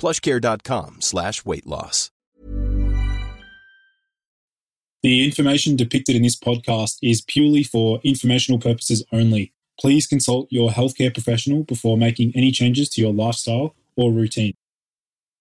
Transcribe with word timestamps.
plushcare.com 0.00 0.96
slash 1.00 1.44
weight 1.44 1.66
loss. 1.66 2.10
The 5.02 5.24
information 5.24 5.76
depicted 5.76 6.14
in 6.14 6.22
this 6.22 6.38
podcast 6.38 6.98
is 7.02 7.22
purely 7.22 7.62
for 7.62 8.00
informational 8.04 8.60
purposes 8.60 9.02
only. 9.12 9.52
Please 9.80 10.06
consult 10.06 10.48
your 10.50 10.70
healthcare 10.70 11.12
professional 11.12 11.62
before 11.62 11.96
making 11.96 12.32
any 12.34 12.50
changes 12.50 12.90
to 12.90 13.00
your 13.00 13.12
lifestyle 13.12 13.74
or 13.96 14.12
routine. 14.12 14.54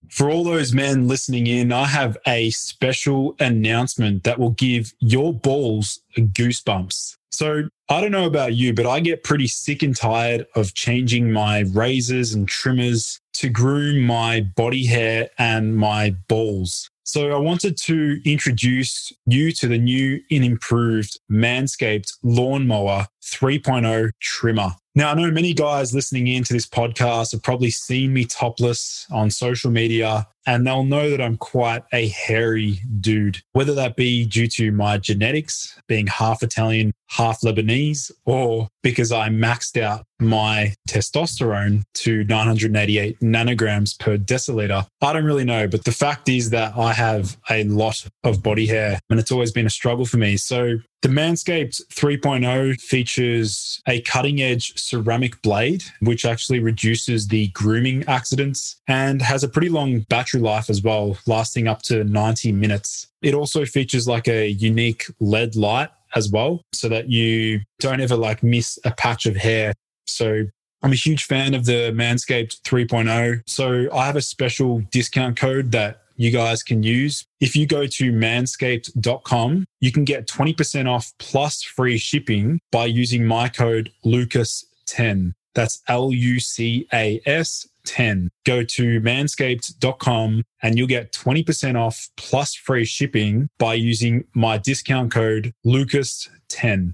For 0.09 0.29
all 0.29 0.45
those 0.45 0.73
men 0.73 1.09
listening 1.09 1.45
in, 1.47 1.73
I 1.73 1.85
have 1.85 2.17
a 2.25 2.49
special 2.51 3.35
announcement 3.39 4.23
that 4.23 4.39
will 4.39 4.51
give 4.51 4.93
your 4.99 5.33
balls 5.33 5.99
goosebumps. 6.17 7.17
So, 7.31 7.63
I 7.91 8.01
don't 8.01 8.11
know 8.11 8.27
about 8.27 8.53
you, 8.53 8.71
but 8.75 8.85
I 8.85 8.99
get 8.99 9.23
pretty 9.23 9.47
sick 9.47 9.81
and 9.81 9.95
tired 9.95 10.45
of 10.55 10.75
changing 10.75 11.31
my 11.31 11.61
razors 11.73 12.35
and 12.35 12.47
trimmers 12.47 13.19
to 13.33 13.49
groom 13.49 14.01
my 14.01 14.41
body 14.41 14.85
hair 14.85 15.31
and 15.39 15.75
my 15.75 16.11
balls. 16.27 16.91
So, 17.03 17.31
I 17.31 17.37
wanted 17.37 17.75
to 17.79 18.21
introduce 18.23 19.11
you 19.25 19.51
to 19.53 19.67
the 19.67 19.79
new 19.79 20.21
and 20.29 20.45
improved 20.45 21.19
Manscaped 21.31 22.13
Lawnmower 22.21 23.07
3.0 23.21 24.11
trimmer. 24.19 24.71
Now, 24.95 25.11
I 25.11 25.13
know 25.13 25.31
many 25.31 25.53
guys 25.53 25.93
listening 25.93 26.27
in 26.27 26.43
to 26.43 26.53
this 26.53 26.67
podcast 26.67 27.31
have 27.31 27.43
probably 27.43 27.69
seen 27.69 28.11
me 28.11 28.25
topless 28.25 29.07
on 29.11 29.29
social 29.29 29.71
media, 29.71 30.27
and 30.45 30.65
they'll 30.65 30.83
know 30.83 31.09
that 31.11 31.21
I'm 31.21 31.37
quite 31.37 31.83
a 31.93 32.07
hairy 32.09 32.81
dude, 32.99 33.41
whether 33.53 33.73
that 33.75 33.95
be 33.95 34.25
due 34.25 34.47
to 34.47 34.71
my 34.71 34.97
genetics, 34.97 35.79
being 35.87 36.07
half 36.07 36.41
Italian, 36.41 36.91
half 37.07 37.41
Lebanese, 37.41 38.11
or 38.25 38.67
because 38.81 39.11
I 39.11 39.29
maxed 39.29 39.81
out 39.81 40.05
my 40.19 40.73
testosterone 40.89 41.83
to 41.93 42.23
988 42.25 43.19
nanograms 43.19 43.97
per 43.97 44.17
deciliter. 44.17 44.85
I 45.01 45.13
don't 45.13 45.23
really 45.23 45.45
know, 45.45 45.67
but 45.67 45.85
the 45.85 45.91
fact 45.91 46.27
is 46.29 46.49
that 46.49 46.77
I 46.77 46.93
have 46.93 47.37
a 47.49 47.63
lot 47.65 48.05
of 48.23 48.41
body 48.43 48.65
hair, 48.65 48.99
and 49.09 49.19
it's 49.19 49.31
always 49.31 49.51
been 49.51 49.67
a 49.67 49.69
struggle 49.69 50.05
for 50.05 50.17
me. 50.17 50.35
So, 50.35 50.79
the 51.01 51.09
Manscaped 51.09 51.81
3.0 51.87 52.81
features 52.81 53.81
a 53.87 54.01
cutting 54.01 54.41
edge 54.41 54.77
ceramic 54.77 55.41
blade, 55.41 55.83
which 56.01 56.25
actually 56.25 56.59
reduces 56.59 57.27
the 57.27 57.47
grooming 57.49 58.03
accidents 58.07 58.81
and 58.87 59.21
has 59.21 59.43
a 59.43 59.49
pretty 59.49 59.69
long 59.69 60.01
battery 60.09 60.41
life 60.41 60.69
as 60.69 60.81
well, 60.81 61.17
lasting 61.25 61.67
up 61.67 61.81
to 61.83 62.03
90 62.03 62.51
minutes. 62.51 63.07
It 63.21 63.33
also 63.33 63.65
features 63.65 64.07
like 64.07 64.27
a 64.27 64.49
unique 64.49 65.05
LED 65.19 65.55
light 65.55 65.89
as 66.15 66.29
well, 66.29 66.61
so 66.73 66.89
that 66.89 67.09
you 67.09 67.61
don't 67.79 68.01
ever 68.01 68.15
like 68.15 68.43
miss 68.43 68.77
a 68.83 68.91
patch 68.91 69.25
of 69.25 69.37
hair. 69.37 69.73
So 70.05 70.45
I'm 70.81 70.91
a 70.91 70.95
huge 70.95 71.25
fan 71.25 71.53
of 71.53 71.65
the 71.65 71.91
Manscaped 71.93 72.61
3.0. 72.61 73.41
So 73.45 73.87
I 73.93 74.05
have 74.05 74.15
a 74.15 74.21
special 74.21 74.79
discount 74.91 75.37
code 75.37 75.71
that 75.71 76.01
you 76.19 76.31
guys 76.31 76.61
can 76.61 76.83
use. 76.83 77.25
If 77.39 77.55
you 77.55 77.65
go 77.65 77.87
to 77.87 78.11
manscaped.com, 78.11 79.65
you 79.79 79.91
can 79.91 80.03
get 80.03 80.27
20% 80.27 80.87
off 80.87 81.13
plus 81.17 81.63
free 81.63 81.97
shipping 81.97 82.59
by 82.73 82.85
using 82.87 83.25
my 83.25 83.47
code 83.47 83.89
Lucas10. 84.05 85.33
That's 85.55 85.81
L 85.87 86.11
U 86.11 86.39
C 86.41 86.87
A 86.93 87.21
S 87.25 87.67
10. 87.85 88.29
Go 88.45 88.63
to 88.65 88.99
manscaped.com 88.99 90.43
and 90.61 90.77
you'll 90.77 90.87
get 90.87 91.13
20% 91.13 91.79
off 91.79 92.09
plus 92.17 92.53
free 92.53 92.85
shipping 92.85 93.47
by 93.57 93.75
using 93.75 94.25
my 94.33 94.57
discount 94.57 95.13
code 95.13 95.53
Lucas10. 95.65 96.93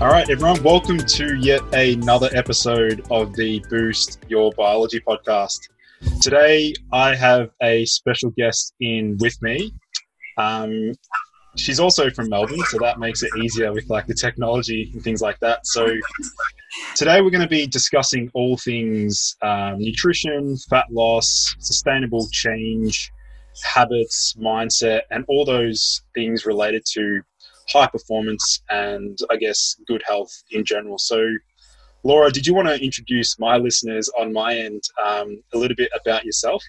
All 0.00 0.06
right, 0.06 0.30
everyone, 0.30 0.62
welcome 0.62 0.98
to 0.98 1.34
yet 1.38 1.60
another 1.74 2.30
episode 2.32 3.04
of 3.10 3.34
the 3.34 3.58
Boost 3.68 4.24
Your 4.28 4.52
Biology 4.52 5.00
podcast. 5.00 5.58
Today, 6.22 6.72
I 6.92 7.16
have 7.16 7.50
a 7.60 7.84
special 7.84 8.30
guest 8.30 8.74
in 8.78 9.16
with 9.18 9.42
me. 9.42 9.72
Um, 10.36 10.92
she's 11.56 11.80
also 11.80 12.10
from 12.10 12.28
Melbourne, 12.28 12.62
so 12.68 12.78
that 12.78 13.00
makes 13.00 13.24
it 13.24 13.30
easier 13.42 13.72
with 13.72 13.90
like 13.90 14.06
the 14.06 14.14
technology 14.14 14.88
and 14.94 15.02
things 15.02 15.20
like 15.20 15.40
that. 15.40 15.66
So, 15.66 15.88
today 16.94 17.20
we're 17.20 17.30
going 17.30 17.42
to 17.42 17.48
be 17.48 17.66
discussing 17.66 18.30
all 18.34 18.56
things 18.56 19.34
um, 19.42 19.80
nutrition, 19.80 20.56
fat 20.70 20.86
loss, 20.92 21.56
sustainable 21.58 22.28
change, 22.30 23.10
habits, 23.64 24.36
mindset, 24.38 25.00
and 25.10 25.24
all 25.26 25.44
those 25.44 26.02
things 26.14 26.46
related 26.46 26.84
to 26.92 27.20
high 27.70 27.86
performance 27.86 28.62
and 28.70 29.18
I 29.30 29.36
guess 29.36 29.76
good 29.86 30.02
health 30.06 30.32
in 30.50 30.64
general. 30.64 30.98
So, 30.98 31.24
Laura, 32.04 32.30
did 32.30 32.46
you 32.46 32.54
want 32.54 32.68
to 32.68 32.82
introduce 32.82 33.38
my 33.38 33.56
listeners 33.56 34.08
on 34.18 34.32
my 34.32 34.56
end 34.56 34.82
um, 35.04 35.42
a 35.52 35.58
little 35.58 35.76
bit 35.76 35.90
about 36.00 36.24
yourself? 36.24 36.62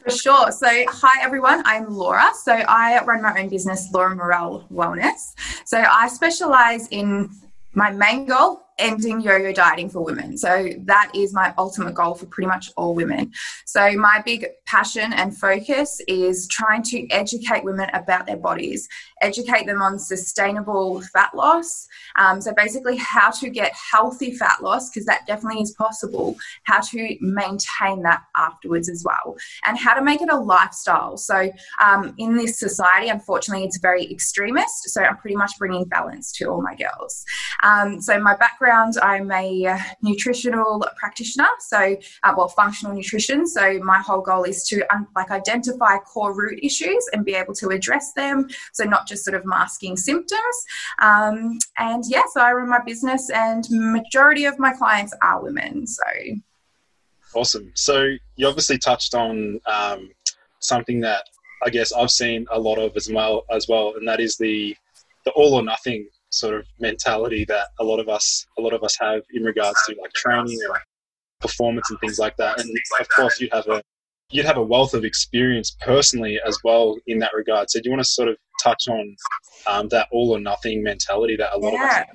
For 0.00 0.10
sure. 0.10 0.52
So, 0.52 0.68
hi 0.68 1.22
everyone, 1.22 1.62
I'm 1.66 1.88
Laura. 1.88 2.30
So, 2.42 2.52
I 2.52 3.02
run 3.04 3.22
my 3.22 3.40
own 3.40 3.48
business, 3.48 3.88
Laura 3.92 4.14
Morel 4.14 4.66
Wellness. 4.70 5.32
So, 5.64 5.82
I 5.82 6.08
specialize 6.08 6.86
in 6.88 7.30
my 7.76 7.90
main 7.90 8.26
goal 8.26 8.62
ending 8.78 9.20
yo-yo 9.20 9.52
dieting 9.52 9.88
for 9.88 10.02
women 10.02 10.36
so 10.36 10.68
that 10.84 11.10
is 11.14 11.32
my 11.32 11.54
ultimate 11.56 11.94
goal 11.94 12.14
for 12.14 12.26
pretty 12.26 12.46
much 12.46 12.70
all 12.76 12.94
women 12.94 13.30
so 13.64 13.92
my 13.92 14.22
big 14.24 14.46
passion 14.66 15.12
and 15.14 15.36
focus 15.36 16.00
is 16.08 16.46
trying 16.48 16.82
to 16.82 17.06
educate 17.10 17.64
women 17.64 17.88
about 17.94 18.26
their 18.26 18.36
bodies 18.36 18.88
educate 19.22 19.66
them 19.66 19.82
on 19.82 19.98
sustainable 19.98 21.00
fat 21.12 21.34
loss. 21.34 21.86
Um, 22.16 22.40
so, 22.40 22.52
basically, 22.54 22.96
how 22.96 23.30
to 23.32 23.48
get 23.48 23.72
healthy 23.92 24.34
fat 24.34 24.62
loss, 24.62 24.90
because 24.90 25.06
that 25.06 25.26
definitely 25.26 25.62
is 25.62 25.72
possible, 25.72 26.36
how 26.64 26.80
to 26.80 27.16
maintain 27.20 28.02
that 28.02 28.22
afterwards 28.36 28.88
as 28.88 29.04
well, 29.04 29.36
and 29.64 29.78
how 29.78 29.94
to 29.94 30.02
make 30.02 30.22
it 30.22 30.30
a 30.30 30.36
lifestyle. 30.36 31.16
So, 31.16 31.50
um, 31.82 32.14
in 32.18 32.36
this 32.36 32.58
society, 32.58 33.08
unfortunately, 33.08 33.64
it's 33.64 33.78
very 33.78 34.10
extremist. 34.10 34.90
So, 34.90 35.02
I'm 35.02 35.16
pretty 35.16 35.36
much 35.36 35.52
bringing 35.58 35.84
balance 35.84 36.32
to 36.32 36.46
all 36.46 36.62
my 36.62 36.74
girls. 36.74 37.24
Um, 37.62 38.00
so, 38.00 38.18
my 38.20 38.36
background, 38.36 38.94
I'm 39.02 39.30
a 39.32 39.78
nutritional 40.02 40.86
practitioner, 40.96 41.48
so, 41.60 41.96
uh, 42.22 42.34
well, 42.36 42.48
functional 42.48 42.94
nutrition. 42.94 43.46
So, 43.46 43.78
my 43.78 43.98
whole 43.98 44.20
goal 44.20 44.44
is 44.44 44.66
to 44.68 44.84
like 45.14 45.30
identify 45.30 45.98
core 45.98 46.34
root 46.34 46.58
issues 46.62 47.06
and 47.12 47.24
be 47.24 47.34
able 47.34 47.54
to 47.54 47.68
address 47.70 48.12
them. 48.12 48.48
So, 48.72 48.84
not 48.84 49.05
just 49.06 49.24
sort 49.24 49.36
of 49.36 49.44
masking 49.44 49.96
symptoms. 49.96 50.56
Um, 51.00 51.58
and 51.78 52.04
yeah, 52.08 52.22
so 52.32 52.40
I 52.40 52.52
run 52.52 52.68
my 52.68 52.80
business, 52.84 53.30
and 53.30 53.66
majority 53.70 54.44
of 54.44 54.58
my 54.58 54.72
clients 54.72 55.14
are 55.22 55.42
women. 55.42 55.86
So 55.86 56.02
awesome. 57.34 57.70
So 57.74 58.14
you 58.36 58.46
obviously 58.46 58.78
touched 58.78 59.14
on 59.14 59.60
um, 59.66 60.10
something 60.60 61.00
that 61.00 61.24
I 61.64 61.70
guess 61.70 61.92
I've 61.92 62.10
seen 62.10 62.46
a 62.50 62.58
lot 62.58 62.78
of 62.78 62.96
as 62.96 63.10
well, 63.10 63.44
as 63.50 63.66
well, 63.68 63.94
and 63.96 64.06
that 64.08 64.20
is 64.20 64.36
the 64.36 64.76
the 65.24 65.32
all 65.32 65.54
or 65.54 65.62
nothing 65.62 66.08
sort 66.30 66.54
of 66.54 66.66
mentality 66.78 67.44
that 67.46 67.68
a 67.80 67.84
lot 67.84 67.98
of 67.98 68.08
us 68.08 68.46
a 68.58 68.60
lot 68.60 68.72
of 68.72 68.82
us 68.82 68.96
have 69.00 69.22
in 69.32 69.42
regards 69.42 69.78
to 69.86 69.96
like 70.00 70.12
training 70.12 70.58
or 70.68 70.80
performance 71.40 71.88
and 71.90 71.98
things 72.00 72.18
like 72.18 72.36
that. 72.36 72.60
And 72.60 72.70
of 73.00 73.08
course, 73.08 73.40
you 73.40 73.48
have 73.52 73.66
a 73.68 73.82
you'd 74.30 74.46
have 74.46 74.56
a 74.56 74.62
wealth 74.62 74.94
of 74.94 75.04
experience 75.04 75.76
personally 75.80 76.38
as 76.44 76.58
well 76.64 76.96
in 77.06 77.18
that 77.20 77.32
regard. 77.34 77.70
So 77.70 77.80
do 77.80 77.88
you 77.88 77.90
want 77.92 78.04
to 78.04 78.10
sort 78.10 78.28
of 78.28 78.36
touch 78.62 78.88
on 78.88 79.16
um, 79.66 79.88
that 79.88 80.08
all 80.10 80.30
or 80.30 80.40
nothing 80.40 80.82
mentality 80.82 81.36
that 81.36 81.54
a 81.54 81.58
lot 81.58 81.72
yeah. 81.72 81.84
of 81.84 81.90
us 81.90 81.94
have? 81.94 82.06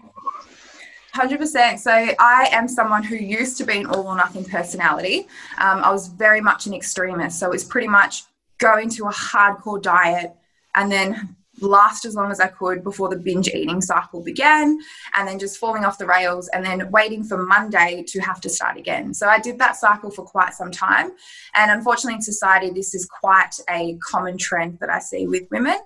Hundred 1.13 1.39
percent. 1.39 1.79
So 1.81 1.91
I 1.91 2.47
am 2.53 2.69
someone 2.69 3.03
who 3.03 3.17
used 3.17 3.57
to 3.57 3.65
be 3.65 3.79
an 3.79 3.85
all 3.85 4.07
or 4.07 4.15
nothing 4.15 4.45
personality. 4.45 5.27
Um, 5.57 5.83
I 5.83 5.91
was 5.91 6.07
very 6.07 6.39
much 6.39 6.67
an 6.67 6.73
extremist. 6.73 7.37
So 7.37 7.51
it's 7.51 7.65
pretty 7.65 7.89
much 7.89 8.23
going 8.59 8.89
to 8.91 9.07
a 9.07 9.11
hardcore 9.11 9.81
diet 9.81 10.33
and 10.75 10.89
then 10.89 11.35
last 11.61 12.05
as 12.05 12.15
long 12.15 12.31
as 12.31 12.39
I 12.39 12.47
could 12.47 12.83
before 12.83 13.09
the 13.09 13.17
binge 13.17 13.47
eating 13.49 13.81
cycle 13.81 14.21
began, 14.23 14.79
and 15.15 15.27
then 15.27 15.39
just 15.39 15.57
falling 15.57 15.85
off 15.85 15.97
the 15.97 16.05
rails, 16.05 16.49
and 16.49 16.65
then 16.65 16.89
waiting 16.91 17.23
for 17.23 17.45
Monday 17.45 18.03
to 18.07 18.19
have 18.19 18.41
to 18.41 18.49
start 18.49 18.77
again. 18.77 19.13
So 19.13 19.27
I 19.27 19.39
did 19.39 19.59
that 19.59 19.75
cycle 19.75 20.11
for 20.11 20.23
quite 20.23 20.53
some 20.53 20.71
time. 20.71 21.11
And 21.55 21.71
unfortunately, 21.71 22.15
in 22.15 22.21
society, 22.21 22.69
this 22.71 22.93
is 22.93 23.05
quite 23.05 23.55
a 23.69 23.97
common 24.09 24.37
trend 24.37 24.79
that 24.79 24.89
I 24.89 24.99
see 24.99 25.27
with 25.27 25.43
women. 25.51 25.77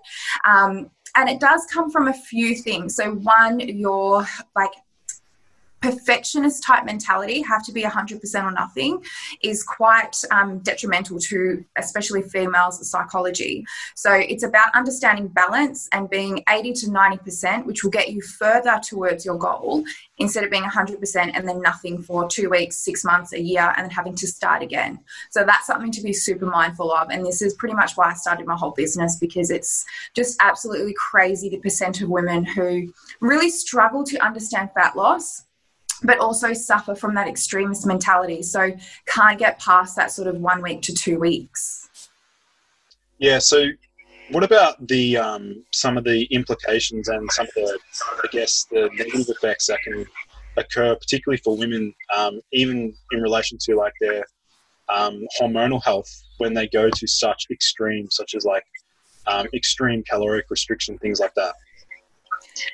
Um, 0.45 0.89
and 1.15 1.29
it 1.29 1.39
does 1.39 1.65
come 1.71 1.89
from 1.89 2.07
a 2.07 2.13
few 2.13 2.55
things. 2.55 2.95
So, 2.95 3.13
one, 3.15 3.59
your 3.59 4.25
like 4.55 4.71
perfectionist 5.85 6.63
type 6.63 6.83
mentality, 6.83 7.41
have 7.41 7.63
to 7.63 7.71
be 7.71 7.83
100% 7.83 8.43
or 8.43 8.51
nothing, 8.51 9.03
is 9.41 9.63
quite 9.63 10.19
um, 10.31 10.59
detrimental 10.59 11.19
to 11.19 11.63
especially 11.75 12.23
females' 12.23 12.89
psychology. 12.89 13.63
So 13.93 14.11
it's 14.13 14.43
about 14.43 14.73
understanding 14.73 15.27
balance 15.27 15.87
and 15.91 16.09
being 16.09 16.43
80 16.49 16.73
to 16.73 16.85
90%, 16.87 17.65
which 17.65 17.83
will 17.83 17.91
get 17.91 18.11
you 18.11 18.21
further 18.21 18.79
towards 18.81 19.25
your 19.25 19.37
goal 19.37 19.83
instead 20.17 20.43
of 20.43 20.49
being 20.49 20.63
100% 20.63 21.31
and 21.33 21.47
then 21.47 21.61
nothing 21.61 22.01
for 22.01 22.27
two 22.27 22.49
weeks, 22.49 22.77
six 22.77 23.03
months, 23.03 23.33
a 23.33 23.39
year, 23.39 23.71
and 23.75 23.85
then 23.85 23.91
having 23.91 24.15
to 24.15 24.27
start 24.27 24.63
again. 24.63 24.99
So 25.29 25.43
that's 25.43 25.67
something 25.67 25.91
to 25.91 26.01
be 26.01 26.13
super 26.13 26.47
mindful 26.47 26.91
of. 26.91 27.09
And 27.11 27.23
this 27.23 27.43
is 27.43 27.53
pretty 27.53 27.75
much 27.75 27.95
why 27.95 28.09
I 28.09 28.13
started 28.13 28.47
my 28.47 28.55
whole 28.55 28.71
business 28.71 29.17
because 29.17 29.51
it's 29.51 29.85
just 30.15 30.37
absolutely 30.41 30.95
crazy 30.97 31.49
the 31.49 31.57
percent 31.57 32.01
of 32.01 32.09
women 32.09 32.43
who 32.43 32.91
really 33.19 33.49
struggle 33.49 34.03
to 34.05 34.17
understand 34.17 34.69
fat 34.73 34.95
loss 34.95 35.43
but 36.03 36.19
also 36.19 36.53
suffer 36.53 36.95
from 36.95 37.15
that 37.15 37.27
extremist 37.27 37.85
mentality. 37.85 38.41
So 38.41 38.71
can't 39.05 39.39
get 39.39 39.59
past 39.59 39.95
that 39.95 40.11
sort 40.11 40.27
of 40.27 40.37
one 40.37 40.61
week 40.61 40.81
to 40.83 40.93
two 40.93 41.19
weeks. 41.19 41.89
Yeah. 43.17 43.39
So 43.39 43.67
what 44.29 44.43
about 44.43 44.87
the 44.87 45.17
um, 45.17 45.63
some 45.71 45.97
of 45.97 46.03
the 46.03 46.23
implications 46.31 47.07
and 47.07 47.29
some 47.31 47.45
of 47.47 47.53
the, 47.53 47.79
I 48.23 48.27
guess, 48.31 48.65
the 48.71 48.89
negative 48.93 49.29
effects 49.29 49.67
that 49.67 49.79
can 49.83 50.05
occur, 50.57 50.95
particularly 50.95 51.41
for 51.43 51.57
women, 51.57 51.93
um, 52.15 52.39
even 52.51 52.93
in 53.11 53.21
relation 53.21 53.57
to 53.61 53.75
like 53.75 53.93
their 54.01 54.25
um, 54.89 55.25
hormonal 55.39 55.83
health 55.83 56.09
when 56.37 56.53
they 56.53 56.67
go 56.67 56.89
to 56.89 57.07
such 57.07 57.45
extremes, 57.51 58.15
such 58.15 58.35
as 58.35 58.45
like 58.45 58.63
um, 59.27 59.47
extreme 59.53 60.03
caloric 60.03 60.45
restriction, 60.49 60.97
things 60.99 61.19
like 61.19 61.33
that 61.35 61.53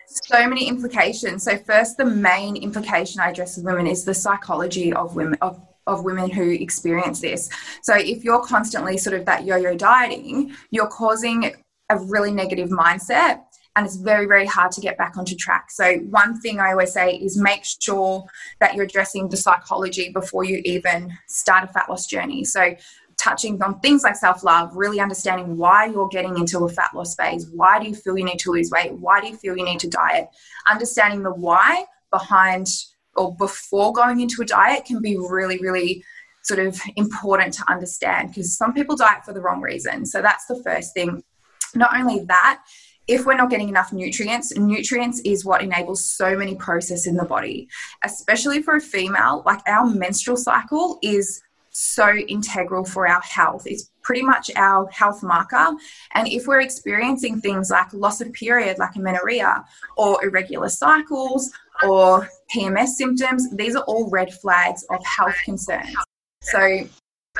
so 0.07 0.47
many 0.47 0.67
implications. 0.67 1.43
So 1.43 1.57
first, 1.57 1.97
the 1.97 2.05
main 2.05 2.55
implication 2.55 3.21
I 3.21 3.29
address 3.29 3.57
with 3.57 3.65
women 3.65 3.87
is 3.87 4.05
the 4.05 4.13
psychology 4.13 4.93
of 4.93 5.15
women 5.15 5.37
of 5.41 5.59
of 5.87 6.03
women 6.03 6.29
who 6.29 6.51
experience 6.51 7.21
this. 7.21 7.49
So 7.81 7.95
if 7.95 8.23
you're 8.23 8.43
constantly 8.43 8.97
sort 8.97 9.15
of 9.15 9.25
that 9.25 9.45
yo-yo 9.45 9.75
dieting, 9.75 10.55
you're 10.69 10.87
causing 10.87 11.55
a 11.89 11.97
really 11.97 12.31
negative 12.31 12.69
mindset 12.69 13.41
and 13.75 13.85
it's 13.85 13.95
very 13.95 14.25
very 14.25 14.45
hard 14.45 14.71
to 14.71 14.81
get 14.81 14.97
back 14.97 15.17
onto 15.17 15.35
track 15.35 15.71
so 15.71 15.97
one 16.09 16.39
thing 16.41 16.59
i 16.59 16.71
always 16.71 16.91
say 16.91 17.15
is 17.15 17.37
make 17.37 17.63
sure 17.63 18.25
that 18.59 18.75
you're 18.75 18.85
addressing 18.85 19.29
the 19.29 19.37
psychology 19.37 20.09
before 20.09 20.43
you 20.43 20.61
even 20.65 21.11
start 21.27 21.63
a 21.63 21.67
fat 21.67 21.89
loss 21.89 22.05
journey 22.05 22.43
so 22.43 22.75
touching 23.21 23.61
on 23.61 23.79
things 23.79 24.03
like 24.03 24.15
self 24.15 24.43
love, 24.43 24.75
really 24.75 24.99
understanding 24.99 25.57
why 25.57 25.85
you're 25.85 26.07
getting 26.07 26.37
into 26.37 26.65
a 26.65 26.69
fat 26.69 26.91
loss 26.95 27.15
phase. 27.15 27.47
Why 27.53 27.79
do 27.79 27.87
you 27.87 27.95
feel 27.95 28.17
you 28.17 28.25
need 28.25 28.39
to 28.39 28.51
lose 28.51 28.71
weight? 28.71 28.93
Why 28.93 29.21
do 29.21 29.27
you 29.27 29.37
feel 29.37 29.57
you 29.57 29.65
need 29.65 29.79
to 29.81 29.89
diet? 29.89 30.27
Understanding 30.69 31.23
the 31.23 31.33
why 31.33 31.85
behind 32.09 32.67
or 33.15 33.35
before 33.35 33.93
going 33.93 34.21
into 34.21 34.41
a 34.41 34.45
diet 34.45 34.85
can 34.85 35.01
be 35.01 35.17
really, 35.17 35.59
really 35.59 36.03
sort 36.43 36.59
of 36.59 36.79
important 36.95 37.53
to 37.53 37.63
understand 37.69 38.29
because 38.29 38.57
some 38.57 38.73
people 38.73 38.95
diet 38.95 39.23
for 39.23 39.33
the 39.33 39.41
wrong 39.41 39.61
reason. 39.61 40.05
So 40.05 40.21
that's 40.21 40.45
the 40.45 40.61
first 40.63 40.93
thing. 40.93 41.21
Not 41.75 41.95
only 41.95 42.23
that, 42.25 42.63
if 43.07 43.25
we're 43.25 43.35
not 43.35 43.49
getting 43.49 43.69
enough 43.69 43.91
nutrients, 43.91 44.55
nutrients 44.55 45.19
is 45.25 45.43
what 45.43 45.61
enables 45.61 46.05
so 46.05 46.37
many 46.37 46.55
processes 46.55 47.07
in 47.07 47.15
the 47.15 47.25
body, 47.25 47.67
especially 48.03 48.61
for 48.61 48.75
a 48.75 48.81
female. 48.81 49.43
Like 49.45 49.59
our 49.67 49.85
menstrual 49.85 50.37
cycle 50.37 50.99
is 51.01 51.41
so 51.71 52.13
integral 52.13 52.83
for 52.83 53.07
our 53.07 53.21
health. 53.21 53.63
It's 53.65 53.91
pretty 54.03 54.21
much 54.21 54.51
our 54.55 54.87
health 54.89 55.23
marker. 55.23 55.71
And 56.13 56.27
if 56.27 56.45
we're 56.45 56.61
experiencing 56.61 57.39
things 57.39 57.69
like 57.71 57.93
loss 57.93 58.21
of 58.21 58.31
period, 58.33 58.77
like 58.77 58.95
amenorrhea, 58.95 59.63
or 59.97 60.23
irregular 60.23 60.69
cycles, 60.69 61.51
or 61.83 62.29
PMS 62.53 62.89
symptoms, 62.89 63.49
these 63.55 63.75
are 63.75 63.83
all 63.83 64.09
red 64.09 64.33
flags 64.33 64.85
of 64.89 65.03
health 65.05 65.35
concerns. 65.45 65.95
So, 66.41 66.87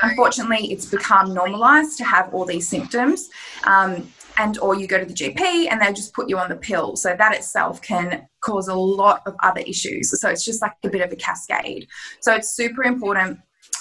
unfortunately, 0.02 0.72
it's 0.72 0.86
become 0.86 1.34
normalized 1.34 1.98
to 1.98 2.04
have 2.04 2.32
all 2.32 2.44
these 2.44 2.66
symptoms. 2.66 3.28
Um, 3.64 4.08
and 4.38 4.58
or 4.58 4.74
you 4.74 4.86
go 4.86 4.98
to 4.98 5.04
the 5.04 5.12
GP 5.12 5.70
and 5.70 5.80
they 5.80 5.92
just 5.92 6.14
put 6.14 6.28
you 6.28 6.38
on 6.38 6.48
the 6.48 6.56
pill. 6.56 6.96
So 6.96 7.14
that 7.16 7.34
itself 7.34 7.82
can 7.82 8.26
cause 8.40 8.68
a 8.68 8.74
lot 8.74 9.20
of 9.26 9.34
other 9.42 9.60
issues. 9.60 10.18
So 10.18 10.30
it's 10.30 10.42
just 10.42 10.62
like 10.62 10.72
a 10.84 10.88
bit 10.88 11.02
of 11.02 11.12
a 11.12 11.16
cascade. 11.16 11.86
So 12.20 12.34
it's 12.34 12.56
super 12.56 12.82
important 12.82 13.40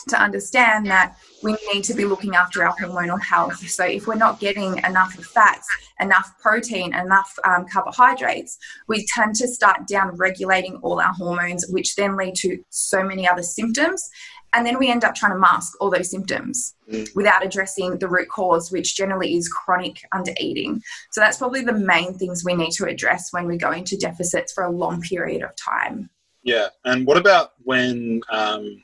to 0.10 0.22
understand 0.22 0.88
that 0.88 1.18
we 1.44 1.56
need 1.74 1.84
to 1.86 1.94
be 1.94 2.06
looking 2.06 2.36
after 2.36 2.64
our 2.64 2.76
hormonal 2.76 3.22
health. 3.22 3.58
So, 3.70 3.86
if 3.86 4.08
we're 4.08 4.16
not 4.16 4.40
getting 4.40 4.78
enough 4.80 5.14
fats, 5.14 5.68
enough 6.00 6.34
protein, 6.40 6.94
enough 6.96 7.34
um, 7.44 7.66
carbohydrates, 7.72 8.58
we 8.88 9.06
tend 9.08 9.36
to 9.36 9.48
start 9.48 9.88
down 9.88 10.16
regulating 10.18 10.78
all 10.78 11.00
our 11.00 11.14
hormones, 11.14 11.66
which 11.70 11.96
then 11.96 12.18
lead 12.18 12.36
to 12.38 12.64
so 12.70 13.04
many 13.04 13.28
other 13.28 13.44
symptoms. 13.44 14.10
And 14.54 14.66
then 14.66 14.78
we 14.78 14.92
end 14.92 15.06
up 15.06 15.16
trying 15.16 15.32
to 15.32 15.40
mask 15.40 15.74
all 15.80 15.90
those 15.90 16.12
symptoms 16.12 16.76
mm. 16.92 17.08
without 17.16 17.46
addressing 17.46 17.98
the 18.00 18.10
root 18.10 18.28
cause, 18.28 18.70
which 18.70 18.98
generally 18.98 19.38
is 19.38 19.48
chronic 19.48 20.04
under 20.12 20.34
eating. 20.40 20.82
So, 21.12 21.22
that's 21.22 21.38
probably 21.38 21.64
the 21.64 21.74
main 21.74 22.14
things 22.14 22.44
we 22.44 22.54
need 22.54 22.72
to 22.72 22.86
address 22.86 23.32
when 23.32 23.48
we 23.48 23.58
go 23.58 23.72
into 23.72 23.98
deficits 23.98 24.54
for 24.54 24.64
a 24.64 24.72
long 24.72 25.02
period 25.02 25.42
of 25.42 25.56
time. 25.56 26.10
Yeah. 26.44 26.68
And 26.86 27.06
what 27.06 27.18
about 27.18 27.54
when, 27.64 28.22
um, 28.30 28.84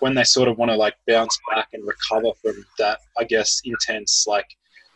when 0.00 0.14
they 0.14 0.24
sort 0.24 0.48
of 0.48 0.58
want 0.58 0.70
to 0.70 0.76
like 0.76 0.94
bounce 1.06 1.38
back 1.54 1.68
and 1.72 1.86
recover 1.86 2.32
from 2.42 2.64
that, 2.78 3.00
I 3.18 3.24
guess, 3.24 3.60
intense 3.64 4.26
like 4.26 4.46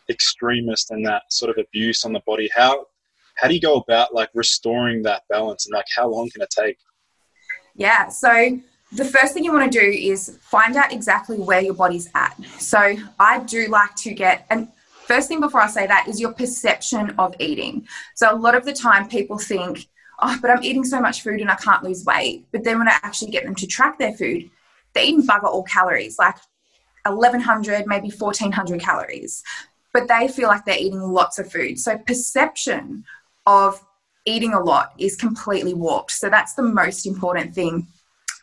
extremist 0.09 0.91
and 0.91 1.05
that 1.05 1.23
sort 1.31 1.49
of 1.49 1.57
abuse 1.57 2.05
on 2.05 2.13
the 2.13 2.21
body, 2.25 2.49
how 2.55 2.85
how 3.37 3.47
do 3.47 3.53
you 3.53 3.61
go 3.61 3.75
about 3.75 4.13
like 4.13 4.29
restoring 4.33 5.03
that 5.03 5.23
balance 5.29 5.65
and 5.65 5.73
like 5.73 5.85
how 5.95 6.07
long 6.07 6.29
can 6.29 6.41
it 6.41 6.49
take? 6.49 6.77
Yeah, 7.75 8.07
so 8.07 8.59
the 8.93 9.05
first 9.05 9.33
thing 9.33 9.43
you 9.43 9.51
want 9.51 9.71
to 9.71 9.79
do 9.79 9.85
is 9.85 10.37
find 10.41 10.75
out 10.77 10.93
exactly 10.93 11.37
where 11.37 11.59
your 11.59 11.73
body's 11.73 12.09
at. 12.15 12.35
So 12.59 12.95
I 13.19 13.39
do 13.39 13.67
like 13.67 13.95
to 13.97 14.13
get 14.13 14.45
and 14.49 14.69
first 15.05 15.27
thing 15.27 15.39
before 15.39 15.61
I 15.61 15.67
say 15.67 15.85
that 15.85 16.07
is 16.07 16.19
your 16.19 16.33
perception 16.33 17.13
of 17.19 17.35
eating. 17.39 17.87
So 18.15 18.33
a 18.33 18.35
lot 18.35 18.55
of 18.55 18.65
the 18.65 18.73
time 18.73 19.07
people 19.07 19.37
think, 19.37 19.87
oh, 20.21 20.37
but 20.41 20.49
I'm 20.49 20.63
eating 20.63 20.83
so 20.83 20.99
much 20.99 21.21
food 21.21 21.41
and 21.41 21.51
I 21.51 21.55
can't 21.55 21.83
lose 21.83 22.05
weight. 22.05 22.45
But 22.51 22.63
then 22.63 22.79
when 22.79 22.87
I 22.87 22.97
actually 23.03 23.31
get 23.31 23.43
them 23.43 23.55
to 23.55 23.67
track 23.67 23.99
their 23.99 24.13
food, 24.13 24.49
they're 24.95 25.05
eating 25.05 25.27
bugger 25.27 25.43
all 25.43 25.63
calories, 25.63 26.17
like 26.17 26.37
1100, 27.05 27.85
maybe 27.85 28.09
1400 28.09 28.81
calories. 28.81 29.43
but 29.93 30.07
they 30.09 30.27
feel 30.27 30.49
like 30.49 30.65
they're 30.65 30.77
eating 30.77 30.99
lots 30.99 31.39
of 31.39 31.49
food. 31.49 31.79
So, 31.79 31.97
perception 31.97 33.05
of 33.45 33.81
eating 34.25 34.53
a 34.53 34.59
lot 34.59 34.93
is 34.97 35.15
completely 35.15 35.73
warped. 35.73 36.11
So, 36.11 36.29
that's 36.29 36.55
the 36.55 36.63
most 36.63 37.05
important 37.05 37.53
thing 37.53 37.87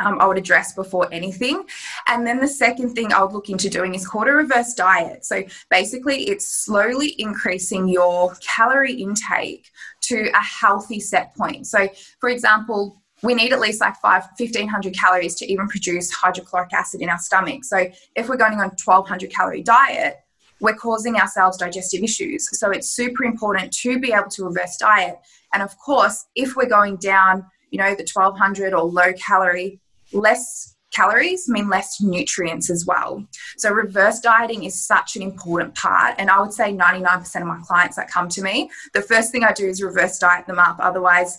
um, 0.01 0.21
I 0.21 0.27
would 0.27 0.39
address 0.39 0.75
before 0.75 1.09
anything. 1.13 1.65
And 2.09 2.27
then 2.27 2.41
the 2.41 2.49
second 2.49 2.95
thing 2.95 3.13
I 3.13 3.23
would 3.23 3.33
look 3.33 3.49
into 3.49 3.69
doing 3.69 3.95
is 3.95 4.07
called 4.07 4.29
a 4.29 4.33
reverse 4.33 4.75
diet. 4.75 5.25
So 5.25 5.43
basically, 5.71 6.25
it's 6.25 6.47
slowly 6.47 7.15
increasing 7.21 7.89
your 7.89 8.35
calorie 8.37 8.95
intake 8.95 9.71
to 10.03 10.31
a 10.35 10.43
healthy 10.43 11.01
set 11.01 11.35
point. 11.37 11.67
So, 11.67 11.89
for 12.21 12.29
example, 12.29 13.02
we 13.23 13.35
need 13.35 13.53
at 13.53 13.61
least 13.61 13.81
like 13.81 13.97
five, 13.97 14.25
1500 14.37 14.95
calories 14.95 15.35
to 15.37 15.51
even 15.51 15.69
produce 15.69 16.11
hydrochloric 16.11 16.73
acid 16.73 17.01
in 17.01 17.09
our 17.09 17.19
stomach. 17.19 17.65
So, 17.65 17.87
if 18.17 18.29
we're 18.29 18.37
going 18.37 18.55
on 18.55 18.61
a 18.61 18.77
1200 18.85 19.31
calorie 19.31 19.63
diet, 19.63 20.17
we're 20.61 20.75
causing 20.75 21.17
ourselves 21.17 21.57
digestive 21.57 22.03
issues. 22.03 22.49
So, 22.59 22.71
it's 22.71 22.89
super 22.89 23.25
important 23.25 23.73
to 23.79 23.99
be 23.99 24.13
able 24.13 24.31
to 24.31 24.45
reverse 24.45 24.77
diet. 24.77 25.19
And 25.53 25.63
of 25.63 25.77
course, 25.79 26.27
if 26.35 26.57
we're 26.57 26.69
going 26.69 26.97
down, 26.97 27.47
you 27.71 27.79
know, 27.79 27.95
the 27.95 28.07
1200 28.13 28.75
or 28.75 28.83
low 28.83 29.13
calorie, 29.15 29.81
less 30.13 30.73
calories 30.93 31.49
mean 31.49 31.69
less 31.69 32.01
nutrients 32.01 32.71
as 32.71 32.87
well. 32.87 33.27
So, 33.57 33.71
reverse 33.71 34.21
dieting 34.21 34.65
is 34.65 34.81
such 34.81 35.17
an 35.17 35.23
important 35.23 35.75
part. 35.75 36.15
And 36.19 36.31
I 36.31 36.41
would 36.41 36.53
say 36.53 36.73
99% 36.73 37.41
of 37.41 37.47
my 37.47 37.61
clients 37.67 37.97
that 37.97 38.11
come 38.11 38.29
to 38.31 38.43
me, 38.43 38.71
the 38.95 39.03
first 39.03 39.33
thing 39.33 39.45
I 39.45 39.53
do 39.53 39.67
is 39.67 39.83
reverse 39.83 40.19
diet 40.19 40.47
them 40.47 40.59
up. 40.59 40.77
Otherwise, 40.81 41.39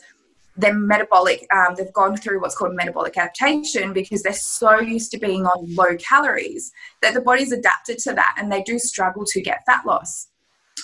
they're 0.56 0.74
metabolic, 0.74 1.48
um, 1.52 1.76
they've 1.76 1.94
gone 1.94 2.16
through 2.16 2.42
what's 2.42 2.56
called 2.56 2.76
metabolic 2.76 3.18
adaptation 3.18 3.94
because 3.94 4.22
they're 4.22 4.34
so 4.34 4.80
used 4.80 5.12
to 5.12 5.18
being 5.18 5.46
on 5.46 5.74
low 5.76 5.96
calories 5.98 6.72
that 7.02 7.14
the 7.14 7.22
body's 7.22 7.52
adapted 7.52 7.98
to 8.00 8.14
that 8.14 8.36
and 8.38 8.52
they 8.52 8.62
do 8.62 8.78
struggle 8.78 9.26
to 9.26 9.42
get 9.42 9.66
fat 9.66 9.86
loss. 9.86 10.28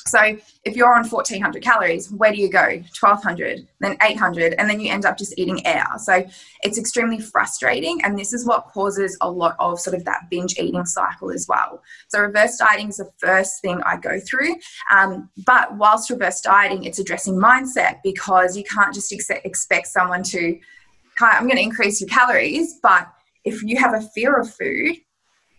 So 0.10 0.38
if 0.66 0.76
you're 0.76 0.94
on 0.94 1.08
1400 1.08 1.64
calories, 1.64 2.12
where 2.12 2.32
do 2.32 2.38
you 2.38 2.50
go? 2.50 2.82
1200, 3.00 3.68
then 3.80 3.98
800, 4.02 4.56
and 4.58 4.70
then 4.70 4.80
you 4.80 4.92
end 4.92 5.06
up 5.06 5.18
just 5.18 5.38
eating 5.38 5.66
air. 5.66 5.86
So 5.98 6.26
it's 6.64 6.78
extremely 6.78 7.20
frustrating. 7.20 8.02
And 8.04 8.18
this 8.18 8.34
is 8.34 8.46
what 8.46 8.68
causes 8.68 9.18
a 9.22 9.30
lot 9.30 9.56
of 9.60 9.80
sort 9.80 9.96
of 9.96 10.06
that 10.06 10.30
binge 10.30 10.58
eating 10.60 10.86
cycle 10.86 11.32
as 11.32 11.48
well. 11.48 11.82
So 12.10 12.20
reverse 12.20 12.58
dieting 12.58 12.90
is 12.90 12.98
the 12.98 13.10
first 13.18 13.62
thing 13.62 13.82
I 13.86 13.98
go 13.98 14.20
through. 14.20 14.56
Um, 14.92 15.30
but 15.46 15.76
whilst 15.78 16.10
reverse 16.10 16.42
dieting, 16.42 16.84
it's 16.84 17.00
addressing 17.00 17.36
mindset 17.36 17.98
because 18.04 18.58
you 18.58 18.64
can't 18.64 18.94
just 18.94 19.14
ex- 19.14 19.30
expect 19.30 19.88
someone 19.88 20.24
to, 20.24 20.60
I'm 21.22 21.44
going 21.44 21.58
to 21.58 21.64
increase 21.64 22.02
your 22.02 22.10
calories, 22.10 22.80
but 22.82 23.08
if 23.44 23.64
you 23.64 23.78
have 23.78 23.94
a 23.94 24.02
fear 24.02 24.38
of 24.38 24.54
food, 24.54 24.98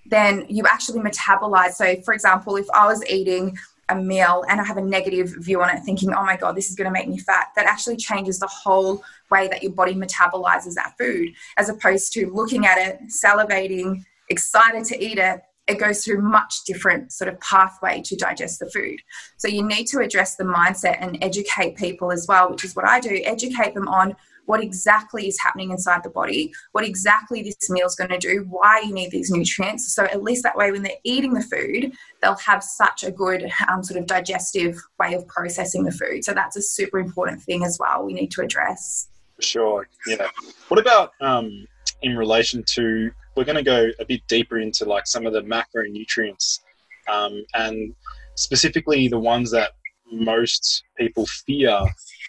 then 0.07 0.45
you 0.49 0.65
actually 0.67 1.01
metabolize. 1.01 1.73
So, 1.73 2.01
for 2.03 2.15
example, 2.15 2.57
if 2.57 2.67
I 2.75 2.87
was 2.87 3.05
eating 3.07 3.57
a 3.91 3.95
meal 3.95 4.45
and 4.49 4.61
I 4.61 4.65
have 4.65 4.77
a 4.77 4.83
negative 4.83 5.35
view 5.39 5.63
on 5.63 5.75
it, 5.75 5.83
thinking, 5.85 6.13
oh 6.13 6.25
my 6.25 6.37
God, 6.37 6.57
this 6.57 6.71
is 6.71 6.77
going 6.77 6.87
to 6.87 6.93
make 6.93 7.09
me 7.09 7.19
fat, 7.19 7.49
that 7.57 7.67
actually 7.67 7.97
changes 7.97 8.39
the 8.39 8.47
whole 8.47 9.03
way 9.31 9.49
that 9.49 9.63
your 9.63 9.73
body 9.73 9.95
metabolizes 9.95 10.75
that 10.75 10.95
food, 10.99 11.31
as 11.57 11.69
opposed 11.69 12.13
to 12.15 12.31
looking 12.33 12.67
at 12.67 12.79
it, 12.79 13.01
salivating, 13.09 14.05
excited 14.29 14.85
to 14.85 15.05
eat 15.05 15.19
it. 15.19 15.41
It 15.67 15.79
goes 15.79 16.05
through 16.05 16.23
much 16.23 16.65
different 16.67 17.13
sort 17.13 17.29
of 17.29 17.39
pathway 17.41 18.03
to 18.03 18.17
digest 18.17 18.59
the 18.59 18.71
food. 18.71 19.01
So 19.37 19.47
you 19.47 19.63
need 19.63 19.87
to 19.87 20.01
address 20.01 20.35
the 20.35 20.45
mindset 20.45 20.97
and 21.01 21.17
educate 21.23 21.77
people 21.77 22.11
as 22.11 22.27
well, 22.27 22.51
which 22.51 22.65
is 22.65 22.75
what 22.75 22.89
I 22.89 22.99
do. 22.99 23.21
Educate 23.25 23.75
them 23.75 23.87
on 23.87 24.17
what 24.51 24.61
exactly 24.61 25.29
is 25.29 25.39
happening 25.41 25.71
inside 25.71 26.03
the 26.03 26.11
body, 26.11 26.53
what 26.73 26.85
exactly 26.85 27.41
this 27.41 27.71
meal 27.71 27.87
is 27.87 27.95
going 27.95 28.11
to 28.11 28.19
do, 28.19 28.45
why 28.51 28.81
you 28.81 28.93
need 28.93 29.13
these 29.13 29.31
nutrients. 29.31 29.95
So 29.95 30.07
at 30.07 30.25
least 30.25 30.43
that 30.43 30.57
way, 30.57 30.73
when 30.73 30.83
they're 30.83 31.05
eating 31.05 31.35
the 31.35 31.43
food, 31.43 31.93
they'll 32.21 32.35
have 32.35 32.61
such 32.65 33.05
a 33.05 33.13
good 33.13 33.49
um, 33.71 33.85
sort 33.85 34.01
of 34.01 34.07
digestive 34.07 34.77
way 34.99 35.15
of 35.15 35.25
processing 35.29 35.85
the 35.85 35.93
food. 35.93 36.25
So 36.25 36.35
that's 36.35 36.57
a 36.57 36.63
super 36.63 36.99
important 36.99 37.41
thing 37.41 37.63
as 37.63 37.79
well. 37.79 38.05
We 38.05 38.13
need 38.13 38.33
to 38.33 38.41
address. 38.43 39.07
Sure. 39.39 39.87
Yeah. 40.05 40.27
What 40.67 40.81
about 40.81 41.13
um, 41.21 41.65
in 42.03 42.17
relation 42.17 42.65
to? 42.75 43.13
We're 43.37 43.45
going 43.45 43.55
to 43.55 43.63
go 43.63 43.91
a 44.01 44.05
bit 44.05 44.23
deeper 44.27 44.59
into 44.59 44.85
like 44.85 45.07
some 45.07 45.27
of 45.27 45.33
the 45.33 45.43
macronutrients, 45.43 46.59
um, 47.07 47.45
and 47.55 47.95
specifically 48.35 49.07
the 49.07 49.21
ones 49.21 49.53
that 49.53 49.75
most 50.13 50.83
people 50.99 51.27
fear 51.47 51.81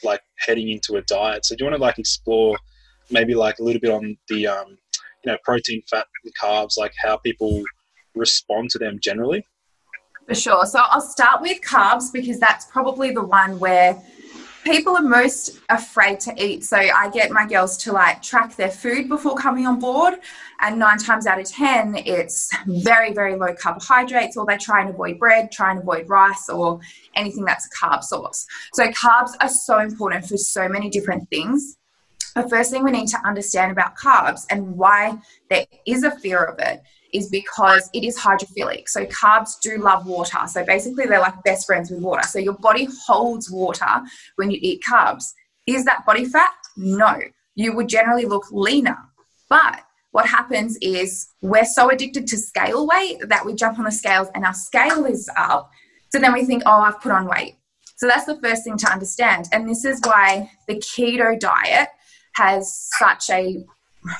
like 0.04 0.22
heading 0.40 0.70
into 0.70 0.96
a 0.96 1.02
diet. 1.04 1.46
So 1.46 1.56
do 1.56 1.64
you 1.64 1.70
want 1.70 1.78
to 1.78 1.82
like 1.82 2.00
explore 2.00 2.58
maybe 3.10 3.36
like 3.36 3.60
a 3.60 3.64
little 3.64 3.82
bit 3.82 3.92
on 3.92 4.18
the 4.30 4.48
um, 4.48 4.78
you 5.24 5.32
know 5.32 5.38
protein, 5.44 5.82
fat, 5.90 6.08
and 6.24 6.34
carbs, 6.42 6.78
like 6.78 6.94
how 7.04 7.18
people 7.18 7.62
respond 8.16 8.70
to 8.72 8.80
them 8.80 9.00
generally? 9.02 9.46
For 10.28 10.36
sure. 10.36 10.66
So 10.66 10.80
I'll 10.80 11.02
start 11.02 11.42
with 11.42 11.62
carbs 11.62 12.12
because 12.14 12.40
that's 12.40 12.66
probably 12.66 13.12
the 13.12 13.24
one 13.24 13.60
where 13.60 14.02
people 14.64 14.96
are 14.96 15.02
most 15.02 15.60
afraid 15.70 16.20
to 16.22 16.34
eat. 16.44 16.64
So 16.64 16.78
I 16.78 17.10
get 17.10 17.32
my 17.32 17.48
girls 17.48 17.78
to 17.80 17.92
like 17.92 18.22
track 18.22 18.56
their 18.56 18.70
food 18.70 19.10
before 19.10 19.36
coming 19.36 19.66
on 19.66 19.80
board. 19.80 20.16
And 20.60 20.78
nine 20.78 21.00
times 21.00 21.26
out 21.26 21.40
of 21.40 21.50
10, 21.50 21.96
it's 22.06 22.52
very, 22.68 23.14
very 23.14 23.36
low 23.36 23.54
carbohydrates, 23.56 24.38
or 24.38 24.46
they 24.46 24.58
try 24.58 24.82
and 24.82 24.92
avoid 24.92 25.18
bread, 25.18 25.52
try 25.52 25.72
and 25.72 25.80
avoid 25.80 26.08
rice, 26.08 26.50
or 26.50 26.80
anything 27.16 27.46
that's 27.46 27.66
a 27.66 27.70
carb 27.70 28.04
source. 28.04 28.46
So 28.74 28.88
carbs 28.90 29.32
are 29.42 29.50
so 29.50 29.80
important 29.80 30.26
for 30.26 30.38
so 30.38 30.70
many 30.70 30.90
different 30.90 31.30
things. 31.30 31.78
The 32.36 32.48
first 32.48 32.72
thing 32.72 32.84
we 32.84 32.92
need 32.92 33.08
to 33.08 33.18
understand 33.26 33.72
about 33.72 33.98
carbs 33.98 34.46
and 34.50 34.78
why 34.78 35.18
there 35.50 35.66
is 35.86 36.04
a 36.04 36.12
fear 36.12 36.44
of 36.44 36.60
it 36.60 36.82
is 37.14 37.30
because 37.30 37.90
it 37.94 38.04
is 38.04 38.18
hydrophilic. 38.18 38.88
So 38.88 39.06
carbs 39.06 39.60
do 39.62 39.78
love 39.78 40.06
water. 40.06 40.40
So 40.48 40.66
basically, 40.66 41.06
they're 41.06 41.20
like 41.20 41.44
best 41.44 41.66
friends 41.66 41.92
with 41.92 42.02
water. 42.02 42.24
So 42.28 42.40
your 42.40 42.54
body 42.54 42.88
holds 43.08 43.50
water 43.52 44.02
when 44.36 44.52
you 44.52 44.60
eat 44.62 44.82
carbs. 44.88 45.34
Is 45.68 45.86
that 45.86 46.06
body 46.06 46.26
fat? 46.26 46.52
No. 46.78 47.20
You 47.56 47.76
would 47.76 47.90
generally 47.90 48.26
look 48.26 48.46
leaner. 48.52 48.98
But 49.50 49.82
what 50.12 50.26
happens 50.26 50.78
is 50.82 51.28
we're 51.42 51.66
so 51.66 51.90
addicted 51.90 52.28
to 52.28 52.38
scale 52.38 52.88
weight 52.88 53.18
that 53.28 53.46
we 53.46 53.54
jump 53.54 53.80
on 53.80 53.86
the 53.86 53.92
scales 53.92 54.28
and 54.36 54.46
our 54.46 54.54
scale 54.54 55.06
is 55.06 55.30
up. 55.38 55.70
So 56.12 56.20
then 56.20 56.34
we 56.34 56.46
think, 56.46 56.64
oh, 56.66 56.82
I've 56.82 57.02
put 57.02 57.12
on 57.12 57.28
weight. 57.28 57.56
So 57.98 58.08
that's 58.08 58.26
the 58.26 58.40
first 58.42 58.64
thing 58.64 58.78
to 58.78 58.92
understand. 58.92 59.48
And 59.52 59.70
this 59.70 59.86
is 59.86 60.02
why 60.04 60.50
the 60.68 60.76
keto 60.76 61.40
diet 61.40 61.90
has 62.36 62.90
such 62.98 63.30
a 63.30 63.64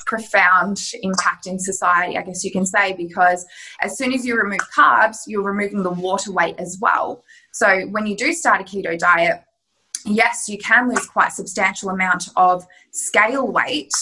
profound 0.06 0.80
impact 1.02 1.46
in 1.46 1.58
society, 1.58 2.16
I 2.16 2.22
guess 2.22 2.44
you 2.44 2.50
can 2.50 2.66
say, 2.66 2.92
because 2.92 3.44
as 3.80 3.98
soon 3.98 4.12
as 4.12 4.24
you 4.24 4.36
remove 4.36 4.60
carbs, 4.76 5.18
you're 5.26 5.42
removing 5.42 5.82
the 5.82 5.90
water 5.90 6.32
weight 6.32 6.56
as 6.58 6.78
well. 6.80 7.24
So 7.52 7.82
when 7.86 8.06
you 8.06 8.16
do 8.16 8.32
start 8.32 8.60
a 8.60 8.64
keto 8.64 8.98
diet, 8.98 9.42
yes, 10.04 10.48
you 10.48 10.58
can 10.58 10.88
lose 10.88 11.06
quite 11.06 11.32
substantial 11.32 11.90
amount 11.90 12.28
of 12.36 12.64
scale 12.92 13.50
weight, 13.50 13.92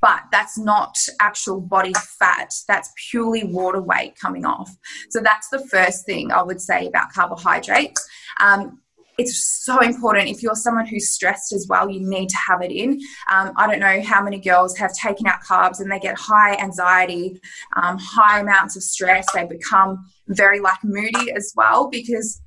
but 0.00 0.22
that's 0.30 0.58
not 0.58 0.96
actual 1.20 1.60
body 1.60 1.94
fat. 2.18 2.52
That's 2.68 2.92
purely 3.10 3.44
water 3.44 3.80
weight 3.80 4.16
coming 4.16 4.44
off. 4.44 4.70
So 5.10 5.20
that's 5.20 5.48
the 5.48 5.66
first 5.66 6.06
thing 6.06 6.30
I 6.30 6.42
would 6.42 6.60
say 6.60 6.86
about 6.86 7.12
carbohydrates. 7.12 8.06
Um, 8.40 8.80
it's 9.18 9.64
so 9.64 9.80
important. 9.80 10.28
If 10.28 10.42
you're 10.42 10.54
someone 10.54 10.86
who's 10.86 11.10
stressed 11.10 11.52
as 11.52 11.66
well, 11.68 11.88
you 11.88 12.00
need 12.00 12.28
to 12.28 12.36
have 12.48 12.62
it 12.62 12.72
in. 12.72 13.00
Um, 13.30 13.52
I 13.56 13.66
don't 13.66 13.80
know 13.80 14.02
how 14.02 14.22
many 14.22 14.38
girls 14.38 14.76
have 14.78 14.92
taken 14.92 15.26
out 15.26 15.42
carbs 15.42 15.80
and 15.80 15.90
they 15.90 15.98
get 15.98 16.16
high 16.18 16.56
anxiety, 16.56 17.40
um, 17.76 17.98
high 17.98 18.40
amounts 18.40 18.76
of 18.76 18.82
stress. 18.82 19.26
They 19.32 19.44
become 19.44 20.04
very 20.28 20.60
like 20.60 20.82
moody 20.82 21.32
as 21.32 21.52
well 21.56 21.88
because 21.88 22.40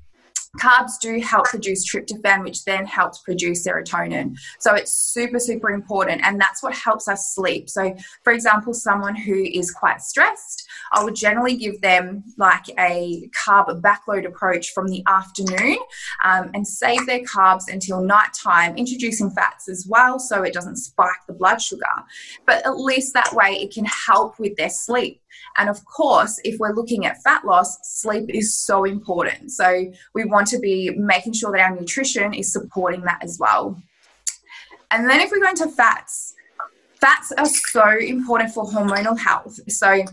carbs 0.58 1.00
do 1.02 1.20
help 1.20 1.46
produce 1.46 1.90
tryptophan, 1.90 2.44
which 2.44 2.66
then 2.66 2.86
helps 2.86 3.20
produce 3.20 3.68
serotonin. 3.68 4.38
So 4.60 4.74
it's 4.76 4.94
super, 4.94 5.40
super 5.40 5.70
important. 5.70 6.22
And 6.24 6.40
that's 6.40 6.64
what 6.64 6.74
helps 6.74 7.08
us 7.08 7.34
sleep. 7.34 7.70
So, 7.70 7.96
for 8.24 8.34
example, 8.34 8.74
someone 8.74 9.16
who 9.16 9.36
is 9.36 9.72
quite 9.72 10.02
stressed, 10.02 10.68
I 10.92 11.04
would 11.04 11.16
generally 11.16 11.56
give 11.56 11.82
them 11.82 12.24
like 12.38 12.70
a 12.80 13.30
carb 13.46 13.82
backload 13.82 14.26
approach 14.26 14.72
from 14.72 14.88
the 14.88 15.04
afternoon 15.08 15.78
um, 16.24 16.52
and 16.54 16.68
save 16.68 17.06
their 17.06 17.22
carbs 17.22 17.64
until 17.72 18.02
nighttime, 18.02 18.76
introducing 18.78 19.32
fats 19.32 19.70
as 19.70 19.86
well 19.88 20.20
so 20.20 20.44
it 20.44 20.54
doesn't 20.54 20.78
spike 20.78 21.26
the 21.28 21.34
blood 21.34 21.62
sugar. 21.62 21.84
But 22.46 22.66
at 22.66 22.78
least 22.78 23.14
that 23.14 23.34
way 23.34 23.54
it 23.54 23.74
can 23.74 23.86
help 23.86 24.40
with 24.40 24.56
their 24.56 24.70
sleep. 24.70 25.22
And 25.58 25.70
of 25.70 25.84
course, 25.86 26.40
if 26.44 26.60
we're 26.60 26.74
looking 26.74 27.06
at 27.06 27.22
fat 27.24 27.46
loss, 27.46 27.78
sleep 27.84 28.30
is 28.30 28.58
so 28.58 28.84
important. 28.84 29.52
So 29.52 29.92
we 30.14 30.26
want 30.26 30.48
to 30.48 30.60
be 30.60 30.92
making 30.92 31.34
sure 31.34 31.52
that 31.52 31.62
our 31.62 31.76
nutrition 31.76 32.34
is 32.34 32.52
supporting 32.52 33.02
that 33.02 33.24
as 33.24 33.38
well. 33.40 33.82
And 34.92 35.10
then 35.10 35.20
if 35.20 35.32
we 35.32 35.40
go 35.40 35.50
into 35.50 35.68
fats, 35.70 36.34
fats 37.00 37.32
are 37.38 37.46
so 37.46 37.98
important 37.98 38.52
for 38.52 38.66
hormonal 38.66 39.18
health. 39.18 39.60
So 39.70 40.04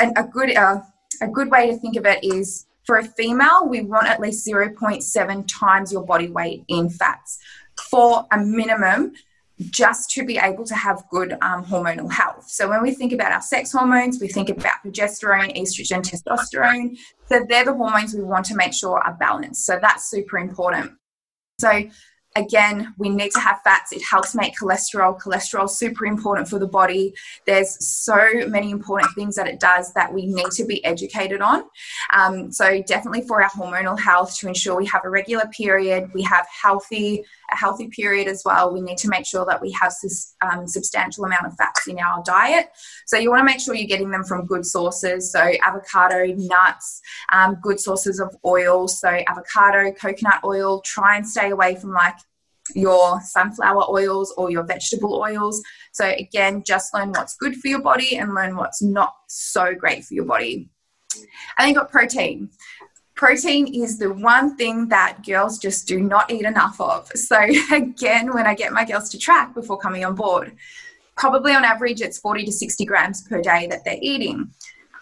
a, 0.00 0.24
good 0.24 0.56
uh, 0.56 0.80
a 1.20 1.28
good 1.28 1.50
way 1.50 1.70
to 1.70 1.76
think 1.76 1.96
of 1.96 2.06
it 2.06 2.22
is 2.24 2.66
for 2.84 2.98
a 2.98 3.04
female, 3.04 3.66
we 3.66 3.80
want 3.80 4.08
at 4.08 4.20
least 4.20 4.46
0.7 4.46 5.48
times 5.48 5.92
your 5.92 6.04
body 6.04 6.28
weight 6.28 6.64
in 6.68 6.90
fats. 6.90 7.38
For 7.90 8.26
a 8.30 8.38
minimum, 8.38 9.14
just 9.70 10.10
to 10.10 10.24
be 10.24 10.36
able 10.36 10.64
to 10.64 10.74
have 10.74 11.04
good 11.10 11.32
um, 11.42 11.64
hormonal 11.64 12.10
health. 12.10 12.48
So 12.48 12.68
when 12.68 12.82
we 12.82 12.92
think 12.92 13.12
about 13.12 13.32
our 13.32 13.42
sex 13.42 13.72
hormones, 13.72 14.20
we 14.20 14.28
think 14.28 14.48
about 14.48 14.82
progesterone, 14.84 15.56
estrogen, 15.56 16.02
testosterone. 16.02 16.96
So 17.28 17.44
they're 17.48 17.64
the 17.64 17.74
hormones 17.74 18.14
we 18.14 18.22
want 18.22 18.46
to 18.46 18.56
make 18.56 18.74
sure 18.74 18.98
are 18.98 19.14
balanced. 19.14 19.64
So 19.64 19.78
that's 19.80 20.10
super 20.10 20.38
important. 20.38 20.92
So 21.60 21.88
again, 22.36 22.94
we 22.98 23.08
need 23.08 23.30
to 23.30 23.38
have 23.38 23.60
fats. 23.62 23.92
It 23.92 24.02
helps 24.02 24.34
make 24.34 24.54
cholesterol. 24.58 25.20
Cholesterol 25.20 25.70
super 25.70 26.04
important 26.04 26.48
for 26.48 26.58
the 26.58 26.66
body. 26.66 27.14
There's 27.46 27.86
so 27.86 28.48
many 28.48 28.70
important 28.70 29.14
things 29.14 29.36
that 29.36 29.46
it 29.46 29.60
does 29.60 29.92
that 29.94 30.12
we 30.12 30.26
need 30.26 30.50
to 30.52 30.64
be 30.64 30.84
educated 30.84 31.40
on. 31.40 31.62
Um, 32.12 32.50
so 32.50 32.82
definitely 32.82 33.22
for 33.22 33.42
our 33.42 33.50
hormonal 33.50 33.98
health, 33.98 34.36
to 34.38 34.48
ensure 34.48 34.76
we 34.76 34.86
have 34.86 35.04
a 35.04 35.10
regular 35.10 35.46
period, 35.56 36.10
we 36.12 36.22
have 36.22 36.46
healthy 36.62 37.24
a 37.54 37.56
healthy 37.56 37.88
period 37.88 38.28
as 38.28 38.42
well. 38.44 38.72
We 38.72 38.80
need 38.80 38.98
to 38.98 39.08
make 39.08 39.26
sure 39.26 39.44
that 39.46 39.60
we 39.60 39.74
have 39.80 39.92
um, 40.42 40.66
substantial 40.66 41.24
amount 41.24 41.46
of 41.46 41.54
fats 41.56 41.86
in 41.86 41.98
our 41.98 42.22
diet. 42.24 42.70
So 43.06 43.16
you 43.16 43.30
want 43.30 43.40
to 43.40 43.44
make 43.44 43.60
sure 43.60 43.74
you're 43.74 43.86
getting 43.86 44.10
them 44.10 44.24
from 44.24 44.46
good 44.46 44.66
sources. 44.66 45.32
So 45.32 45.52
avocado, 45.64 46.26
nuts, 46.26 47.00
um, 47.32 47.56
good 47.62 47.80
sources 47.80 48.20
of 48.20 48.34
oil. 48.44 48.88
So 48.88 49.08
avocado, 49.26 49.92
coconut 49.92 50.44
oil. 50.44 50.80
Try 50.82 51.16
and 51.16 51.26
stay 51.26 51.50
away 51.50 51.76
from 51.76 51.92
like 51.92 52.16
your 52.74 53.20
sunflower 53.20 53.90
oils 53.90 54.32
or 54.36 54.50
your 54.50 54.64
vegetable 54.64 55.14
oils. 55.14 55.62
So, 55.92 56.06
again, 56.06 56.62
just 56.64 56.94
learn 56.94 57.10
what's 57.10 57.36
good 57.36 57.56
for 57.56 57.68
your 57.68 57.82
body 57.82 58.16
and 58.16 58.34
learn 58.34 58.56
what's 58.56 58.82
not 58.82 59.14
so 59.28 59.74
great 59.74 60.04
for 60.04 60.14
your 60.14 60.24
body. 60.24 60.70
And 61.14 61.26
then 61.58 61.68
you've 61.68 61.76
got 61.76 61.90
protein. 61.90 62.50
Protein 63.14 63.72
is 63.72 63.98
the 63.98 64.12
one 64.12 64.56
thing 64.56 64.88
that 64.88 65.24
girls 65.24 65.58
just 65.58 65.86
do 65.86 66.00
not 66.00 66.30
eat 66.30 66.44
enough 66.44 66.80
of. 66.80 67.08
So, 67.14 67.38
again, 67.72 68.34
when 68.34 68.46
I 68.46 68.54
get 68.54 68.72
my 68.72 68.84
girls 68.84 69.08
to 69.10 69.18
track 69.18 69.54
before 69.54 69.78
coming 69.78 70.04
on 70.04 70.14
board, 70.14 70.56
probably 71.16 71.54
on 71.54 71.64
average 71.64 72.00
it's 72.00 72.18
40 72.18 72.44
to 72.44 72.52
60 72.52 72.84
grams 72.84 73.22
per 73.22 73.40
day 73.40 73.68
that 73.68 73.84
they're 73.84 73.98
eating. 74.00 74.50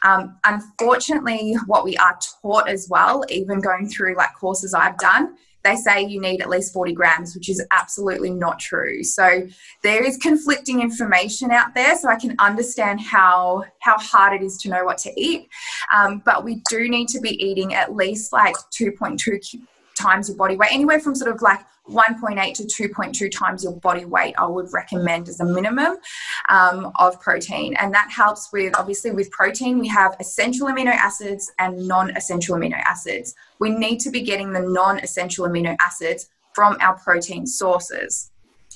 Um, 0.04 0.36
unfortunately, 0.44 1.54
what 1.66 1.84
we 1.84 1.96
are 1.96 2.18
taught 2.42 2.68
as 2.68 2.88
well, 2.90 3.24
even 3.28 3.60
going 3.60 3.88
through 3.88 4.16
like 4.16 4.34
courses 4.34 4.74
I've 4.74 4.98
done, 4.98 5.36
they 5.64 5.76
say 5.76 6.02
you 6.02 6.20
need 6.20 6.40
at 6.40 6.48
least 6.48 6.72
40 6.72 6.92
grams, 6.92 7.34
which 7.34 7.48
is 7.48 7.64
absolutely 7.70 8.30
not 8.30 8.58
true. 8.58 9.02
So 9.04 9.46
there 9.82 10.02
is 10.04 10.16
conflicting 10.16 10.80
information 10.80 11.50
out 11.50 11.74
there. 11.74 11.96
So 11.96 12.08
I 12.08 12.16
can 12.16 12.34
understand 12.38 13.00
how 13.00 13.64
how 13.80 13.98
hard 13.98 14.40
it 14.40 14.44
is 14.44 14.58
to 14.58 14.68
know 14.68 14.84
what 14.84 14.98
to 14.98 15.12
eat. 15.20 15.48
Um, 15.94 16.22
but 16.24 16.44
we 16.44 16.62
do 16.68 16.88
need 16.88 17.08
to 17.08 17.20
be 17.20 17.42
eating 17.42 17.74
at 17.74 17.94
least 17.94 18.32
like 18.32 18.54
2.2 18.72 19.60
times 19.98 20.28
your 20.28 20.36
body 20.36 20.56
weight, 20.56 20.72
anywhere 20.72 21.00
from 21.00 21.14
sort 21.14 21.34
of 21.34 21.42
like 21.42 21.60
1.8 21.88 22.54
to 22.54 22.88
2.2 22.88 23.30
times 23.30 23.64
your 23.64 23.74
body 23.74 24.04
weight, 24.04 24.34
I 24.38 24.46
would 24.46 24.72
recommend 24.72 25.28
as 25.28 25.40
a 25.40 25.44
minimum 25.44 25.96
um, 26.48 26.92
of 26.96 27.20
protein. 27.20 27.74
And 27.78 27.92
that 27.92 28.10
helps 28.10 28.52
with, 28.52 28.78
obviously, 28.78 29.10
with 29.10 29.30
protein, 29.30 29.78
we 29.78 29.88
have 29.88 30.16
essential 30.20 30.68
amino 30.68 30.92
acids 30.92 31.50
and 31.58 31.88
non 31.88 32.16
essential 32.16 32.56
amino 32.56 32.76
acids. 32.84 33.34
We 33.58 33.70
need 33.70 33.98
to 34.00 34.10
be 34.10 34.22
getting 34.22 34.52
the 34.52 34.60
non 34.60 34.98
essential 35.00 35.46
amino 35.46 35.76
acids 35.80 36.28
from 36.54 36.76
our 36.80 36.98
protein 36.98 37.46
sources. 37.46 38.30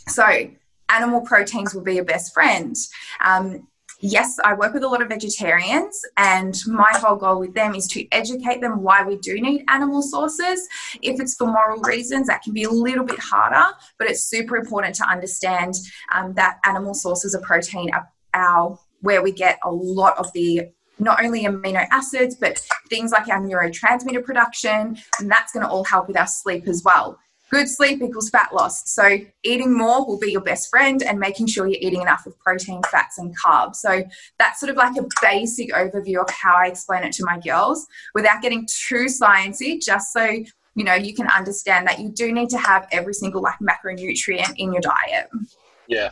So, 0.08 0.50
animal 0.88 1.20
proteins 1.20 1.74
will 1.74 1.82
be 1.82 1.94
your 1.94 2.04
best 2.04 2.32
friend. 2.34 2.74
Um, 3.24 3.68
yes, 4.00 4.38
I 4.44 4.54
work 4.54 4.74
with 4.74 4.82
a 4.82 4.88
lot 4.88 5.02
of 5.02 5.08
vegetarians, 5.08 6.00
and 6.16 6.56
my 6.66 6.92
whole 6.96 7.16
goal 7.16 7.40
with 7.40 7.54
them 7.54 7.74
is 7.74 7.86
to 7.88 8.06
educate 8.12 8.60
them 8.60 8.82
why 8.82 9.02
we 9.02 9.16
do 9.18 9.40
need 9.40 9.64
animal 9.68 10.02
sources. 10.02 10.68
If 11.02 11.20
it's 11.20 11.34
for 11.34 11.46
moral 11.46 11.80
reasons, 11.82 12.26
that 12.26 12.42
can 12.42 12.52
be 12.52 12.64
a 12.64 12.70
little 12.70 13.04
bit 13.04 13.18
harder, 13.18 13.74
but 13.98 14.08
it's 14.08 14.22
super 14.24 14.56
important 14.56 14.94
to 14.96 15.08
understand 15.08 15.74
um, 16.12 16.34
that 16.34 16.58
animal 16.64 16.94
sources 16.94 17.34
of 17.34 17.42
protein 17.42 17.90
are 17.92 18.08
our 18.34 18.78
where 19.00 19.22
we 19.22 19.32
get 19.32 19.58
a 19.64 19.70
lot 19.70 20.16
of 20.18 20.32
the 20.32 20.62
not 20.98 21.22
only 21.22 21.44
amino 21.44 21.86
acids, 21.90 22.34
but 22.34 22.66
things 22.88 23.12
like 23.12 23.28
our 23.28 23.40
neurotransmitter 23.40 24.24
production, 24.24 24.96
and 25.20 25.30
that's 25.30 25.52
going 25.52 25.64
to 25.64 25.70
all 25.70 25.84
help 25.84 26.08
with 26.08 26.16
our 26.16 26.26
sleep 26.26 26.66
as 26.66 26.82
well. 26.84 27.18
Good 27.50 27.68
sleep 27.68 28.02
equals 28.02 28.28
fat 28.28 28.52
loss. 28.52 28.90
So, 28.90 29.18
eating 29.44 29.76
more 29.76 30.04
will 30.04 30.18
be 30.18 30.32
your 30.32 30.40
best 30.40 30.68
friend 30.68 31.02
and 31.02 31.18
making 31.18 31.46
sure 31.46 31.66
you're 31.66 31.78
eating 31.80 32.02
enough 32.02 32.26
of 32.26 32.36
protein, 32.40 32.80
fats, 32.90 33.18
and 33.18 33.34
carbs. 33.38 33.76
So, 33.76 34.02
that's 34.38 34.58
sort 34.58 34.70
of 34.70 34.76
like 34.76 34.96
a 34.96 35.06
basic 35.22 35.72
overview 35.72 36.20
of 36.20 36.28
how 36.30 36.56
I 36.56 36.66
explain 36.66 37.04
it 37.04 37.12
to 37.14 37.24
my 37.24 37.38
girls 37.38 37.86
without 38.14 38.42
getting 38.42 38.66
too 38.88 39.06
sciencey, 39.06 39.80
just 39.80 40.12
so 40.12 40.24
you 40.24 40.84
know 40.84 40.94
you 40.94 41.14
can 41.14 41.28
understand 41.28 41.86
that 41.86 42.00
you 42.00 42.10
do 42.10 42.32
need 42.32 42.50
to 42.50 42.58
have 42.58 42.88
every 42.90 43.14
single 43.14 43.42
like 43.42 43.58
macronutrient 43.60 44.54
in 44.56 44.72
your 44.72 44.82
diet. 44.82 45.28
Yeah, 45.86 46.10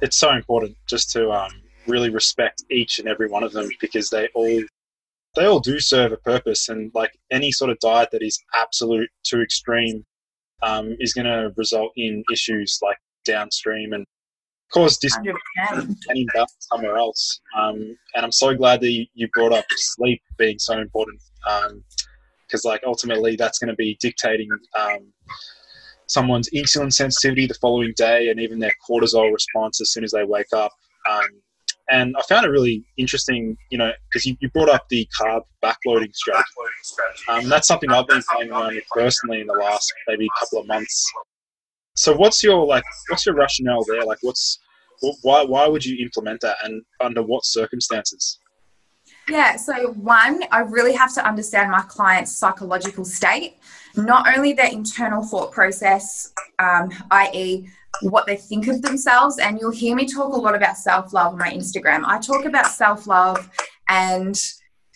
it's 0.00 0.16
so 0.16 0.30
important 0.32 0.76
just 0.86 1.10
to 1.12 1.30
um, 1.32 1.50
really 1.86 2.10
respect 2.10 2.62
each 2.70 2.98
and 2.98 3.08
every 3.08 3.28
one 3.28 3.42
of 3.42 3.52
them 3.52 3.68
because 3.80 4.10
they 4.10 4.28
all 4.34 4.62
they 5.34 5.46
all 5.46 5.60
do 5.60 5.80
serve 5.80 6.12
a 6.12 6.16
purpose 6.16 6.68
and 6.68 6.90
like 6.94 7.12
any 7.30 7.52
sort 7.52 7.70
of 7.70 7.78
diet 7.80 8.10
that 8.12 8.22
is 8.22 8.42
absolute 8.54 9.10
too 9.22 9.40
extreme 9.42 10.04
um, 10.62 10.96
is 11.00 11.12
going 11.12 11.26
to 11.26 11.52
result 11.56 11.92
in 11.96 12.22
issues 12.32 12.78
like 12.82 12.98
downstream 13.24 13.92
and 13.92 14.06
cause 14.72 14.98
discomfort 14.98 15.36
and 15.70 15.96
imbalance 16.10 16.56
somewhere 16.60 16.96
else. 16.96 17.40
Um, 17.56 17.96
and 18.14 18.24
I'm 18.24 18.32
so 18.32 18.54
glad 18.54 18.80
that 18.80 18.90
you, 18.90 19.06
you, 19.14 19.28
brought 19.32 19.52
up 19.52 19.64
sleep 19.76 20.20
being 20.38 20.58
so 20.58 20.78
important 20.78 21.20
because, 22.46 22.64
um, 22.64 22.70
like, 22.70 22.82
ultimately 22.84 23.36
that's 23.36 23.58
going 23.58 23.68
to 23.68 23.76
be 23.76 23.96
dictating 24.00 24.48
um, 24.78 25.12
someone's 26.08 26.48
insulin 26.50 26.92
sensitivity 26.92 27.46
the 27.46 27.54
following 27.54 27.92
day 27.96 28.28
and 28.28 28.40
even 28.40 28.58
their 28.58 28.74
cortisol 28.88 29.32
response 29.32 29.80
as 29.80 29.92
soon 29.92 30.04
as 30.04 30.12
they 30.12 30.24
wake 30.24 30.52
up. 30.52 30.72
Um, 31.10 31.28
and 31.90 32.16
I 32.18 32.22
found 32.22 32.46
it 32.46 32.48
really 32.48 32.84
interesting, 32.96 33.56
you 33.70 33.78
know, 33.78 33.92
because 34.08 34.26
you, 34.26 34.36
you, 34.40 34.50
brought 34.50 34.68
up 34.68 34.88
the 34.88 35.08
carb 35.20 35.42
backloading 35.62 36.14
strategy. 36.14 36.48
Um, 37.28 37.48
that's 37.48 37.68
something 37.68 37.90
I've 37.90 38.08
been 38.08 38.22
playing 38.32 38.50
around 38.50 38.74
with 38.74 38.84
personally 38.90 39.40
in 39.40 39.46
the 39.46 39.54
last 39.54 39.92
maybe 40.08 40.28
couple 40.40 40.60
of 40.60 40.66
months. 40.66 41.12
So, 41.94 42.14
what's 42.14 42.42
your 42.42 42.66
like? 42.66 42.84
What's 43.08 43.24
your 43.24 43.34
rationale 43.34 43.84
there? 43.88 44.04
Like, 44.04 44.18
what's 44.22 44.58
why 45.22 45.44
why 45.44 45.68
would 45.68 45.84
you 45.84 46.02
implement 46.04 46.40
that, 46.40 46.56
and 46.64 46.82
under 47.00 47.22
what 47.22 47.44
circumstances? 47.44 48.38
Yeah, 49.28 49.56
so 49.56 49.92
one, 49.92 50.42
I 50.52 50.60
really 50.60 50.92
have 50.94 51.12
to 51.14 51.26
understand 51.26 51.70
my 51.70 51.82
client's 51.82 52.36
psychological 52.36 53.04
state, 53.04 53.58
not 53.96 54.26
only 54.36 54.52
their 54.52 54.70
internal 54.70 55.24
thought 55.24 55.50
process, 55.50 56.32
um, 56.60 56.90
i.e., 57.10 57.68
what 58.02 58.26
they 58.26 58.36
think 58.36 58.68
of 58.68 58.82
themselves. 58.82 59.38
And 59.38 59.58
you'll 59.60 59.70
hear 59.70 59.94
me 59.94 60.06
talk 60.06 60.32
a 60.32 60.36
lot 60.36 60.54
about 60.54 60.76
self 60.76 61.12
love 61.12 61.32
on 61.32 61.38
my 61.38 61.50
Instagram. 61.50 62.04
I 62.04 62.18
talk 62.18 62.44
about 62.44 62.66
self 62.66 63.06
love 63.06 63.50
and 63.88 64.38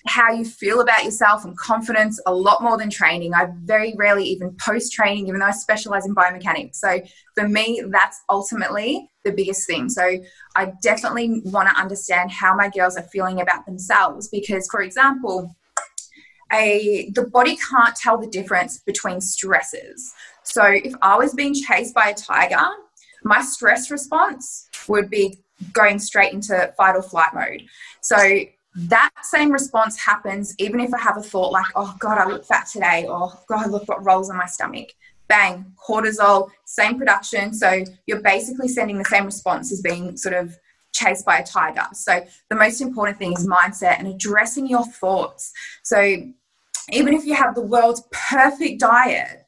how 0.07 0.33
you 0.33 0.45
feel 0.45 0.81
about 0.81 1.05
yourself 1.05 1.45
and 1.45 1.57
confidence 1.59 2.21
a 2.27 2.35
lot 2.35 2.63
more 2.63 2.79
than 2.79 2.91
training. 2.91 3.35
I 3.35 3.49
very 3.65 3.95
rarely 3.99 4.25
even 4.25 4.57
post 4.65 4.93
training, 4.93 5.29
even 5.29 5.41
though 5.41 5.47
I 5.47 5.51
specialize 5.51 6.07
in 6.07 6.15
biomechanics. 6.15 6.77
So 6.77 7.01
for 7.35 7.49
me, 7.49 7.83
that's 7.91 8.21
ultimately 8.29 9.11
the 9.25 9.33
biggest 9.33 9.67
thing. 9.67 9.89
So 9.89 10.19
I 10.57 10.73
definitely 10.83 11.43
want 11.45 11.69
to 11.69 11.79
understand 11.79 12.31
how 12.31 12.55
my 12.55 12.71
girls 12.71 12.97
are 12.97 13.07
feeling 13.13 13.41
about 13.41 13.67
themselves 13.67 14.29
because, 14.29 14.67
for 14.71 14.81
example, 14.81 15.55
a 16.53 17.11
the 17.15 17.27
body 17.27 17.57
can't 17.57 17.95
tell 17.95 18.19
the 18.19 18.27
difference 18.27 18.81
between 18.81 19.21
stresses. 19.21 20.13
So 20.43 20.65
if 20.65 20.95
I 21.03 21.17
was 21.17 21.35
being 21.35 21.55
chased 21.55 21.95
by 21.95 22.09
a 22.09 22.15
tiger, 22.15 22.67
my 23.25 23.43
stress 23.43 23.91
response 23.91 24.69
would 24.89 25.11
be 25.11 25.39
going 25.73 25.99
straight 25.99 26.33
into 26.33 26.73
fight 26.77 26.97
or 26.97 27.03
flight 27.03 27.35
mode. 27.35 27.63
So 28.01 28.17
that 28.75 29.11
same 29.23 29.51
response 29.51 29.99
happens 29.99 30.55
even 30.59 30.81
if 30.81 30.95
I 30.95 30.99
have 30.99 31.17
a 31.17 31.23
thought 31.23 31.53
like, 31.53 31.67
oh 31.75 31.95
God, 31.99 32.19
I 32.19 32.27
look 32.27 32.45
fat 32.45 32.67
today, 32.67 33.07
or 33.09 33.33
God, 33.49 33.71
look 33.71 33.89
what 33.89 34.05
rolls 34.05 34.31
on 34.31 34.37
my 34.37 34.47
stomach. 34.47 34.91
Bang, 35.29 35.73
cortisol, 35.77 36.51
same 36.65 36.99
production. 36.99 37.53
So 37.53 37.85
you're 38.07 38.23
basically 38.23 38.69
sending 38.69 38.99
the 38.99 39.05
same 39.05 39.27
response 39.27 39.73
as 39.73 39.81
being 39.81 40.17
sort 40.17 40.35
of 40.35 40.57
chased 40.93 41.25
by 41.25 41.39
a 41.39 41.47
tiger. 41.47 41.87
So 41.93 42.25
the 42.49 42.57
most 42.57 42.81
important 42.81 43.19
thing 43.19 43.33
is 43.33 43.47
mindset 43.47 43.99
and 43.99 44.09
addressing 44.09 44.67
your 44.67 44.85
thoughts. 44.85 45.53
So 45.85 46.01
even 46.93 47.15
if 47.15 47.25
you 47.25 47.35
have 47.35 47.55
the 47.55 47.61
world's 47.61 48.03
perfect 48.11 48.81
diet, 48.81 49.40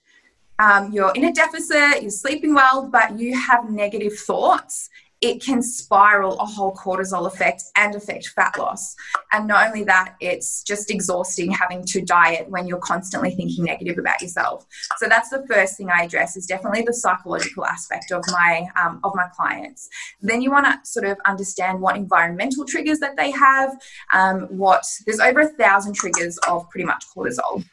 um, 0.59 0.93
you're 0.93 1.13
in 1.15 1.25
a 1.25 1.33
deficit, 1.33 2.03
you're 2.03 2.11
sleeping 2.11 2.55
well, 2.55 2.89
but 2.89 3.19
you 3.19 3.39
have 3.39 3.71
negative 3.71 4.19
thoughts, 4.19 4.89
it 5.23 5.41
can 5.41 5.63
spiral 5.63 6.39
a 6.41 6.45
whole 6.45 6.75
cortisol 6.75 7.27
effect 7.27 7.63
and 7.77 7.95
affect 7.95 8.27
fat 8.29 8.59
loss. 8.59 8.97
And 9.33 9.47
not 9.47 9.69
only 9.69 9.85
that, 9.85 10.17
it's 10.21 10.65
just 10.65 10.91
exhausting 10.91 11.53
having 11.53 11.85
to 11.87 12.03
diet 12.03 12.51
when 12.51 12.67
you're 12.67 12.81
constantly 12.81 13.31
thinking 13.31 13.65
negative 13.65 13.99
about 13.99 14.21
yourself. 14.21 14.67
So 14.99 15.09
that's 15.09 15.31
the 15.31 15.47
first 15.49 15.77
thing 15.77 15.91
I 15.91 16.03
address 16.03 16.37
is 16.37 16.47
definitely 16.47 16.83
the 16.83 16.93
psychological 16.93 17.65
aspect 17.65 18.11
of 18.11 18.25
my 18.33 18.67
um, 18.75 19.01
of 19.05 19.15
my 19.15 19.29
clients. 19.35 19.89
Then 20.21 20.43
you 20.43 20.51
want 20.51 20.67
to 20.67 20.81
sort 20.91 21.07
of 21.07 21.17
understand 21.25 21.81
what 21.81 21.97
environmental 21.97 22.65
triggers 22.65 22.99
that 22.99 23.17
they 23.17 23.31
have. 23.31 23.79
Um, 24.13 24.43
what 24.51 24.85
there's 25.07 25.21
over 25.21 25.41
a 25.41 25.49
thousand 25.49 25.95
triggers 25.95 26.37
of 26.49 26.69
pretty 26.71 26.85
much 26.85 27.05
cortisol. 27.17 27.65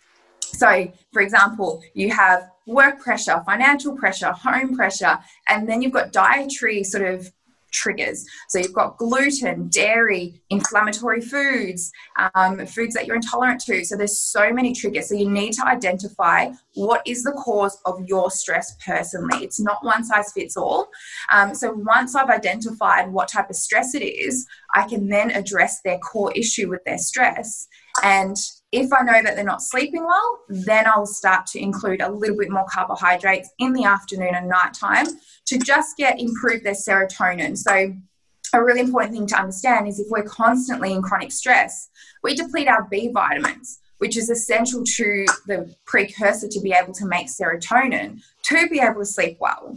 So, 0.59 0.91
for 1.13 1.21
example, 1.21 1.81
you 1.93 2.11
have 2.11 2.49
work 2.67 2.99
pressure, 2.99 3.41
financial 3.45 3.95
pressure, 3.95 4.31
home 4.31 4.75
pressure, 4.75 5.17
and 5.47 5.67
then 5.67 5.81
you've 5.81 5.93
got 5.93 6.11
dietary 6.11 6.83
sort 6.83 7.05
of 7.05 7.31
triggers. 7.71 8.25
So 8.49 8.59
you've 8.59 8.73
got 8.73 8.97
gluten, 8.97 9.69
dairy, 9.69 10.41
inflammatory 10.49 11.21
foods, 11.21 11.91
um, 12.33 12.65
foods 12.65 12.93
that 12.95 13.05
you're 13.05 13.15
intolerant 13.15 13.61
to. 13.61 13.83
So 13.85 13.95
there's 13.95 14.19
so 14.19 14.51
many 14.51 14.73
triggers. 14.73 15.09
So 15.09 15.15
you 15.15 15.29
need 15.29 15.53
to 15.53 15.65
identify 15.65 16.49
what 16.73 17.01
is 17.05 17.23
the 17.23 17.31
cause 17.33 17.79
of 17.85 18.03
your 18.07 18.31
stress 18.31 18.75
personally. 18.85 19.43
It's 19.43 19.59
not 19.59 19.83
one 19.83 20.03
size 20.03 20.31
fits 20.33 20.57
all. 20.57 20.89
Um, 21.31 21.53
so 21.53 21.71
once 21.71 22.15
I've 22.15 22.29
identified 22.29 23.11
what 23.11 23.29
type 23.29 23.49
of 23.49 23.55
stress 23.55 23.93
it 23.95 24.03
is, 24.03 24.47
I 24.73 24.87
can 24.87 25.07
then 25.07 25.31
address 25.31 25.81
their 25.83 25.99
core 25.99 26.31
issue 26.35 26.69
with 26.69 26.83
their 26.85 26.97
stress 26.97 27.67
and 28.03 28.35
if 28.71 28.93
I 28.93 29.03
know 29.03 29.21
that 29.23 29.35
they're 29.35 29.43
not 29.43 29.63
sleeping 29.63 30.05
well, 30.05 30.39
then 30.47 30.85
I'll 30.87 31.05
start 31.05 31.47
to 31.47 31.59
include 31.59 32.01
a 32.01 32.11
little 32.11 32.37
bit 32.37 32.51
more 32.51 32.65
carbohydrates 32.69 33.49
in 33.57 33.73
the 33.73 33.83
afternoon 33.83 34.35
and 34.35 34.47
nighttime 34.47 35.07
to 35.45 35.57
just 35.57 35.97
get 35.97 36.19
improve 36.19 36.63
their 36.63 36.73
serotonin. 36.73 37.57
So 37.57 37.93
a 38.53 38.63
really 38.63 38.81
important 38.81 39.13
thing 39.13 39.27
to 39.27 39.39
understand 39.39 39.87
is 39.87 39.99
if 39.99 40.07
we're 40.09 40.23
constantly 40.23 40.93
in 40.93 41.01
chronic 41.01 41.31
stress, 41.31 41.89
we 42.23 42.35
deplete 42.35 42.67
our 42.67 42.87
B 42.89 43.09
vitamins, 43.11 43.79
which 43.97 44.17
is 44.17 44.29
essential 44.29 44.83
to 44.83 45.25
the 45.47 45.75
precursor 45.85 46.47
to 46.47 46.61
be 46.61 46.73
able 46.73 46.93
to 46.93 47.05
make 47.05 47.27
serotonin 47.27 48.21
to 48.43 48.67
be 48.69 48.79
able 48.79 49.01
to 49.01 49.05
sleep 49.05 49.37
well. 49.39 49.75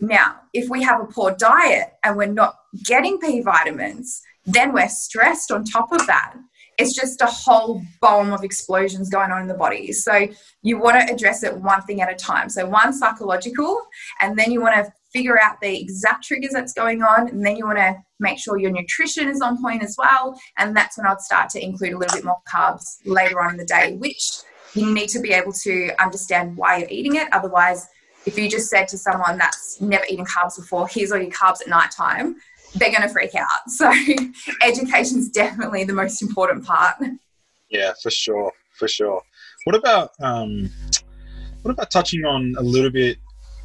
Now, 0.00 0.36
if 0.52 0.68
we 0.68 0.82
have 0.82 1.00
a 1.00 1.06
poor 1.06 1.34
diet 1.34 1.94
and 2.04 2.16
we're 2.16 2.26
not 2.26 2.56
getting 2.84 3.18
B 3.20 3.40
vitamins, 3.40 4.22
then 4.44 4.72
we're 4.72 4.88
stressed 4.88 5.50
on 5.50 5.64
top 5.64 5.92
of 5.92 6.06
that 6.06 6.34
it's 6.80 6.94
just 6.94 7.20
a 7.20 7.26
whole 7.26 7.82
bomb 8.00 8.32
of 8.32 8.42
explosions 8.42 9.10
going 9.10 9.30
on 9.30 9.42
in 9.42 9.48
the 9.48 9.54
body. 9.54 9.92
So 9.92 10.26
you 10.62 10.78
want 10.78 10.98
to 10.98 11.14
address 11.14 11.42
it 11.42 11.54
one 11.56 11.82
thing 11.82 12.00
at 12.00 12.10
a 12.10 12.14
time. 12.14 12.48
So 12.48 12.66
one 12.66 12.92
psychological, 12.92 13.80
and 14.20 14.38
then 14.38 14.50
you 14.50 14.62
want 14.62 14.74
to 14.76 14.92
figure 15.12 15.38
out 15.40 15.60
the 15.60 15.78
exact 15.78 16.24
triggers 16.24 16.52
that's 16.52 16.72
going 16.72 17.02
on, 17.02 17.28
and 17.28 17.44
then 17.44 17.56
you 17.56 17.66
want 17.66 17.78
to 17.78 17.96
make 18.18 18.38
sure 18.38 18.58
your 18.58 18.70
nutrition 18.70 19.28
is 19.28 19.42
on 19.42 19.60
point 19.62 19.82
as 19.82 19.94
well. 19.98 20.40
And 20.56 20.74
that's 20.74 20.96
when 20.96 21.06
I'd 21.06 21.20
start 21.20 21.50
to 21.50 21.62
include 21.62 21.92
a 21.92 21.98
little 21.98 22.16
bit 22.16 22.24
more 22.24 22.40
carbs 22.50 22.96
later 23.04 23.40
on 23.42 23.50
in 23.52 23.56
the 23.58 23.66
day, 23.66 23.96
which 23.96 24.40
you 24.74 24.92
need 24.92 25.08
to 25.10 25.20
be 25.20 25.32
able 25.32 25.52
to 25.52 25.90
understand 26.02 26.56
why 26.56 26.78
you're 26.78 26.88
eating 26.88 27.16
it. 27.16 27.28
Otherwise, 27.32 27.88
if 28.26 28.38
you 28.38 28.48
just 28.48 28.68
said 28.68 28.86
to 28.88 28.98
someone 28.98 29.36
that's 29.38 29.80
never 29.80 30.04
eaten 30.08 30.24
carbs 30.24 30.56
before, 30.56 30.88
here's 30.88 31.12
all 31.12 31.18
your 31.18 31.30
carbs 31.30 31.60
at 31.60 31.68
night 31.68 31.90
time, 31.90 32.36
they're 32.74 32.90
going 32.90 33.02
to 33.02 33.08
freak 33.08 33.34
out. 33.34 33.68
So 33.68 33.92
education 34.62 35.18
is 35.18 35.28
definitely 35.30 35.84
the 35.84 35.92
most 35.92 36.22
important 36.22 36.64
part. 36.64 36.96
Yeah, 37.70 37.92
for 38.02 38.10
sure, 38.10 38.52
for 38.78 38.88
sure. 38.88 39.22
What 39.64 39.76
about 39.76 40.10
um, 40.20 40.70
what 41.62 41.72
about 41.72 41.90
touching 41.90 42.24
on 42.24 42.54
a 42.58 42.62
little 42.62 42.90
bit 42.90 43.18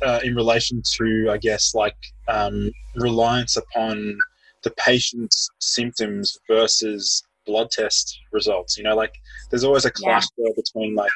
uh, 0.05 0.19
in 0.23 0.35
relation 0.35 0.81
to, 0.97 1.29
I 1.31 1.37
guess, 1.37 1.73
like 1.73 1.95
um, 2.27 2.71
reliance 2.95 3.57
upon 3.57 4.17
the 4.63 4.71
patient's 4.71 5.49
symptoms 5.59 6.37
versus 6.47 7.23
blood 7.45 7.71
test 7.71 8.19
results? 8.31 8.77
You 8.77 8.83
know, 8.83 8.95
like 8.95 9.13
there's 9.49 9.63
always 9.63 9.85
a 9.85 9.91
clash 9.91 10.25
yeah. 10.37 10.45
there 10.45 10.53
between 10.55 10.95
like, 10.95 11.11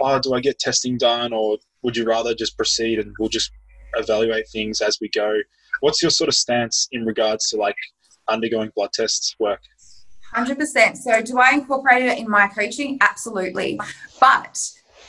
oh, 0.00 0.18
do 0.20 0.34
I 0.34 0.40
get 0.40 0.58
testing 0.58 0.96
done, 0.96 1.32
or 1.32 1.58
would 1.82 1.96
you 1.96 2.04
rather 2.04 2.34
just 2.34 2.56
proceed 2.56 2.98
and 3.00 3.14
we'll 3.18 3.28
just 3.28 3.50
evaluate 3.94 4.48
things 4.48 4.80
as 4.80 4.98
we 5.00 5.08
go? 5.08 5.38
What's 5.80 6.02
your 6.02 6.10
sort 6.10 6.28
of 6.28 6.34
stance 6.34 6.88
in 6.92 7.04
regards 7.04 7.48
to 7.50 7.56
like 7.56 7.76
undergoing 8.28 8.70
blood 8.74 8.92
tests 8.92 9.34
work? 9.38 9.60
100%. 10.34 10.96
So, 10.96 11.22
do 11.22 11.38
I 11.38 11.52
incorporate 11.52 12.02
it 12.02 12.18
in 12.18 12.28
my 12.28 12.48
coaching? 12.48 12.98
Absolutely. 13.00 13.80
But 14.20 14.60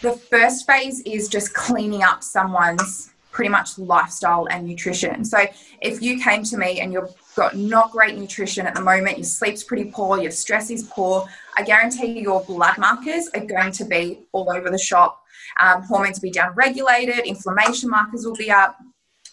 the 0.01 0.13
first 0.13 0.65
phase 0.65 1.01
is 1.01 1.27
just 1.27 1.53
cleaning 1.53 2.03
up 2.03 2.23
someone's 2.23 3.11
pretty 3.31 3.49
much 3.49 3.77
lifestyle 3.77 4.47
and 4.49 4.65
nutrition. 4.65 5.25
So, 5.25 5.45
if 5.81 6.01
you 6.01 6.21
came 6.21 6.43
to 6.43 6.57
me 6.57 6.79
and 6.79 6.93
you've 6.93 7.13
got 7.35 7.55
not 7.55 7.91
great 7.91 8.17
nutrition 8.17 8.65
at 8.65 8.75
the 8.75 8.81
moment, 8.81 9.17
your 9.17 9.25
sleep's 9.25 9.63
pretty 9.63 9.91
poor, 9.91 10.21
your 10.21 10.31
stress 10.31 10.69
is 10.69 10.83
poor, 10.83 11.27
I 11.57 11.63
guarantee 11.63 12.19
your 12.19 12.43
blood 12.45 12.77
markers 12.77 13.29
are 13.35 13.45
going 13.45 13.71
to 13.73 13.85
be 13.85 14.19
all 14.31 14.49
over 14.49 14.69
the 14.69 14.77
shop. 14.77 15.21
Um, 15.59 15.81
hormones 15.83 16.19
will 16.19 16.29
be 16.29 16.31
down 16.31 16.53
regulated, 16.55 17.19
inflammation 17.25 17.89
markers 17.89 18.25
will 18.25 18.35
be 18.35 18.51
up, 18.51 18.77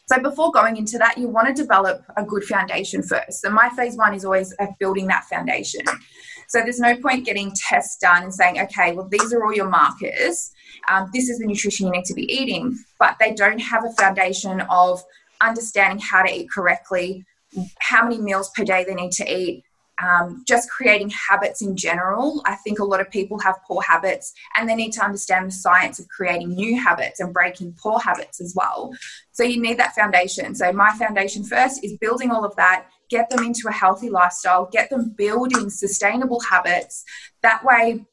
so 0.08 0.20
before 0.20 0.52
going 0.52 0.76
into 0.76 0.98
that, 0.98 1.18
you 1.18 1.28
want 1.28 1.48
to 1.48 1.54
develop 1.54 2.04
a 2.16 2.22
good 2.22 2.44
foundation 2.44 3.02
first. 3.02 3.40
So 3.40 3.50
my 3.50 3.68
phase 3.70 3.96
one 3.96 4.14
is 4.14 4.24
always 4.24 4.54
building 4.78 5.08
that 5.08 5.24
foundation. 5.24 5.82
So 6.48 6.60
there's 6.60 6.78
no 6.78 6.96
point 6.96 7.26
getting 7.26 7.52
tests 7.68 7.96
done 7.98 8.22
and 8.22 8.32
saying, 8.32 8.60
okay, 8.60 8.92
well, 8.92 9.08
these 9.08 9.32
are 9.32 9.44
all 9.44 9.52
your 9.52 9.68
markers. 9.68 10.52
Um, 10.88 11.10
this 11.12 11.28
is 11.28 11.40
the 11.40 11.46
nutrition 11.46 11.86
you 11.86 11.92
need 11.92 12.04
to 12.04 12.14
be 12.14 12.32
eating. 12.32 12.78
But 13.00 13.16
they 13.18 13.34
don't 13.34 13.58
have 13.58 13.84
a 13.84 13.92
foundation 14.00 14.60
of 14.70 15.02
understanding 15.40 15.98
how 15.98 16.22
to 16.22 16.32
eat 16.32 16.50
correctly, 16.52 17.24
how 17.80 18.04
many 18.04 18.18
meals 18.18 18.50
per 18.54 18.62
day 18.62 18.84
they 18.84 18.94
need 18.94 19.12
to 19.12 19.28
eat, 19.28 19.64
um, 20.02 20.44
just 20.46 20.70
creating 20.70 21.10
habits 21.10 21.62
in 21.62 21.76
general. 21.76 22.42
I 22.44 22.54
think 22.56 22.78
a 22.78 22.84
lot 22.84 23.00
of 23.00 23.10
people 23.10 23.38
have 23.40 23.56
poor 23.66 23.82
habits 23.82 24.32
and 24.56 24.68
they 24.68 24.74
need 24.74 24.92
to 24.92 25.04
understand 25.04 25.46
the 25.46 25.52
science 25.52 25.98
of 25.98 26.08
creating 26.08 26.50
new 26.50 26.80
habits 26.80 27.20
and 27.20 27.32
breaking 27.32 27.74
poor 27.80 27.98
habits 27.98 28.40
as 28.40 28.54
well. 28.54 28.92
So 29.32 29.42
you 29.42 29.60
need 29.60 29.78
that 29.78 29.94
foundation. 29.94 30.54
So 30.54 30.72
my 30.72 30.90
foundation 30.98 31.44
first 31.44 31.82
is 31.82 31.96
building 31.98 32.30
all 32.30 32.44
of 32.44 32.54
that, 32.56 32.86
get 33.08 33.30
them 33.30 33.44
into 33.44 33.68
a 33.68 33.72
healthy 33.72 34.10
lifestyle, 34.10 34.68
get 34.70 34.90
them 34.90 35.14
building 35.16 35.70
sustainable 35.70 36.40
habits. 36.40 37.04
That 37.42 37.64
way, 37.64 38.04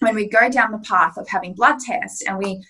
when 0.00 0.14
we 0.14 0.28
go 0.28 0.48
down 0.48 0.72
the 0.72 0.78
path 0.78 1.16
of 1.16 1.28
having 1.28 1.54
blood 1.54 1.78
tests 1.78 2.22
and 2.26 2.38
we 2.38 2.64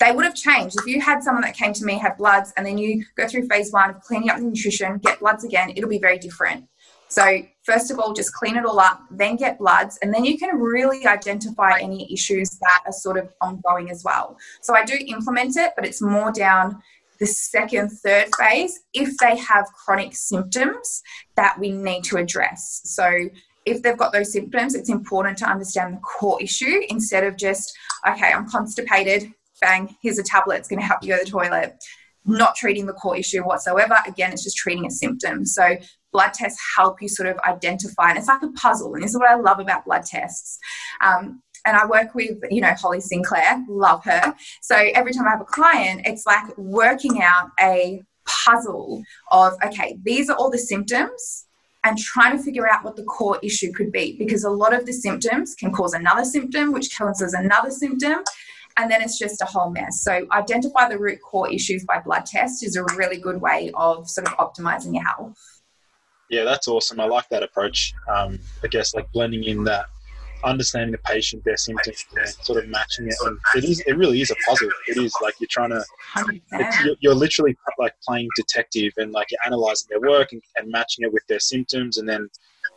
they 0.00 0.10
would 0.10 0.24
have 0.24 0.34
changed. 0.34 0.76
If 0.80 0.86
you 0.86 1.00
had 1.00 1.22
someone 1.22 1.42
that 1.42 1.54
came 1.54 1.72
to 1.72 1.84
me, 1.84 1.98
had 1.98 2.16
bloods, 2.16 2.52
and 2.56 2.66
then 2.66 2.78
you 2.78 3.04
go 3.16 3.28
through 3.28 3.46
phase 3.46 3.72
one 3.72 3.90
of 3.90 4.00
cleaning 4.00 4.28
up 4.28 4.38
the 4.38 4.42
nutrition, 4.42 4.98
get 4.98 5.20
bloods 5.20 5.44
again, 5.44 5.72
it'll 5.76 5.88
be 5.88 6.00
very 6.00 6.18
different. 6.18 6.66
So, 7.08 7.42
first 7.64 7.90
of 7.90 7.98
all, 7.98 8.12
just 8.12 8.32
clean 8.32 8.56
it 8.56 8.64
all 8.64 8.78
up, 8.78 9.02
then 9.10 9.36
get 9.36 9.58
bloods, 9.58 9.98
and 10.02 10.12
then 10.12 10.24
you 10.24 10.38
can 10.38 10.56
really 10.56 11.06
identify 11.06 11.78
any 11.80 12.12
issues 12.12 12.50
that 12.60 12.82
are 12.86 12.92
sort 12.92 13.16
of 13.16 13.32
ongoing 13.40 13.90
as 13.90 14.04
well. 14.04 14.36
So, 14.60 14.74
I 14.74 14.84
do 14.84 14.96
implement 15.06 15.56
it, 15.56 15.72
but 15.76 15.84
it's 15.84 16.02
more 16.02 16.30
down 16.30 16.82
the 17.20 17.26
second, 17.26 17.90
third 17.90 18.28
phase 18.38 18.80
if 18.92 19.16
they 19.18 19.36
have 19.36 19.66
chronic 19.84 20.14
symptoms 20.14 21.02
that 21.36 21.58
we 21.58 21.70
need 21.70 22.04
to 22.04 22.16
address. 22.16 22.82
So, 22.84 23.28
if 23.64 23.82
they've 23.82 23.96
got 23.96 24.12
those 24.12 24.32
symptoms, 24.32 24.74
it's 24.74 24.90
important 24.90 25.38
to 25.38 25.46
understand 25.46 25.94
the 25.94 26.00
core 26.00 26.42
issue 26.42 26.82
instead 26.88 27.24
of 27.24 27.36
just, 27.36 27.76
okay, 28.06 28.30
I'm 28.32 28.48
constipated, 28.48 29.32
bang, 29.60 29.96
here's 30.02 30.18
a 30.18 30.22
tablet, 30.22 30.56
it's 30.56 30.68
going 30.68 30.80
to 30.80 30.86
help 30.86 31.02
you 31.02 31.08
go 31.08 31.18
to 31.18 31.24
the 31.24 31.30
toilet. 31.30 31.82
Not 32.26 32.56
treating 32.56 32.86
the 32.86 32.94
core 32.94 33.16
issue 33.16 33.42
whatsoever. 33.42 33.98
Again, 34.06 34.32
it's 34.32 34.44
just 34.44 34.56
treating 34.56 34.86
a 34.86 34.90
symptom. 34.90 35.44
So, 35.44 35.76
blood 36.14 36.32
tests 36.32 36.62
help 36.76 37.02
you 37.02 37.08
sort 37.08 37.28
of 37.28 37.36
identify, 37.40 38.08
and 38.08 38.16
it's 38.16 38.28
like 38.28 38.42
a 38.42 38.52
puzzle. 38.52 38.94
And 38.94 39.02
this 39.02 39.10
is 39.10 39.18
what 39.18 39.28
I 39.28 39.34
love 39.34 39.58
about 39.58 39.84
blood 39.84 40.06
tests. 40.06 40.58
Um, 41.02 41.42
and 41.66 41.76
I 41.76 41.86
work 41.86 42.14
with, 42.14 42.38
you 42.50 42.60
know, 42.60 42.72
Holly 42.78 43.00
Sinclair, 43.00 43.62
love 43.68 44.04
her. 44.04 44.34
So 44.62 44.76
every 44.94 45.12
time 45.12 45.26
I 45.26 45.30
have 45.30 45.40
a 45.40 45.46
client, 45.46 46.02
it's 46.04 46.24
like 46.24 46.56
working 46.56 47.22
out 47.22 47.50
a 47.60 48.02
puzzle 48.26 49.02
of, 49.30 49.54
okay, 49.64 49.98
these 50.02 50.30
are 50.30 50.36
all 50.36 50.50
the 50.50 50.58
symptoms 50.58 51.46
and 51.82 51.98
trying 51.98 52.36
to 52.36 52.42
figure 52.42 52.68
out 52.68 52.84
what 52.84 52.96
the 52.96 53.02
core 53.04 53.38
issue 53.42 53.72
could 53.72 53.92
be 53.92 54.16
because 54.18 54.44
a 54.44 54.50
lot 54.50 54.72
of 54.74 54.86
the 54.86 54.92
symptoms 54.92 55.54
can 55.54 55.72
cause 55.72 55.94
another 55.94 56.24
symptom, 56.24 56.72
which 56.72 56.96
causes 56.96 57.32
another 57.32 57.70
symptom. 57.70 58.22
And 58.76 58.90
then 58.90 59.02
it's 59.02 59.18
just 59.18 59.40
a 59.40 59.44
whole 59.44 59.70
mess. 59.70 60.02
So, 60.02 60.26
identify 60.32 60.88
the 60.88 60.98
root 60.98 61.20
core 61.22 61.48
issues 61.48 61.84
by 61.84 62.00
blood 62.00 62.26
test 62.26 62.64
is 62.66 62.74
a 62.74 62.82
really 62.96 63.18
good 63.18 63.40
way 63.40 63.70
of 63.74 64.10
sort 64.10 64.26
of 64.26 64.34
optimizing 64.38 64.94
your 64.94 65.04
health. 65.04 65.53
Yeah, 66.30 66.44
that's 66.44 66.68
awesome. 66.68 67.00
I 67.00 67.04
like 67.04 67.28
that 67.28 67.42
approach. 67.42 67.92
Um, 68.08 68.38
I 68.62 68.68
guess 68.68 68.94
like 68.94 69.10
blending 69.12 69.44
in 69.44 69.64
that 69.64 69.86
understanding 70.44 70.92
the 70.92 70.98
patient, 70.98 71.42
their 71.44 71.56
symptoms, 71.56 72.04
and 72.16 72.28
sort 72.28 72.62
of 72.62 72.68
matching 72.68 73.08
it. 73.08 73.14
And 73.24 73.38
it 73.56 73.64
is, 73.64 73.80
it 73.86 73.96
really 73.96 74.20
is 74.20 74.30
a 74.30 74.36
puzzle. 74.46 74.68
It 74.88 74.98
is 74.98 75.12
like 75.22 75.34
you're 75.40 75.48
trying 75.50 75.70
to, 75.70 75.84
you're, 76.84 76.96
you're, 77.00 77.14
literally 77.14 77.56
like 77.78 77.94
playing 78.06 78.28
detective 78.36 78.92
and 78.98 79.12
like 79.12 79.28
you're 79.30 79.40
analyzing 79.46 79.88
their 79.90 80.00
work 80.00 80.32
and, 80.32 80.42
and 80.56 80.70
matching 80.70 81.04
it 81.04 81.12
with 81.12 81.26
their 81.28 81.40
symptoms. 81.40 81.96
And 81.96 82.08
then 82.08 82.28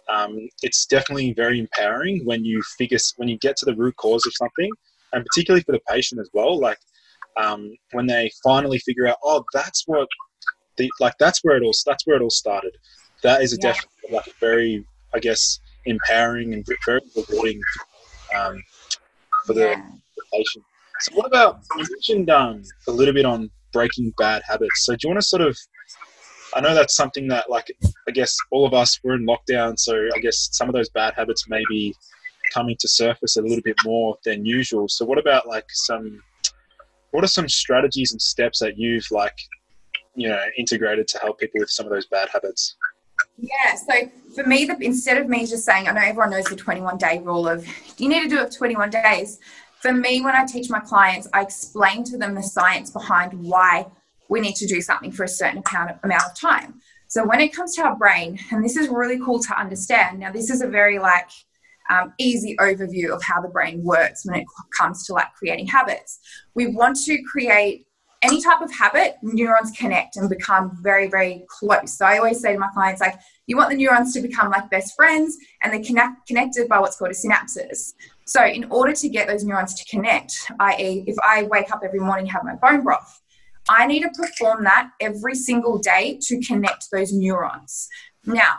um, 0.10 0.48
it's 0.64 0.86
definitely 0.86 1.34
very 1.34 1.60
empowering 1.60 2.26
when 2.26 2.46
you 2.46 2.62
figure, 2.78 3.00
when 3.18 3.28
you 3.28 3.38
get 3.40 3.58
to 3.58 3.66
the 3.66 3.76
root 3.76 3.96
cause 3.98 4.26
of 4.26 4.34
something, 4.34 4.72
and 5.14 5.26
particularly 5.26 5.64
for 5.64 5.74
the 5.74 5.82
patient 5.90 6.22
as 6.22 6.30
well. 6.34 6.60
Like 6.60 6.80
um, 7.36 7.72
when 7.92 8.08
they 8.08 8.32
finally 8.44 8.80
figure 8.80 9.08
out, 9.08 9.18
oh, 9.24 9.44
that's 9.54 9.84
what 9.86 10.08
the, 10.78 10.90
like 11.00 11.18
that's 11.20 11.44
where 11.44 11.58
it 11.58 11.64
all, 11.64 11.74
that's 11.86 12.06
where 12.08 12.16
it 12.16 12.22
all 12.22 12.30
started. 12.30 12.76
That 13.24 13.42
is 13.42 13.54
a 13.54 13.58
yeah. 13.58 13.74
definitely 13.74 14.16
like 14.18 14.28
a 14.28 14.34
very, 14.40 14.86
I 15.14 15.20
guess, 15.20 15.60
empowering 15.86 16.54
and 16.54 16.66
very 16.86 17.02
rewarding 17.16 17.62
um, 18.36 18.62
for 19.46 19.54
the, 19.54 19.62
yeah. 19.62 19.86
the, 20.16 20.24
patient. 20.34 20.66
So, 21.00 21.16
what 21.16 21.28
about 21.28 21.60
you 21.78 21.86
mentioned 21.90 22.30
um, 22.30 22.64
a 22.88 22.92
little 22.92 23.14
bit 23.14 23.26
on 23.26 23.50
breaking 23.74 24.14
bad 24.18 24.42
habits? 24.48 24.86
So, 24.86 24.94
do 24.94 25.00
you 25.04 25.10
want 25.10 25.22
to 25.22 25.28
sort 25.28 25.42
of 25.42 25.58
I 26.56 26.62
know 26.62 26.74
that's 26.74 26.96
something 26.96 27.28
that, 27.28 27.50
like, 27.50 27.72
I 28.08 28.12
guess 28.12 28.36
all 28.52 28.66
of 28.66 28.74
us 28.74 29.00
were 29.04 29.16
in 29.16 29.26
lockdown, 29.26 29.78
so 29.78 30.08
I 30.16 30.20
guess 30.20 30.50
some 30.52 30.70
of 30.70 30.74
those 30.74 30.90
bad 30.90 31.14
habits 31.16 31.48
may 31.50 31.62
be 31.70 31.94
coming 32.54 32.76
to 32.80 32.88
surface 32.88 33.36
a 33.36 33.42
little 33.42 33.62
bit 33.64 33.76
more 33.84 34.18
than 34.24 34.46
usual. 34.46 34.88
So, 34.88 35.06
what 35.06 35.18
about 35.18 35.48
like 35.48 35.66
some? 35.70 36.22
What 37.12 37.24
are 37.24 37.28
some 37.28 37.48
strategies 37.48 38.12
and 38.12 38.22
steps 38.22 38.60
that 38.60 38.78
you've 38.78 39.10
like, 39.12 39.38
you 40.16 40.28
know, 40.28 40.42
integrated 40.58 41.08
to 41.10 41.20
help 41.20 41.40
people 41.40 41.60
with 41.60 41.70
some 41.70 41.86
of 41.86 41.92
those 41.92 42.06
bad 42.06 42.30
habits? 42.30 42.76
Yeah, 43.38 43.76
so 43.76 44.10
for 44.36 44.44
me, 44.44 44.66
the, 44.66 44.78
instead 44.82 45.18
of 45.18 45.28
me 45.28 45.46
just 45.46 45.64
saying, 45.64 45.88
I 45.88 45.92
know 45.92 46.02
everyone 46.02 46.32
knows 46.32 46.46
the 46.46 46.56
21 46.56 46.98
day 46.98 47.20
rule 47.20 47.48
of 47.48 47.66
you 47.98 48.10
need 48.10 48.24
to 48.24 48.30
do 48.30 48.42
it 48.42 48.52
21 48.52 48.90
days. 48.90 49.40
For 49.82 49.94
me, 49.94 50.22
when 50.22 50.36
I 50.36 50.46
teach 50.46 50.70
my 50.70 50.80
clients, 50.80 51.28
I 51.34 51.42
explain 51.44 52.04
to 52.06 52.18
them 52.18 52.34
the 52.34 52.42
science 52.42 52.90
behind 52.90 53.34
why 53.34 53.86
we 54.28 54.40
need 54.40 54.56
to 54.56 54.68
do 54.68 54.82
something 54.82 55.12
for 55.12 55.24
a 55.24 55.28
certain 55.28 55.64
amount 56.04 56.24
of 56.26 56.40
time. 56.40 56.82
So 57.08 57.26
when 57.26 57.40
it 57.40 57.54
comes 57.54 57.76
to 57.76 57.84
our 57.84 57.96
brain, 57.96 58.40
and 58.52 58.64
this 58.66 58.76
is 58.76 58.90
really 58.90 59.20
cool 59.20 59.40
to 59.40 59.60
understand. 59.60 60.20
Now, 60.20 60.32
this 60.32 60.50
is 60.50 60.62
a 60.62 60.68
very 60.68 61.00
like 61.00 61.30
um, 61.90 62.14
easy 62.18 62.56
overview 62.58 63.14
of 63.14 63.24
how 63.24 63.42
the 63.42 63.48
brain 63.48 63.84
works 63.84 64.26
when 64.26 64.40
it 64.40 64.46
comes 64.78 65.06
to 65.06 65.14
like 65.14 65.34
creating 65.34 65.68
habits. 65.68 66.20
We 66.54 66.68
want 66.68 66.98
to 67.06 67.18
create 67.32 67.87
any 68.22 68.42
type 68.42 68.62
of 68.62 68.72
habit, 68.72 69.18
neurons 69.22 69.72
connect 69.72 70.16
and 70.16 70.30
become 70.30 70.78
very, 70.82 71.08
very 71.08 71.46
close. 71.48 71.98
So 71.98 72.06
I 72.06 72.18
always 72.18 72.40
say 72.40 72.54
to 72.54 72.60
my 72.60 72.70
clients, 72.74 73.02
like, 73.02 73.20
you 73.46 73.58
want 73.58 73.70
the 73.70 73.76
neurons 73.76 74.14
to 74.14 74.22
become 74.22 74.50
like 74.50 74.70
best 74.70 74.96
friends 74.96 75.38
and 75.62 75.72
they're 75.72 75.84
connect, 75.84 76.28
connected 76.28 76.68
by 76.68 76.80
what's 76.80 76.98
called 76.98 77.12
a 77.12 77.14
synapses. 77.14 77.94
So 78.26 78.44
in 78.46 78.66
order 78.72 78.94
to 78.94 79.10
get 79.10 79.28
those 79.28 79.44
neurons 79.44 79.74
to 79.76 79.86
connect, 79.86 80.52
i.e., 80.60 81.04
if 81.08 81.16
I 81.24 81.44
wake 81.44 81.72
up 81.72 81.82
every 81.84 82.00
morning 82.00 82.26
and 82.26 82.32
have 82.32 82.44
my 82.44 82.56
bone 82.56 82.84
broth, 82.84 83.22
I 83.70 83.86
need 83.86 84.02
to 84.04 84.10
perform 84.10 84.64
that 84.64 84.92
every 85.00 85.36
single 85.36 85.78
day 85.78 86.20
to 86.24 86.42
connect 86.42 86.90
those 86.92 87.14
neurons. 87.14 87.88
Now, 88.26 88.58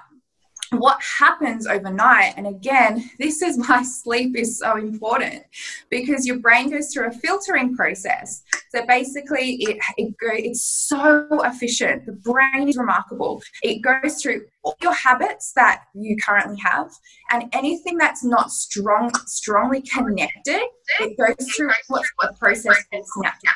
what 0.70 1.00
happens 1.02 1.66
overnight. 1.66 2.34
And 2.36 2.46
again 2.46 3.10
this 3.18 3.42
is 3.42 3.58
why 3.58 3.82
sleep 3.82 4.36
is 4.36 4.58
so 4.58 4.76
important 4.76 5.44
because 5.90 6.26
your 6.26 6.38
brain 6.38 6.70
goes 6.70 6.92
through 6.92 7.08
a 7.08 7.12
filtering 7.12 7.74
process. 7.74 8.42
So 8.70 8.84
basically 8.86 9.56
it, 9.60 9.78
it 9.96 10.14
it's 10.20 10.64
so 10.64 11.26
efficient. 11.44 12.06
The 12.06 12.12
brain 12.12 12.68
is 12.68 12.76
remarkable. 12.76 13.42
It 13.62 13.80
goes 13.82 14.20
through 14.22 14.46
all 14.62 14.76
your 14.82 14.94
habits 14.94 15.52
that 15.54 15.84
you 15.94 16.16
currently 16.16 16.58
have 16.60 16.90
and 17.30 17.44
anything 17.52 17.96
that's 17.96 18.24
not 18.24 18.50
strong 18.50 19.10
strongly 19.26 19.82
connected 19.82 20.60
it 21.00 21.16
goes 21.16 21.48
through 21.56 21.70
what's 21.88 22.10
the 22.20 22.34
process 22.38 22.84
called 22.90 23.06
synaptic 23.06 23.50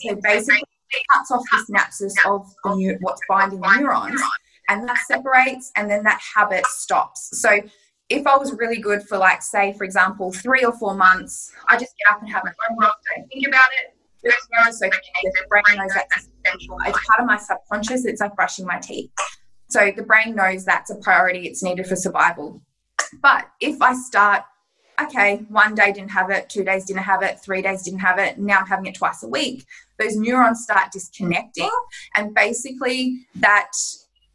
so 0.00 0.14
basically 0.22 0.62
it 0.90 1.06
cuts 1.12 1.30
off 1.30 1.42
the 1.52 1.72
synapses 1.72 2.12
of 2.24 2.46
the 2.64 2.74
new, 2.74 2.96
what's 3.00 3.20
binding 3.28 3.60
the 3.60 3.76
neurons 3.78 4.22
and 4.68 4.88
that 4.88 4.98
separates 5.06 5.72
and 5.76 5.90
then 5.90 6.02
that 6.04 6.20
habit 6.34 6.66
stops. 6.66 7.40
So 7.40 7.60
if 8.08 8.26
I 8.26 8.36
was 8.36 8.52
really 8.52 8.78
good 8.78 9.02
for 9.02 9.18
like 9.18 9.42
say 9.42 9.74
for 9.74 9.84
example 9.84 10.32
three 10.32 10.64
or 10.64 10.72
four 10.72 10.94
months, 10.94 11.52
I 11.68 11.76
just 11.76 11.94
get 11.98 12.14
up 12.14 12.22
and 12.22 12.30
have 12.30 12.44
my 12.44 12.50
bone 12.50 12.78
broth, 12.78 12.94
don't 13.16 13.28
think 13.28 13.46
about 13.46 13.68
it. 13.82 13.94
There's 14.22 14.34
no 14.52 14.72
the 14.72 15.46
brain 15.48 15.62
knows 15.76 15.92
that's 15.94 16.28
essential. 16.44 16.76
It's 16.86 17.06
part 17.06 17.20
of 17.20 17.26
my 17.26 17.38
subconscious. 17.38 18.04
It's 18.04 18.20
like 18.20 18.34
brushing 18.34 18.66
my 18.66 18.78
teeth. 18.78 19.10
So 19.68 19.92
the 19.94 20.02
brain 20.02 20.34
knows 20.34 20.64
that's 20.64 20.90
a 20.90 20.96
priority. 20.96 21.46
It's 21.46 21.62
needed 21.62 21.86
for 21.86 21.94
survival. 21.94 22.60
But 23.22 23.46
if 23.60 23.80
I 23.80 23.94
start, 23.94 24.42
okay, 25.00 25.46
one 25.48 25.74
day 25.74 25.92
didn't 25.92 26.10
have 26.10 26.30
it, 26.30 26.48
two 26.48 26.64
days 26.64 26.84
didn't 26.84 27.02
have 27.02 27.22
it, 27.22 27.40
three 27.40 27.62
days 27.62 27.82
didn't 27.82 28.00
have 28.00 28.18
it, 28.18 28.38
now 28.38 28.58
I'm 28.58 28.66
having 28.66 28.86
it 28.86 28.96
twice 28.96 29.22
a 29.22 29.28
week, 29.28 29.64
those 29.98 30.16
neurons 30.16 30.62
start 30.62 30.90
disconnecting. 30.92 31.70
And 32.16 32.34
basically, 32.34 33.26
that 33.36 33.70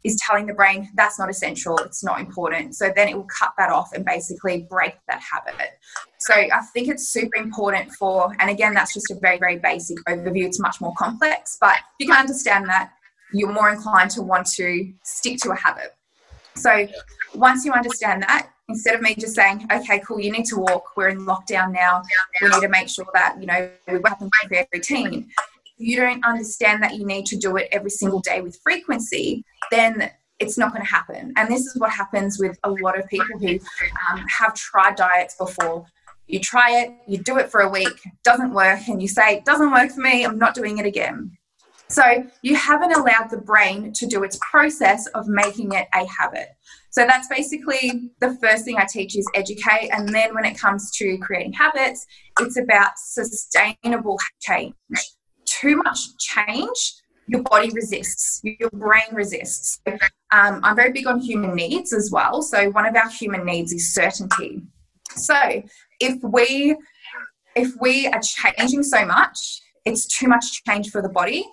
is 0.04 0.16
telling 0.16 0.46
the 0.46 0.54
brain 0.54 0.90
that's 0.94 1.18
not 1.18 1.30
essential, 1.30 1.78
it's 1.78 2.04
not 2.04 2.20
important. 2.20 2.76
So 2.76 2.92
then 2.94 3.08
it 3.08 3.16
will 3.16 3.26
cut 3.38 3.54
that 3.56 3.70
off 3.70 3.92
and 3.94 4.04
basically 4.04 4.66
break 4.68 4.94
that 5.08 5.20
habit. 5.20 5.78
So 6.18 6.34
I 6.34 6.60
think 6.72 6.88
it's 6.88 7.08
super 7.08 7.36
important 7.36 7.90
for, 7.92 8.34
and 8.38 8.50
again, 8.50 8.74
that's 8.74 8.92
just 8.92 9.10
a 9.10 9.14
very, 9.14 9.38
very 9.38 9.58
basic 9.58 9.96
overview. 10.06 10.44
It's 10.44 10.60
much 10.60 10.80
more 10.80 10.92
complex, 10.98 11.56
but 11.60 11.76
if 11.76 11.82
you 12.00 12.06
can 12.08 12.18
understand 12.18 12.68
that 12.68 12.92
you're 13.32 13.52
more 13.52 13.70
inclined 13.70 14.10
to 14.12 14.22
want 14.22 14.46
to 14.46 14.92
stick 15.02 15.38
to 15.38 15.50
a 15.50 15.56
habit. 15.56 15.94
So 16.54 16.86
once 17.34 17.64
you 17.64 17.72
understand 17.72 18.22
that, 18.22 18.50
instead 18.68 18.94
of 18.94 19.00
me 19.00 19.14
just 19.14 19.34
saying, 19.34 19.66
okay, 19.72 20.00
cool, 20.00 20.20
you 20.20 20.30
need 20.30 20.44
to 20.46 20.56
walk, 20.56 20.96
we're 20.96 21.08
in 21.08 21.20
lockdown 21.26 21.72
now, 21.72 22.02
we 22.40 22.48
need 22.48 22.60
to 22.60 22.68
make 22.68 22.88
sure 22.88 23.06
that, 23.14 23.36
you 23.40 23.46
know, 23.46 23.70
we 23.88 24.00
have 24.06 24.18
to 24.18 24.30
create 24.46 24.66
a 24.72 24.76
routine 24.76 25.28
you 25.84 25.96
don't 25.96 26.24
understand 26.24 26.82
that 26.82 26.96
you 26.96 27.04
need 27.06 27.26
to 27.26 27.36
do 27.36 27.56
it 27.56 27.68
every 27.70 27.90
single 27.90 28.20
day 28.20 28.40
with 28.40 28.58
frequency, 28.62 29.44
then 29.70 30.10
it's 30.38 30.56
not 30.56 30.72
going 30.72 30.84
to 30.84 30.90
happen. 30.90 31.32
And 31.36 31.48
this 31.48 31.60
is 31.60 31.76
what 31.78 31.90
happens 31.90 32.38
with 32.40 32.58
a 32.64 32.70
lot 32.70 32.98
of 32.98 33.06
people 33.08 33.38
who 33.38 33.58
um, 34.10 34.24
have 34.28 34.54
tried 34.54 34.96
diets 34.96 35.36
before. 35.36 35.84
You 36.26 36.40
try 36.40 36.80
it, 36.80 36.90
you 37.06 37.18
do 37.18 37.36
it 37.36 37.50
for 37.50 37.60
a 37.60 37.68
week, 37.68 38.00
doesn't 38.24 38.54
work, 38.54 38.88
and 38.88 39.02
you 39.02 39.08
say, 39.08 39.36
it 39.36 39.44
doesn't 39.44 39.70
work 39.70 39.90
for 39.90 40.00
me, 40.00 40.24
I'm 40.24 40.38
not 40.38 40.54
doing 40.54 40.78
it 40.78 40.86
again. 40.86 41.36
So 41.88 42.26
you 42.40 42.56
haven't 42.56 42.96
allowed 42.96 43.28
the 43.30 43.36
brain 43.36 43.92
to 43.92 44.06
do 44.06 44.24
its 44.24 44.38
process 44.40 45.06
of 45.08 45.28
making 45.28 45.72
it 45.72 45.86
a 45.92 46.06
habit. 46.06 46.48
So 46.90 47.04
that's 47.06 47.28
basically 47.28 48.10
the 48.20 48.36
first 48.40 48.64
thing 48.64 48.78
I 48.78 48.86
teach 48.90 49.16
is 49.16 49.28
educate. 49.34 49.90
And 49.92 50.08
then 50.08 50.34
when 50.34 50.46
it 50.46 50.58
comes 50.58 50.90
to 50.92 51.18
creating 51.18 51.52
habits, 51.52 52.06
it's 52.40 52.56
about 52.56 52.92
sustainable 52.96 54.18
change 54.40 54.74
too 55.46 55.76
much 55.76 55.98
change, 56.18 56.94
your 57.26 57.42
body 57.42 57.70
resists, 57.70 58.40
your 58.44 58.70
brain 58.70 59.12
resists. 59.12 59.80
Um, 60.32 60.60
I'm 60.62 60.76
very 60.76 60.92
big 60.92 61.06
on 61.06 61.20
human 61.20 61.54
needs 61.54 61.92
as 61.92 62.10
well. 62.10 62.42
So 62.42 62.70
one 62.70 62.86
of 62.86 62.94
our 62.96 63.08
human 63.08 63.44
needs 63.46 63.72
is 63.72 63.94
certainty. 63.94 64.62
So 65.16 65.62
if 66.00 66.22
we 66.22 66.76
if 67.56 67.72
we 67.80 68.08
are 68.08 68.20
changing 68.20 68.82
so 68.82 69.06
much, 69.06 69.62
it's 69.84 70.06
too 70.06 70.26
much 70.26 70.64
change 70.64 70.90
for 70.90 71.00
the 71.00 71.08
body 71.08 71.46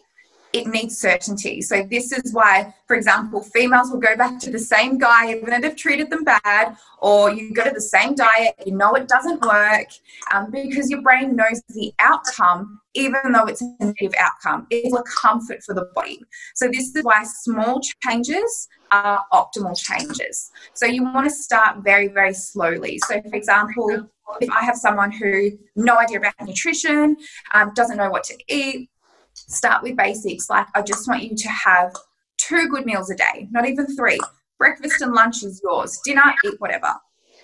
it 0.53 0.67
needs 0.67 0.97
certainty. 0.97 1.61
So 1.61 1.83
this 1.83 2.11
is 2.11 2.33
why, 2.33 2.73
for 2.87 2.95
example, 2.95 3.41
females 3.41 3.89
will 3.89 3.99
go 3.99 4.15
back 4.15 4.39
to 4.41 4.51
the 4.51 4.59
same 4.59 4.97
guy 4.97 5.31
even 5.31 5.49
though 5.49 5.59
they've 5.59 5.75
treated 5.75 6.09
them 6.09 6.23
bad, 6.23 6.77
or 6.99 7.31
you 7.31 7.53
go 7.53 7.63
to 7.63 7.71
the 7.71 7.81
same 7.81 8.15
diet, 8.15 8.55
you 8.65 8.75
know 8.75 8.93
it 8.93 9.07
doesn't 9.07 9.41
work, 9.41 9.87
um, 10.33 10.51
because 10.51 10.89
your 10.89 11.01
brain 11.01 11.35
knows 11.35 11.61
the 11.69 11.93
outcome, 11.99 12.79
even 12.93 13.31
though 13.31 13.45
it's 13.45 13.61
a 13.61 13.75
negative 13.79 14.13
outcome. 14.19 14.67
It's 14.69 14.95
a 14.95 15.03
comfort 15.21 15.63
for 15.63 15.73
the 15.73 15.89
body. 15.95 16.19
So 16.55 16.67
this 16.67 16.95
is 16.95 17.03
why 17.03 17.23
small 17.23 17.81
changes 18.03 18.67
are 18.91 19.23
optimal 19.33 19.77
changes. 19.77 20.51
So 20.73 20.85
you 20.85 21.03
want 21.03 21.27
to 21.29 21.33
start 21.33 21.77
very, 21.83 22.07
very 22.07 22.33
slowly. 22.33 22.99
So 23.07 23.21
for 23.21 23.35
example, 23.35 24.09
if 24.39 24.49
I 24.49 24.63
have 24.63 24.75
someone 24.75 25.11
who 25.11 25.51
no 25.75 25.97
idea 25.97 26.19
about 26.19 26.33
nutrition, 26.41 27.17
um, 27.53 27.71
doesn't 27.73 27.97
know 27.97 28.09
what 28.09 28.23
to 28.25 28.37
eat, 28.47 28.89
start 29.33 29.83
with 29.83 29.97
basics. 29.97 30.49
Like, 30.49 30.67
I 30.75 30.81
just 30.81 31.07
want 31.07 31.23
you 31.23 31.35
to 31.35 31.49
have 31.49 31.95
two 32.37 32.67
good 32.69 32.85
meals 32.85 33.09
a 33.09 33.15
day, 33.15 33.47
not 33.51 33.67
even 33.67 33.87
three. 33.95 34.19
Breakfast 34.57 35.01
and 35.01 35.13
lunch 35.13 35.43
is 35.43 35.61
yours. 35.63 35.99
Dinner, 36.05 36.33
eat 36.45 36.55
whatever. 36.59 36.93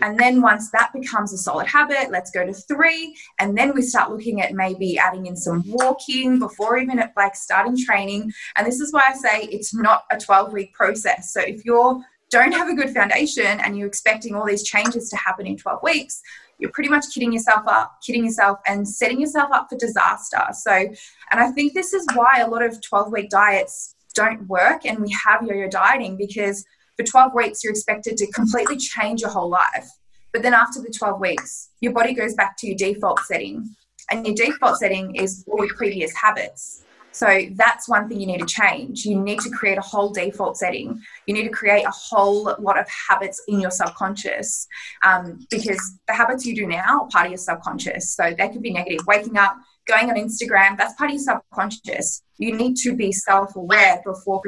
And 0.02 0.20
then 0.20 0.42
once 0.42 0.70
that 0.72 0.92
becomes 0.94 1.34
a 1.34 1.38
solid 1.38 1.68
habit, 1.68 2.12
let's 2.12 2.32
go 2.32 2.46
to 2.46 2.54
three. 2.54 3.16
And 3.40 3.58
then 3.58 3.74
we 3.74 3.82
start 3.82 4.12
looking 4.12 4.42
at 4.42 4.54
maybe 4.54 4.98
adding 4.98 5.26
in 5.26 5.36
some 5.36 5.64
walking 5.66 6.40
before 6.40 6.78
even 6.78 7.00
at 7.00 7.14
like 7.18 7.36
starting 7.36 7.78
training. 7.78 8.32
And 8.56 8.68
this 8.68 8.80
is 8.80 8.94
why 8.94 9.04
I 9.08 9.14
say 9.14 9.44
it's 9.46 9.74
not 9.74 10.04
a 10.12 10.18
12 10.18 10.54
week 10.54 10.74
process. 10.74 11.34
So 11.34 11.42
if 11.42 11.66
you 11.66 12.04
don't 12.30 12.52
have 12.52 12.70
a 12.70 12.76
good 12.76 12.94
foundation 12.94 13.46
and 13.46 13.78
you're 13.78 13.88
expecting 13.88 14.36
all 14.36 14.46
these 14.46 14.64
changes 14.64 15.10
to 15.10 15.18
happen 15.18 15.48
in 15.48 15.58
12 15.58 15.80
weeks, 15.84 16.22
you're 16.60 16.72
pretty 16.72 16.90
much 16.90 17.06
kidding 17.14 17.32
yourself 17.32 17.64
up, 17.68 18.00
kidding 18.06 18.26
yourself, 18.26 18.60
and 18.66 18.88
setting 18.88 19.22
yourself 19.22 19.50
up 19.54 19.68
for 19.70 19.78
disaster. 19.78 20.42
So, 20.54 20.72
and 20.72 21.40
I 21.40 21.52
think 21.52 21.74
this 21.74 21.94
is 21.94 22.06
why 22.16 22.40
a 22.40 22.50
lot 22.50 22.64
of 22.64 22.82
12 22.82 23.12
week 23.12 23.30
diets 23.30 23.96
don't 24.16 24.48
work 24.48 24.86
and 24.86 25.00
we 25.00 25.16
have 25.26 25.44
yo 25.44 25.54
yo 25.54 25.70
dieting 25.70 26.18
because 26.18 26.66
for 26.98 27.04
12 27.04 27.34
weeks 27.36 27.64
you're 27.64 27.72
expected 27.72 28.18
to 28.18 28.32
completely 28.32 28.78
change 28.78 29.22
your 29.22 29.30
whole 29.30 29.50
life. 29.50 29.88
But 30.34 30.42
then 30.42 30.54
after 30.54 30.82
the 30.82 30.94
12 30.96 31.20
weeks, 31.20 31.70
your 31.80 31.94
body 31.94 32.14
goes 32.14 32.34
back 32.34 32.58
to 32.58 32.68
your 32.68 32.76
default 32.76 33.20
setting. 33.22 33.76
And 34.10 34.26
your 34.26 34.36
default 34.36 34.78
setting 34.78 35.16
is 35.16 35.46
all 35.48 35.66
your 35.66 35.76
previous 35.76 36.14
habits. 36.16 36.84
So 37.18 37.42
that's 37.56 37.90
one 37.90 38.08
thing 38.08 38.20
you 38.22 38.28
need 38.28 38.42
to 38.42 38.46
change. 38.46 39.04
You 39.04 39.20
need 39.20 39.40
to 39.40 39.50
create 39.50 39.80
a 39.80 39.82
whole 39.82 40.12
default 40.12 40.56
setting. 40.56 41.02
You 41.26 41.34
need 41.34 41.46
to 41.46 41.50
create 41.50 41.84
a 41.84 41.90
whole 41.90 42.56
lot 42.60 42.78
of 42.78 42.88
habits 43.10 43.42
in 43.48 43.60
your 43.60 43.72
subconscious 43.72 44.68
um, 45.04 45.40
because 45.50 45.82
the 46.08 46.14
habits 46.14 46.46
you 46.46 46.56
do 46.56 46.68
now 46.68 47.02
are 47.02 47.08
part 47.08 47.26
of 47.26 47.32
your 47.32 47.40
subconscious. 47.40 48.14
So 48.14 48.36
they 48.38 48.50
could 48.50 48.62
be 48.62 48.72
negative. 48.72 49.00
Waking 49.08 49.36
up, 49.36 49.58
going 49.88 50.12
on 50.12 50.16
Instagram, 50.16 50.78
that's 50.78 50.94
part 50.94 51.10
of 51.10 51.16
your 51.16 51.24
subconscious. 51.24 52.22
You 52.38 52.56
need 52.56 52.76
to 52.84 52.96
be 52.96 53.12
self 53.12 53.56
aware 53.56 54.00
before 54.06 54.40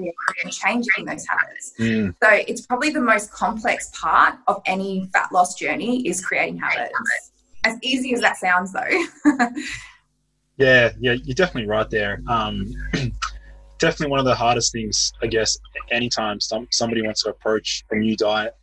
changing 0.51 1.05
those 1.05 1.25
habits. 1.27 1.73
Mm. 1.79 2.13
So 2.21 2.29
it's 2.29 2.67
probably 2.67 2.91
the 2.91 3.01
most 3.01 3.31
complex 3.31 3.89
part 3.99 4.35
of 4.47 4.61
any 4.67 5.09
fat 5.11 5.31
loss 5.31 5.55
journey 5.55 6.07
is 6.07 6.23
creating 6.23 6.59
habits. 6.59 6.93
As 7.63 7.77
easy 7.81 8.13
as 8.13 8.21
that 8.21 8.37
sounds, 8.37 8.71
though. 8.73 9.05
Yeah, 10.59 10.91
yeah, 10.99 11.13
you're 11.13 11.35
definitely 11.35 11.69
right 11.69 11.89
there. 11.89 12.21
Um, 12.27 12.69
definitely 13.79 14.11
one 14.11 14.19
of 14.19 14.25
the 14.25 14.35
hardest 14.35 14.73
things, 14.73 15.13
I 15.23 15.27
guess, 15.27 15.57
anytime 15.89 16.41
some, 16.41 16.67
somebody 16.69 17.01
wants 17.01 17.23
to 17.23 17.29
approach 17.29 17.85
a 17.91 17.95
new 17.95 18.17
diet. 18.17 18.53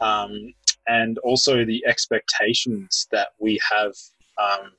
Um, 0.00 0.52
and 0.88 1.18
also 1.18 1.64
the 1.64 1.84
expectations 1.86 3.06
that 3.12 3.28
we 3.38 3.60
have, 3.70 3.92
um, 4.42 4.72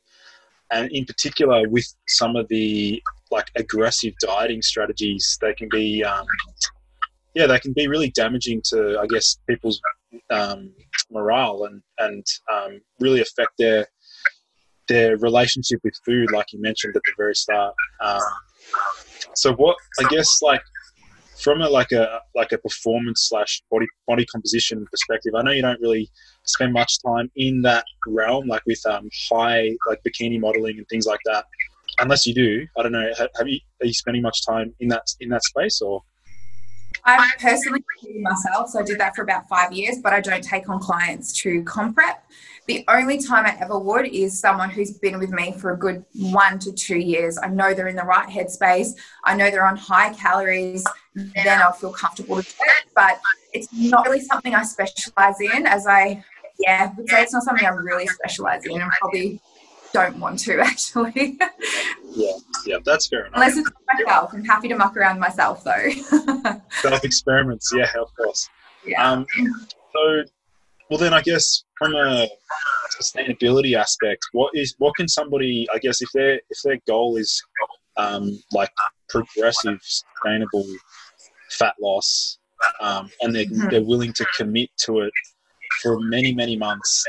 and 0.70 0.92
in 0.92 1.06
particular 1.06 1.70
with 1.70 1.88
some 2.08 2.36
of 2.36 2.50
the 2.50 3.02
like 3.32 3.48
aggressive 3.56 4.14
dieting 4.22 4.62
strategies, 4.62 5.38
they 5.42 5.54
can 5.54 5.70
be, 5.72 6.04
um, 6.04 6.26
yeah, 7.34 7.48
they 7.48 7.60
can 7.60 7.72
be 7.72 7.88
really 7.88 8.12
damaging 8.12 8.62
to, 8.66 9.00
I 9.00 9.08
guess, 9.08 9.38
people's 9.50 9.80
um, 10.30 10.74
morale 11.12 11.64
and 11.66 11.82
and 12.00 12.26
um, 12.52 12.82
really 13.00 13.22
affect 13.22 13.52
their 13.58 13.88
their 14.88 15.18
relationship 15.18 15.80
with 15.84 15.94
food, 16.06 16.32
like 16.32 16.48
you 16.54 16.62
mentioned 16.62 16.96
at 16.96 17.02
the 17.06 17.14
very 17.18 17.36
start. 17.36 17.74
Um, 18.02 18.22
so, 19.34 19.54
what 19.54 19.78
I 20.00 20.08
guess, 20.10 20.42
like 20.42 20.62
from 21.40 21.62
a 21.62 21.70
like 21.70 21.92
a 21.92 22.20
like 22.36 22.52
a 22.52 22.58
performance 22.58 23.28
slash 23.30 23.62
body 23.70 23.88
body 24.08 24.26
composition 24.26 24.86
perspective, 24.92 25.34
I 25.36 25.44
know 25.44 25.52
you 25.52 25.62
don't 25.62 25.82
really 25.82 26.10
spend 26.44 26.74
much 26.74 27.02
time 27.06 27.30
in 27.36 27.62
that 27.64 27.86
realm, 28.08 28.48
like 28.48 28.64
with 28.66 28.82
um, 28.86 29.10
high 29.32 29.76
like 29.88 30.00
bikini 30.08 30.40
modeling 30.40 30.78
and 30.78 30.88
things 30.90 31.06
like 31.06 31.22
that. 31.26 31.46
Unless 32.00 32.26
you 32.26 32.34
do, 32.34 32.68
I 32.78 32.84
don't 32.84 32.92
know. 32.92 33.12
Have 33.18 33.48
you 33.48 33.60
are 33.82 33.88
you 33.88 33.94
spending 33.94 34.22
much 34.22 34.46
time 34.46 34.74
in 34.80 34.90
that 34.90 35.06
in 35.20 35.30
that 35.30 35.44
space 35.44 35.82
or? 35.82 36.02
I 37.06 37.32
personally 37.40 37.84
myself, 38.20 38.70
so 38.70 38.80
I 38.80 38.84
did 38.84 39.00
that 39.00 39.16
for 39.16 39.22
about 39.22 39.48
five 39.48 39.72
years, 39.72 39.98
but 40.02 40.14
I 40.14 40.22
don't 40.22 40.44
take 40.44 40.70
on 40.70 40.80
clients 40.80 41.32
to 41.42 41.64
comp 41.64 41.96
prep. 41.96 42.24
The 42.68 42.84
only 42.90 43.18
time 43.18 43.46
I 43.46 43.58
ever 43.62 43.80
would 43.80 44.08
is 44.08 44.38
someone 44.38 44.70
who's 44.70 44.92
been 44.92 45.20
with 45.20 45.30
me 45.30 45.54
for 45.54 45.72
a 45.72 45.78
good 45.78 46.04
one 46.14 46.60
to 46.60 46.74
two 46.74 46.98
years. 46.98 47.38
I 47.38 47.48
know 47.48 47.74
they're 47.74 47.88
in 47.88 47.96
the 47.96 48.04
right 48.04 48.28
headspace. 48.28 48.94
I 49.24 49.36
know 49.36 49.50
they're 49.50 49.66
on 49.66 49.78
high 49.78 50.14
calories. 50.14 50.86
Then 51.16 51.62
I'll 51.62 51.72
feel 51.72 51.94
comfortable 51.94 52.36
to 52.36 52.44
do 52.44 52.50
it. 52.60 52.90
But 52.94 53.22
it's 53.54 53.70
not 53.72 54.06
really 54.06 54.20
something 54.20 54.54
I 54.54 54.64
specialize 54.64 55.40
in, 55.40 55.66
as 55.66 55.88
I, 55.88 56.24
yeah, 56.60 56.92
would 56.98 57.10
say 57.10 57.24
it's 57.24 57.34
not 57.34 57.44
something 57.44 57.66
I 57.66 57.70
really 57.70 58.08
specialize 58.08 58.66
in 58.66 58.82
I'm 58.82 58.90
probably 59.00 59.40
don't 59.94 60.20
want 60.20 60.40
to 60.40 60.60
actually. 60.62 61.38
yeah, 62.12 62.32
yeah, 62.66 62.78
that's 62.86 63.08
fair 63.08 63.26
enough. 63.26 63.34
Unless 63.36 63.58
it's 63.58 63.70
myself. 63.94 64.34
I'm 64.34 64.44
happy 64.44 64.68
to 64.70 64.76
muck 64.76 64.96
around 64.98 65.20
myself 65.20 65.64
though. 65.64 65.90
Self 66.72 67.04
experiments, 67.04 67.72
yeah, 67.76 67.90
of 68.00 68.10
course. 68.16 68.50
Yeah. 68.86 69.10
Um, 69.10 69.26
so, 69.94 70.24
well, 70.90 71.00
then 71.00 71.14
I 71.14 71.22
guess 71.22 71.64
from 71.78 71.96
a 71.96 72.28
sustainability 73.00 73.76
aspect, 73.76 74.26
what 74.32 74.52
is 74.54 74.76
what 74.78 74.96
can 74.96 75.08
somebody, 75.08 75.68
I 75.74 75.80
guess, 75.80 76.02
if 76.02 76.10
their 76.14 76.36
if 76.36 76.62
their 76.64 76.80
goal 76.88 77.18
is 77.18 77.42
um, 77.98 78.40
like 78.52 78.70
progressive, 79.10 79.80
sustainable 79.82 80.66
fat 81.52 81.76
loss, 81.82 82.40
um, 82.80 83.10
and 83.22 83.36
they're 83.36 83.46
mm-hmm. 83.46 83.70
they're 83.70 83.84
willing 83.84 84.14
to 84.14 84.26
commit 84.38 84.70
to 84.86 85.00
it 85.00 85.14
for 85.82 86.00
many 86.00 86.34
many 86.34 86.58
months, 86.58 87.06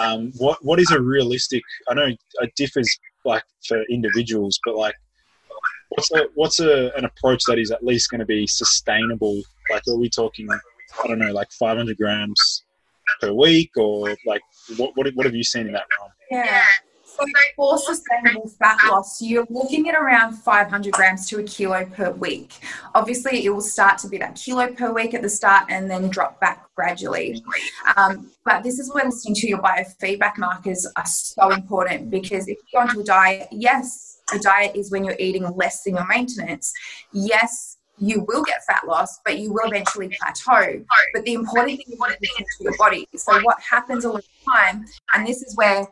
um, 0.00 0.32
what 0.38 0.64
what 0.64 0.78
is 0.78 0.90
a 0.90 1.00
realistic? 1.00 1.62
I 1.88 1.94
know 1.94 2.08
it 2.40 2.54
differs 2.56 2.98
like 3.24 3.42
for 3.66 3.82
individuals, 3.90 4.58
but 4.64 4.76
like 4.76 4.94
what's 5.90 6.10
a 6.12 6.26
what's 6.34 6.60
a, 6.60 6.90
an 6.96 7.04
approach 7.04 7.42
that 7.46 7.58
is 7.58 7.70
at 7.70 7.84
least 7.84 8.10
going 8.10 8.20
to 8.20 8.26
be 8.26 8.46
sustainable? 8.46 9.40
Like, 9.70 9.82
are 9.88 9.96
we 9.96 10.08
talking? 10.08 10.48
I 10.50 11.06
don't 11.06 11.18
know, 11.18 11.32
like 11.32 11.50
500 11.52 11.96
grams 11.96 12.64
per 13.20 13.32
week, 13.32 13.70
or 13.76 14.16
like 14.26 14.40
what, 14.76 14.92
what, 14.94 15.06
what 15.14 15.26
have 15.26 15.34
you 15.34 15.44
seen 15.44 15.66
in 15.66 15.72
that 15.72 15.84
realm? 15.98 16.12
Yeah. 16.30 16.64
For 17.56 17.78
sustainable 17.78 18.48
fat 18.58 18.78
loss, 18.88 19.20
you're 19.20 19.46
looking 19.50 19.88
at 19.88 19.94
around 19.94 20.34
500 20.34 20.92
grams 20.92 21.28
to 21.28 21.40
a 21.40 21.42
kilo 21.42 21.84
per 21.86 22.12
week. 22.12 22.54
Obviously, 22.94 23.44
it 23.44 23.50
will 23.50 23.60
start 23.60 23.98
to 23.98 24.08
be 24.08 24.18
that 24.18 24.36
kilo 24.36 24.72
per 24.72 24.92
week 24.92 25.14
at 25.14 25.22
the 25.22 25.28
start 25.28 25.66
and 25.68 25.90
then 25.90 26.08
drop 26.08 26.40
back 26.40 26.72
gradually. 26.76 27.42
Um, 27.96 28.30
but 28.44 28.62
this 28.62 28.78
is 28.78 28.92
where 28.92 29.04
listening 29.04 29.34
to 29.36 29.48
your 29.48 29.58
biofeedback 29.58 30.38
markers 30.38 30.86
are 30.96 31.06
so 31.06 31.50
important 31.50 32.10
because 32.10 32.46
if 32.46 32.58
you 32.58 32.64
go 32.72 32.80
onto 32.80 33.00
a 33.00 33.04
diet, 33.04 33.48
yes, 33.50 34.20
a 34.32 34.38
diet 34.38 34.76
is 34.76 34.90
when 34.90 35.04
you're 35.04 35.16
eating 35.18 35.44
less 35.56 35.82
than 35.82 35.96
your 35.96 36.06
maintenance. 36.06 36.72
Yes, 37.12 37.78
you 37.98 38.24
will 38.28 38.44
get 38.44 38.64
fat 38.64 38.86
loss, 38.86 39.18
but 39.24 39.38
you 39.38 39.52
will 39.52 39.66
eventually 39.66 40.16
plateau. 40.20 40.84
But 41.14 41.24
the 41.24 41.34
important 41.34 41.78
thing 41.78 41.96
is 42.38 42.46
to 42.58 42.64
your 42.64 42.76
body. 42.76 43.08
So 43.16 43.40
what 43.42 43.60
happens 43.60 44.04
a 44.04 44.10
lot 44.10 44.20
of 44.20 44.54
time, 44.54 44.84
and 45.14 45.26
this 45.26 45.42
is 45.42 45.56
where 45.56 45.86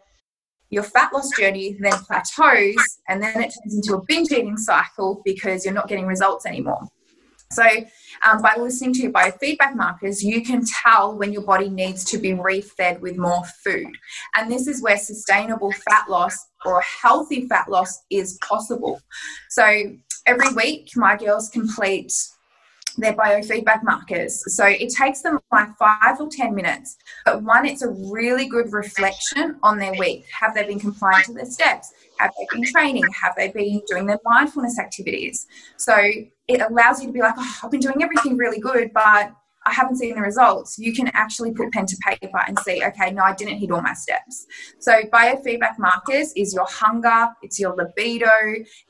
your 0.70 0.82
fat 0.82 1.12
loss 1.12 1.30
journey 1.38 1.76
then 1.80 1.92
plateaus 1.92 2.98
and 3.08 3.22
then 3.22 3.36
it 3.36 3.54
turns 3.54 3.74
into 3.76 3.94
a 3.94 4.02
binge 4.06 4.32
eating 4.32 4.56
cycle 4.56 5.22
because 5.24 5.64
you're 5.64 5.74
not 5.74 5.88
getting 5.88 6.06
results 6.06 6.46
anymore. 6.46 6.80
So, 7.52 7.64
um, 8.24 8.42
by 8.42 8.56
listening 8.58 8.92
to 8.94 9.12
biofeedback 9.12 9.76
markers, 9.76 10.22
you 10.22 10.42
can 10.42 10.64
tell 10.82 11.16
when 11.16 11.32
your 11.32 11.42
body 11.42 11.70
needs 11.70 12.04
to 12.06 12.18
be 12.18 12.32
refed 12.32 13.00
with 13.00 13.16
more 13.16 13.44
food. 13.62 13.92
And 14.34 14.50
this 14.50 14.66
is 14.66 14.82
where 14.82 14.96
sustainable 14.96 15.70
fat 15.88 16.08
loss 16.08 16.36
or 16.64 16.82
healthy 17.02 17.46
fat 17.46 17.68
loss 17.68 18.02
is 18.10 18.36
possible. 18.46 19.00
So, 19.50 19.64
every 20.26 20.52
week, 20.54 20.90
my 20.96 21.16
girls 21.16 21.48
complete 21.48 22.12
their 22.96 23.12
biofeedback 23.12 23.82
markers. 23.82 24.42
So 24.54 24.66
it 24.66 24.90
takes 24.90 25.22
them 25.22 25.38
like 25.52 25.68
five 25.76 26.20
or 26.20 26.28
10 26.30 26.54
minutes. 26.54 26.96
But 27.24 27.42
one, 27.42 27.66
it's 27.66 27.82
a 27.82 27.90
really 27.90 28.48
good 28.48 28.72
reflection 28.72 29.58
on 29.62 29.78
their 29.78 29.92
week. 29.94 30.24
Have 30.38 30.54
they 30.54 30.64
been 30.64 30.80
compliant 30.80 31.26
to 31.26 31.32
their 31.32 31.46
steps? 31.46 31.92
Have 32.18 32.32
they 32.38 32.46
been 32.52 32.64
training? 32.70 33.04
Have 33.22 33.34
they 33.36 33.48
been 33.48 33.82
doing 33.86 34.06
their 34.06 34.20
mindfulness 34.24 34.78
activities? 34.78 35.46
So 35.76 35.96
it 36.48 36.60
allows 36.60 37.00
you 37.00 37.08
to 37.08 37.12
be 37.12 37.20
like, 37.20 37.34
oh, 37.36 37.58
I've 37.62 37.70
been 37.70 37.80
doing 37.80 38.02
everything 38.02 38.36
really 38.36 38.60
good, 38.60 38.92
but 38.94 39.32
I 39.66 39.72
haven't 39.72 39.96
seen 39.96 40.14
the 40.14 40.20
results, 40.20 40.78
you 40.78 40.94
can 40.94 41.08
actually 41.08 41.52
put 41.52 41.72
pen 41.72 41.86
to 41.86 41.96
paper 41.96 42.40
and 42.46 42.56
see, 42.60 42.84
okay, 42.84 43.10
no, 43.10 43.24
I 43.24 43.34
didn't 43.34 43.58
hit 43.58 43.72
all 43.72 43.82
my 43.82 43.94
steps. 43.94 44.46
So, 44.78 45.02
biofeedback 45.12 45.78
markers 45.78 46.32
is 46.36 46.54
your 46.54 46.66
hunger, 46.70 47.28
it's 47.42 47.58
your 47.58 47.74
libido, 47.74 48.30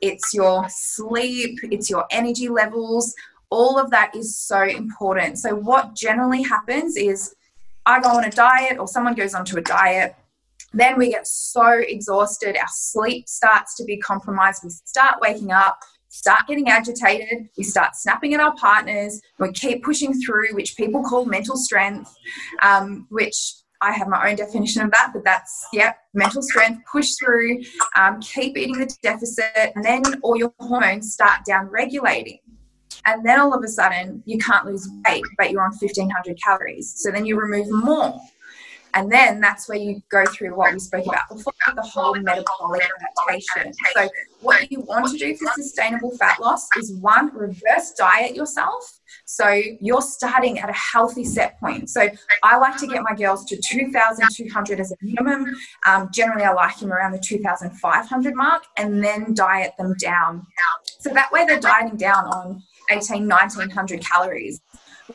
it's 0.03 0.35
your 0.35 0.67
sleep, 0.69 1.59
it's 1.63 1.89
your 1.89 2.05
energy 2.11 2.51
levels. 2.51 3.15
All 3.51 3.79
of 3.79 3.91
that 3.91 4.15
is 4.15 4.39
so 4.39 4.63
important. 4.63 5.39
So, 5.39 5.55
what 5.55 5.95
generally 5.95 6.43
happens 6.43 6.97
is 6.97 7.35
I 7.85 8.01
go 8.01 8.11
on 8.11 8.25
a 8.25 8.31
diet 8.31 8.79
or 8.79 8.89
someone 8.89 9.15
goes 9.15 9.35
onto 9.35 9.57
a 9.57 9.63
diet. 9.63 10.17
Then 10.73 10.99
we 10.99 11.11
get 11.11 11.27
so 11.27 11.79
exhausted, 11.79 12.57
our 12.57 12.69
sleep 12.69 13.29
starts 13.29 13.77
to 13.77 13.85
be 13.85 13.97
compromised. 13.99 14.63
We 14.65 14.71
start 14.71 15.19
waking 15.23 15.53
up 15.53 15.79
start 16.17 16.41
getting 16.49 16.69
agitated, 16.69 17.49
we 17.59 17.63
start 17.63 17.95
snapping 17.95 18.33
at 18.33 18.41
our 18.41 18.55
partners, 18.57 19.21
we 19.39 19.53
keep 19.53 19.85
pushing 19.85 20.15
through, 20.15 20.55
which 20.55 20.77
people 20.77 21.03
call 21.03 21.27
mental 21.27 21.57
strength, 21.57 22.15
um, 22.63 23.07
which 23.11 23.37
I 23.83 23.93
have 23.93 24.09
my 24.09 24.31
own 24.31 24.37
definition 24.37 24.83
of 24.83 24.91
that, 24.93 25.11
but 25.13 25.25
that's, 25.25 25.67
yep, 25.73 25.99
mental 26.15 26.41
strength, 26.41 26.83
push 26.91 27.13
through, 27.23 27.63
um, 27.97 28.21
keep 28.21 28.57
eating 28.57 28.79
the 28.79 28.97
deficit, 29.03 29.73
and 29.75 29.85
then 29.85 30.03
all 30.23 30.37
your 30.37 30.55
hormones 30.59 31.13
start 31.13 31.45
down 31.45 31.67
regulating. 31.67 32.39
And 33.07 33.25
then 33.25 33.41
all 33.41 33.55
of 33.55 33.63
a 33.63 33.69
sudden, 33.69 34.23
you 34.27 34.39
can't 34.39 34.67
lose 34.67 34.89
weight, 35.09 35.25
but 35.39 35.51
you're 35.51 35.63
on 35.63 35.71
1500 35.71 36.39
calories. 36.43 36.93
So 36.97 37.11
then 37.11 37.25
you 37.25 37.41
remove 37.41 37.71
more. 37.71 38.21
And 38.97 39.13
then 39.13 39.41
that's 39.41 39.69
where 39.69 39.77
you 39.77 40.03
go 40.11 40.25
through 40.25 40.57
what 40.57 40.73
we 40.73 40.79
spoke 40.79 41.05
about 41.05 41.29
before, 41.29 41.53
the 41.75 41.83
whole 41.83 42.15
metabolic 42.15 42.83
adaptation. 43.29 43.75
So, 43.95 44.09
what 44.41 44.73
you 44.73 44.81
want 44.81 45.13
to 45.13 45.19
do 45.19 45.37
for 45.37 45.53
sustainable 45.53 46.17
fat 46.17 46.41
loss 46.41 46.67
is 46.79 46.95
one, 46.95 47.31
reverse 47.37 47.93
diet 47.99 48.35
yourself. 48.35 49.01
So, 49.27 49.49
you're 49.83 50.01
starting 50.01 50.61
at 50.61 50.71
a 50.71 50.73
healthy 50.73 51.25
set 51.25 51.61
point. 51.61 51.91
So, 51.91 52.09
I 52.43 52.57
like 52.57 52.79
to 52.79 52.87
get 52.87 53.03
my 53.03 53.15
girls 53.15 53.45
to 53.47 53.61
2,200 53.61 54.81
as 54.81 54.93
a 54.93 54.97
minimum. 55.03 55.55
Um, 55.87 56.09
generally, 56.11 56.45
I 56.45 56.55
like 56.55 56.79
them 56.79 56.91
around 56.91 57.13
the 57.13 57.19
2,500 57.19 58.35
mark 58.35 58.65
and 58.79 59.05
then 59.05 59.35
diet 59.35 59.75
them 59.77 59.95
down. 60.01 60.47
So, 61.01 61.13
that 61.13 61.31
way 61.33 61.45
they're 61.45 61.61
dieting 61.61 61.99
down 61.99 62.25
on 62.29 62.63
18, 62.91 63.29
1900 63.29 64.05
calories 64.05 64.61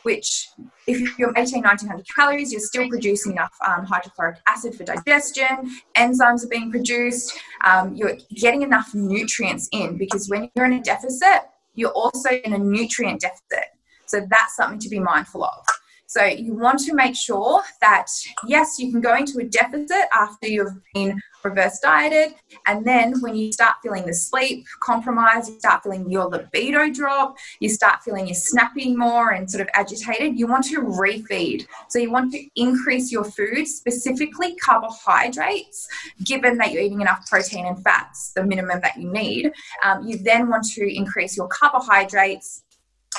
which 0.02 0.48
if 0.86 1.18
you're 1.18 1.32
18, 1.36 1.62
1900 1.62 2.06
calories, 2.14 2.50
you're 2.50 2.60
still 2.60 2.88
producing 2.88 3.32
enough 3.32 3.52
um, 3.66 3.84
hydrochloric 3.84 4.38
acid 4.48 4.74
for 4.74 4.84
digestion, 4.84 5.70
enzymes 5.96 6.44
are 6.44 6.48
being 6.48 6.70
produced, 6.70 7.38
um, 7.64 7.94
you're 7.94 8.16
getting 8.36 8.62
enough 8.62 8.94
nutrients 8.94 9.68
in 9.72 9.96
because 9.98 10.28
when 10.28 10.50
you're 10.54 10.66
in 10.66 10.74
a 10.74 10.82
deficit, 10.82 11.42
you're 11.74 11.90
also 11.90 12.30
in 12.30 12.52
a 12.52 12.58
nutrient 12.58 13.20
deficit. 13.20 13.66
So 14.06 14.26
that's 14.30 14.56
something 14.56 14.78
to 14.80 14.88
be 14.88 14.98
mindful 14.98 15.44
of. 15.44 15.64
So 16.06 16.24
you 16.24 16.54
want 16.54 16.78
to 16.80 16.94
make 16.94 17.16
sure 17.16 17.62
that, 17.80 18.06
yes, 18.46 18.78
you 18.78 18.90
can 18.90 19.00
go 19.00 19.16
into 19.16 19.38
a 19.38 19.44
deficit 19.44 20.08
after 20.12 20.46
you've 20.46 20.76
been 20.92 21.18
reverse 21.44 21.78
dieted. 21.80 22.34
And 22.66 22.84
then 22.84 23.20
when 23.20 23.34
you 23.34 23.52
start 23.52 23.76
feeling 23.82 24.06
the 24.06 24.14
sleep 24.14 24.66
compromise, 24.80 25.48
you 25.48 25.58
start 25.58 25.82
feeling 25.82 26.10
your 26.10 26.26
libido 26.26 26.90
drop, 26.90 27.36
you 27.60 27.68
start 27.68 28.02
feeling 28.02 28.26
you're 28.26 28.34
snapping 28.34 28.96
more 28.96 29.30
and 29.30 29.50
sort 29.50 29.62
of 29.62 29.68
agitated, 29.74 30.38
you 30.38 30.46
want 30.46 30.64
to 30.66 30.80
refeed. 30.80 31.66
So 31.88 31.98
you 31.98 32.10
want 32.10 32.32
to 32.32 32.46
increase 32.56 33.10
your 33.10 33.24
food, 33.24 33.66
specifically 33.66 34.56
carbohydrates, 34.56 35.88
given 36.24 36.58
that 36.58 36.72
you're 36.72 36.82
eating 36.82 37.00
enough 37.00 37.26
protein 37.28 37.66
and 37.66 37.82
fats, 37.82 38.32
the 38.32 38.44
minimum 38.44 38.80
that 38.82 38.96
you 38.96 39.10
need. 39.12 39.52
Um, 39.84 40.06
you 40.06 40.18
then 40.18 40.48
want 40.48 40.64
to 40.72 40.96
increase 40.96 41.36
your 41.36 41.48
carbohydrates 41.48 42.64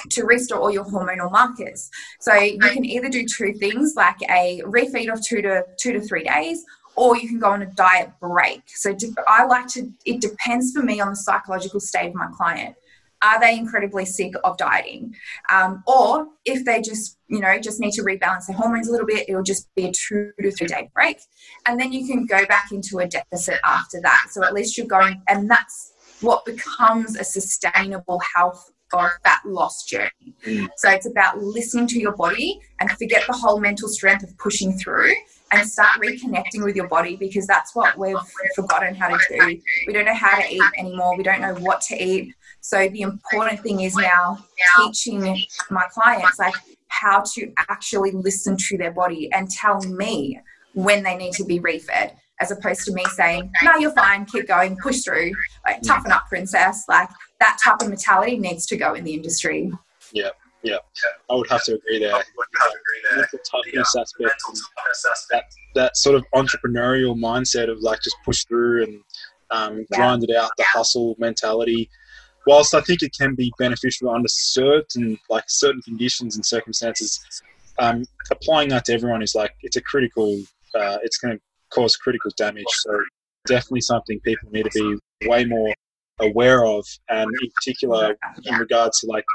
to 0.10 0.24
restore 0.24 0.60
all 0.60 0.72
your 0.72 0.86
hormonal 0.86 1.32
markers. 1.32 1.90
So 2.20 2.34
you 2.34 2.60
can 2.60 2.86
either 2.86 3.10
do 3.10 3.26
two 3.26 3.54
things 3.54 3.94
like 3.96 4.18
a 4.30 4.62
refeed 4.66 5.12
of 5.12 5.24
two 5.24 5.42
to 5.42 5.64
two 5.78 5.94
to 5.94 6.02
three 6.02 6.24
days, 6.24 6.66
or 6.96 7.18
you 7.18 7.28
can 7.28 7.40
go 7.40 7.50
on 7.50 7.62
a 7.62 7.66
diet 7.66 8.12
break. 8.20 8.64
So 8.68 8.96
I 9.28 9.46
like 9.46 9.68
to, 9.70 9.92
it 10.06 10.22
depends 10.22 10.72
for 10.72 10.84
me 10.84 11.00
on 11.00 11.10
the 11.10 11.16
psychological 11.16 11.80
state 11.80 12.10
of 12.10 12.16
my 12.16 12.28
client. 12.36 12.76
Are 13.24 13.40
they 13.40 13.58
incredibly 13.58 14.06
sick 14.06 14.34
of 14.44 14.58
dieting? 14.58 15.16
Um, 15.50 15.82
or 15.88 16.28
if 16.44 16.66
they 16.66 16.82
just, 16.82 17.18
you 17.30 17.40
know, 17.40 17.58
just 17.58 17.80
need 17.80 17.94
to 17.94 18.04
rebalance 18.04 18.48
their 18.48 18.58
hormones 18.58 18.90
a 18.90 18.92
little 18.92 19.08
bit, 19.08 19.30
it'll 19.30 19.44
just 19.44 19.74
be 19.76 19.86
a 19.86 19.92
two 19.92 20.32
to 20.42 20.52
three 20.52 20.68
day 20.68 20.90
break. 20.94 21.20
And 21.66 21.80
then 21.80 21.94
you 21.94 22.06
can 22.06 22.26
go 22.26 22.46
back 22.48 22.72
into 22.74 23.00
a 23.00 23.08
deficit 23.08 23.60
after 23.64 24.02
that. 24.02 24.28
So 24.32 24.44
at 24.44 24.54
least 24.54 24.78
you're 24.78 24.88
going, 24.88 25.22
and 25.30 25.50
that's 25.50 25.94
what 26.20 26.44
becomes 26.46 27.16
a 27.16 27.24
sustainable 27.24 28.22
health 28.36 28.72
or 28.92 29.14
fat 29.24 29.42
loss 29.46 29.86
journey. 29.86 30.36
Mm. 30.46 30.68
So 30.78 30.90
it's 30.90 31.08
about 31.08 31.40
listening 31.40 31.88
to 31.88 32.00
your 32.00 32.16
body 32.16 32.60
and 32.80 32.92
forget 32.92 33.24
the 33.26 33.34
whole 33.34 33.60
mental 33.60 33.88
strength 33.88 34.24
of 34.24 34.38
pushing 34.38 34.74
through 34.78 35.14
and 35.52 35.68
start 35.68 36.02
reconnecting 36.02 36.64
with 36.64 36.76
your 36.76 36.88
body 36.88 37.16
because 37.16 37.46
that's 37.46 37.76
what 37.76 37.98
we've 37.98 38.18
forgotten 38.56 38.96
how 38.96 39.10
to 39.10 39.20
do. 39.30 39.62
We 39.88 39.94
don't 39.94 40.06
know 40.06 40.16
how 40.16 40.42
to 40.42 40.54
eat 40.54 40.64
anymore. 40.78 41.16
We 41.16 41.24
don't 41.24 41.42
know 41.42 41.56
what 41.56 41.82
to 41.82 42.04
eat. 42.04 42.34
So 42.62 42.88
the 42.88 43.02
important 43.02 43.60
thing 43.62 43.82
is 43.82 43.96
now 43.96 44.44
teaching 44.78 45.22
my 45.70 45.84
clients 45.92 46.40
like 46.40 46.56
how 46.88 47.24
to 47.36 47.52
actually 47.70 48.12
listen 48.12 48.56
to 48.58 48.78
their 48.78 48.92
body 48.92 49.32
and 49.34 49.50
tell 49.50 49.82
me 49.82 50.40
when 50.74 51.04
they 51.04 51.16
need 51.16 51.34
to 51.34 51.44
be 51.44 51.60
refed 51.60 52.14
as 52.40 52.52
opposed 52.52 52.86
to 52.86 52.94
me 52.94 53.04
saying, 53.16 53.52
no, 53.64 53.76
you're 53.78 53.92
fine, 53.92 54.26
keep 54.26 54.48
going, 54.48 54.76
push 54.78 55.02
through, 55.02 55.32
like 55.66 55.82
toughen 55.82 56.12
up, 56.12 56.28
princess. 56.28 56.84
Like 56.88 57.10
that 57.40 57.58
type 57.64 57.82
of 57.82 57.90
mentality 57.90 58.38
needs 58.38 58.66
to 58.68 58.78
go 58.78 58.94
in 58.94 59.04
the 59.04 59.14
industry. 59.14 59.72
Yeah, 60.12 60.30
yeah, 60.64 60.78
I 61.30 61.36
would 61.36 61.50
have 61.50 61.64
to 61.66 61.76
agree 61.76 62.00
there. 62.00 62.24
The 63.32 63.40
toughness 63.50 63.96
aspect, 63.96 64.42
that, 65.32 65.44
that 65.76 65.98
sort 65.98 66.16
of 66.16 66.24
entrepreneurial 66.34 67.18
mindset 67.18 67.70
of 67.70 67.80
like 67.82 68.02
just 68.02 68.16
push 68.24 68.46
through 68.46 68.84
and 68.84 69.02
um, 69.52 69.86
grind 69.92 70.24
it 70.24 70.36
out, 70.36 70.52
the 70.58 70.64
hustle 70.64 71.16
mentality. 71.20 71.90
Whilst 72.48 72.74
I 72.74 72.82
think 72.82 73.04
it 73.04 73.14
can 73.18 73.36
be 73.36 73.54
beneficial 73.58 74.10
under 74.10 74.28
certain 74.28 75.18
like 75.30 75.46
certain 75.48 75.82
conditions 75.82 76.36
and 76.36 76.46
circumstances, 76.46 77.20
um, 77.80 78.06
applying 78.32 78.70
that 78.70 78.86
to 78.86 78.94
everyone 78.94 79.22
is 79.22 79.36
like 79.36 79.54
it's 79.62 79.78
a 79.78 79.82
critical. 79.82 80.42
Uh, 80.76 80.98
it's 81.04 81.18
going 81.18 81.38
to 81.38 81.42
cause 81.70 81.96
critical 81.96 82.32
damage. 82.36 82.66
So 82.70 83.04
definitely 83.46 83.82
something 83.82 84.20
people 84.22 84.50
need 84.52 84.66
to 84.72 85.00
be 85.22 85.28
way 85.28 85.46
more 85.46 85.74
aware 86.20 86.66
of, 86.66 86.86
and 87.10 87.30
in 87.42 87.50
particular 87.56 88.16
in 88.46 88.56
regards 88.56 89.00
to 89.02 89.08
like 89.08 89.26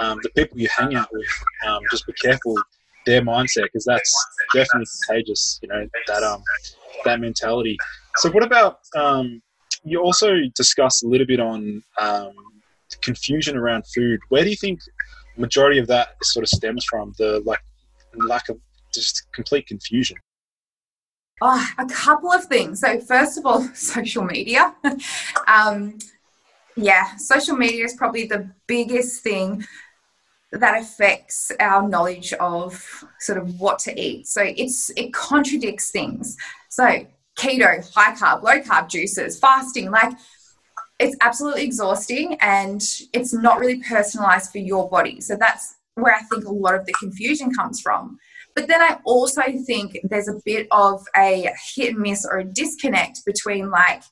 um, 0.00 0.18
the 0.22 0.30
people 0.30 0.58
you 0.58 0.68
hang 0.76 0.94
out 0.94 1.08
with. 1.12 1.26
Um, 1.66 1.80
just 1.90 2.06
be 2.06 2.12
careful 2.14 2.56
their 3.04 3.22
mindset 3.22 3.64
because 3.64 3.84
that's 3.84 4.26
definitely 4.54 4.86
contagious. 5.06 5.58
You 5.62 5.68
know 5.68 5.86
that 6.06 6.22
um 6.22 6.42
that 7.04 7.20
mentality. 7.20 7.76
So 8.16 8.30
what 8.30 8.44
about 8.44 8.80
um, 8.96 9.42
you 9.84 10.00
also 10.00 10.34
discussed 10.54 11.02
a 11.02 11.08
little 11.08 11.26
bit 11.26 11.40
on 11.40 11.82
um, 12.00 12.32
confusion 13.00 13.56
around 13.56 13.84
food. 13.94 14.20
Where 14.28 14.44
do 14.44 14.50
you 14.50 14.56
think 14.56 14.80
majority 15.36 15.78
of 15.78 15.86
that 15.88 16.16
sort 16.22 16.44
of 16.44 16.48
stems 16.50 16.84
from? 16.84 17.14
The 17.18 17.42
like 17.44 17.60
lack 18.14 18.48
of 18.48 18.58
just 18.92 19.26
complete 19.32 19.66
confusion. 19.66 20.16
Oh, 21.40 21.66
a 21.78 21.86
couple 21.86 22.30
of 22.30 22.44
things. 22.44 22.80
So, 22.80 23.00
first 23.00 23.38
of 23.38 23.46
all, 23.46 23.62
social 23.74 24.24
media. 24.24 24.74
um, 25.48 25.98
yeah, 26.76 27.16
social 27.16 27.56
media 27.56 27.84
is 27.84 27.94
probably 27.94 28.26
the 28.26 28.50
biggest 28.66 29.22
thing 29.22 29.64
that 30.52 30.80
affects 30.80 31.50
our 31.60 31.88
knowledge 31.88 32.32
of 32.34 33.04
sort 33.20 33.38
of 33.38 33.58
what 33.58 33.78
to 33.80 34.00
eat. 34.00 34.26
So 34.26 34.42
it's 34.42 34.90
it 34.96 35.12
contradicts 35.12 35.90
things. 35.90 36.36
So 36.68 37.06
keto, 37.38 37.90
high 37.94 38.14
carb, 38.14 38.42
low 38.42 38.60
carb 38.60 38.88
juices, 38.88 39.38
fasting, 39.38 39.90
like 39.90 40.12
it's 40.98 41.16
absolutely 41.20 41.64
exhausting 41.64 42.36
and 42.40 42.82
it's 43.12 43.32
not 43.32 43.58
really 43.58 43.82
personalized 43.82 44.52
for 44.52 44.58
your 44.58 44.88
body. 44.88 45.20
So 45.20 45.36
that's 45.36 45.74
where 45.94 46.14
I 46.14 46.22
think 46.22 46.44
a 46.44 46.52
lot 46.52 46.74
of 46.74 46.86
the 46.86 46.92
confusion 46.92 47.52
comes 47.52 47.80
from. 47.80 48.18
But 48.54 48.68
then 48.68 48.80
I 48.80 48.98
also 49.04 49.42
think 49.66 49.96
there's 50.04 50.28
a 50.28 50.38
bit 50.44 50.68
of 50.70 51.02
a 51.16 51.48
hit 51.74 51.94
and 51.94 51.98
miss 51.98 52.26
or 52.30 52.38
a 52.38 52.44
disconnect 52.44 53.24
between 53.24 53.70
like 53.70 54.02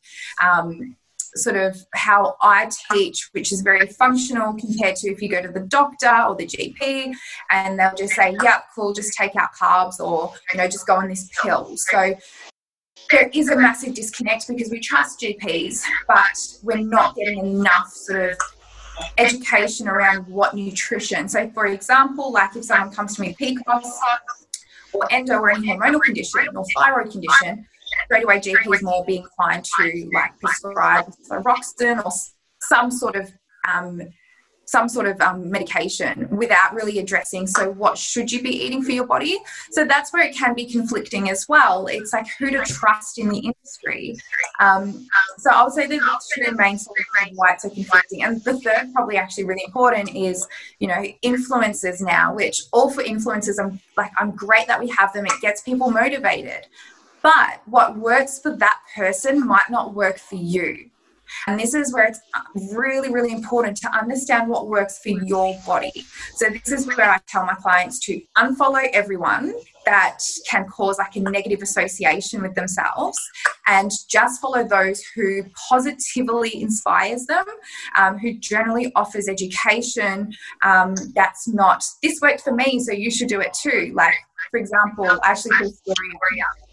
um, 0.42 0.96
sort 1.36 1.56
of 1.56 1.76
how 1.94 2.36
I 2.42 2.70
teach, 2.92 3.28
which 3.32 3.52
is 3.52 3.60
very 3.60 3.86
functional 3.86 4.54
compared 4.54 4.96
to 4.96 5.10
if 5.10 5.22
you 5.22 5.28
go 5.28 5.42
to 5.42 5.48
the 5.48 5.60
doctor 5.60 6.14
or 6.26 6.34
the 6.36 6.46
GP 6.46 7.12
and 7.50 7.78
they'll 7.78 7.94
just 7.94 8.14
say, 8.14 8.36
yep, 8.42 8.64
cool, 8.74 8.92
just 8.92 9.12
take 9.16 9.36
out 9.36 9.50
carbs 9.60 10.00
or, 10.00 10.32
you 10.52 10.58
know, 10.58 10.66
just 10.66 10.86
go 10.86 10.96
on 10.96 11.08
this 11.08 11.28
pill. 11.42 11.76
So 11.76 12.14
there 13.10 13.28
is 13.32 13.48
a 13.48 13.56
massive 13.56 13.94
disconnect 13.94 14.48
because 14.48 14.70
we 14.70 14.80
trust 14.80 15.20
GPs, 15.20 15.82
but 16.06 16.58
we're 16.62 16.78
not 16.78 17.14
getting 17.16 17.38
enough 17.38 17.88
sort 17.88 18.30
of 18.32 18.38
education 19.18 19.88
around 19.88 20.26
what 20.26 20.54
nutrition. 20.54 21.28
So, 21.28 21.50
for 21.50 21.66
example, 21.66 22.32
like 22.32 22.54
if 22.56 22.64
someone 22.64 22.94
comes 22.94 23.16
to 23.16 23.22
me 23.22 23.28
with 23.28 23.38
PCOS 23.38 23.90
or 24.92 25.06
endo 25.10 25.38
or 25.38 25.50
any 25.50 25.68
hormonal 25.68 26.02
condition 26.02 26.48
or 26.54 26.64
thyroid 26.76 27.10
condition, 27.10 27.66
straight 28.04 28.24
away 28.24 28.38
GP 28.38 28.74
is 28.74 28.82
more 28.82 29.04
be 29.04 29.18
inclined 29.18 29.64
to 29.64 30.10
like 30.12 30.38
prescribe 30.40 31.12
Roxton 31.30 32.00
or 32.00 32.10
some 32.60 32.90
sort 32.90 33.16
of 33.16 33.30
um, 33.68 34.02
some 34.70 34.88
sort 34.88 35.06
of 35.06 35.20
um, 35.20 35.50
medication 35.50 36.28
without 36.30 36.72
really 36.72 37.00
addressing 37.00 37.44
so 37.44 37.72
what 37.72 37.98
should 37.98 38.30
you 38.30 38.40
be 38.40 38.50
eating 38.50 38.84
for 38.84 38.92
your 38.92 39.06
body? 39.06 39.36
So 39.72 39.84
that's 39.84 40.12
where 40.12 40.22
it 40.22 40.36
can 40.36 40.54
be 40.54 40.64
conflicting 40.64 41.28
as 41.28 41.48
well. 41.48 41.88
It's 41.88 42.12
like 42.12 42.28
who 42.38 42.50
to 42.52 42.62
trust 42.62 43.18
in 43.18 43.30
the 43.30 43.38
industry? 43.38 44.16
Um, 44.60 45.08
so 45.38 45.50
i 45.50 45.64
would 45.64 45.72
say 45.72 45.86
the 45.86 45.98
two 46.34 46.52
main 46.52 46.74
of 46.74 46.84
why 47.34 47.52
it's 47.52 47.62
so 47.62 47.70
conflicting 47.70 48.22
and 48.22 48.42
the 48.44 48.58
third 48.60 48.92
probably 48.92 49.16
actually 49.16 49.44
really 49.44 49.62
important 49.64 50.14
is 50.14 50.46
you 50.78 50.86
know 50.86 51.02
influencers 51.24 52.00
now 52.00 52.34
which 52.34 52.62
all 52.72 52.90
for 52.90 53.02
influencers 53.02 53.58
i'm 53.58 53.80
like 53.96 54.10
i'm 54.18 54.30
great 54.32 54.66
that 54.66 54.78
we 54.78 54.88
have 54.88 55.12
them. 55.12 55.24
It 55.24 55.32
gets 55.40 55.62
people 55.62 55.90
motivated 55.90 56.66
but 57.22 57.60
what 57.66 57.96
works 57.96 58.38
for 58.38 58.56
that 58.56 58.78
person 58.94 59.46
might 59.46 59.70
not 59.70 59.94
work 59.94 60.18
for 60.18 60.36
you. 60.36 60.90
And 61.46 61.58
this 61.58 61.74
is 61.74 61.92
where 61.94 62.04
it's 62.04 62.20
really, 62.72 63.12
really 63.12 63.32
important 63.32 63.76
to 63.78 63.88
understand 63.96 64.48
what 64.48 64.68
works 64.68 64.98
for 64.98 65.10
your 65.10 65.56
body. 65.64 66.04
So, 66.34 66.48
this 66.48 66.72
is 66.72 66.86
where 66.86 67.10
I 67.10 67.18
tell 67.28 67.46
my 67.46 67.54
clients 67.54 68.00
to 68.06 68.20
unfollow 68.36 68.88
everyone 68.92 69.54
that 69.86 70.18
can 70.48 70.66
cause 70.66 70.98
like 70.98 71.16
a 71.16 71.20
negative 71.20 71.62
association 71.62 72.42
with 72.42 72.54
themselves 72.54 73.18
and 73.66 73.90
just 74.08 74.40
follow 74.40 74.62
those 74.62 75.02
who 75.14 75.42
positively 75.68 76.60
inspires 76.60 77.24
them 77.26 77.44
um, 77.96 78.18
who 78.18 78.34
generally 78.34 78.92
offers 78.94 79.26
education 79.26 80.32
um, 80.62 80.94
that's 81.14 81.48
not 81.48 81.82
this 82.02 82.20
worked 82.20 82.42
for 82.42 82.52
me 82.52 82.78
so 82.78 82.92
you 82.92 83.10
should 83.10 83.28
do 83.28 83.40
it 83.40 83.54
too. 83.54 83.92
Like 83.94 84.14
for 84.50 84.58
example 84.58 85.06
i 85.06 85.18
actually 85.30 85.52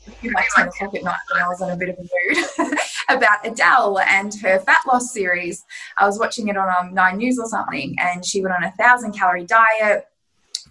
a 0.07 0.27
like 0.29 0.45
10 0.55 0.67
o'clock 0.67 0.95
at 0.95 1.03
night 1.03 1.15
when 1.31 1.43
I 1.43 1.47
was 1.47 1.61
in 1.61 1.69
a 1.69 1.77
bit 1.77 1.89
of 1.89 1.97
a 1.97 2.01
mood 2.01 2.77
about 3.09 3.45
Adele 3.45 3.99
and 3.99 4.33
her 4.41 4.59
fat 4.59 4.81
loss 4.87 5.11
series. 5.13 5.63
I 5.97 6.05
was 6.05 6.19
watching 6.19 6.47
it 6.47 6.57
on 6.57 6.69
um, 6.69 6.93
Nine 6.93 7.17
News 7.17 7.39
or 7.39 7.47
something, 7.47 7.95
and 7.99 8.25
she 8.25 8.41
went 8.41 8.55
on 8.55 8.63
a 8.63 8.71
thousand 8.71 9.13
calorie 9.13 9.45
diet, 9.45 10.05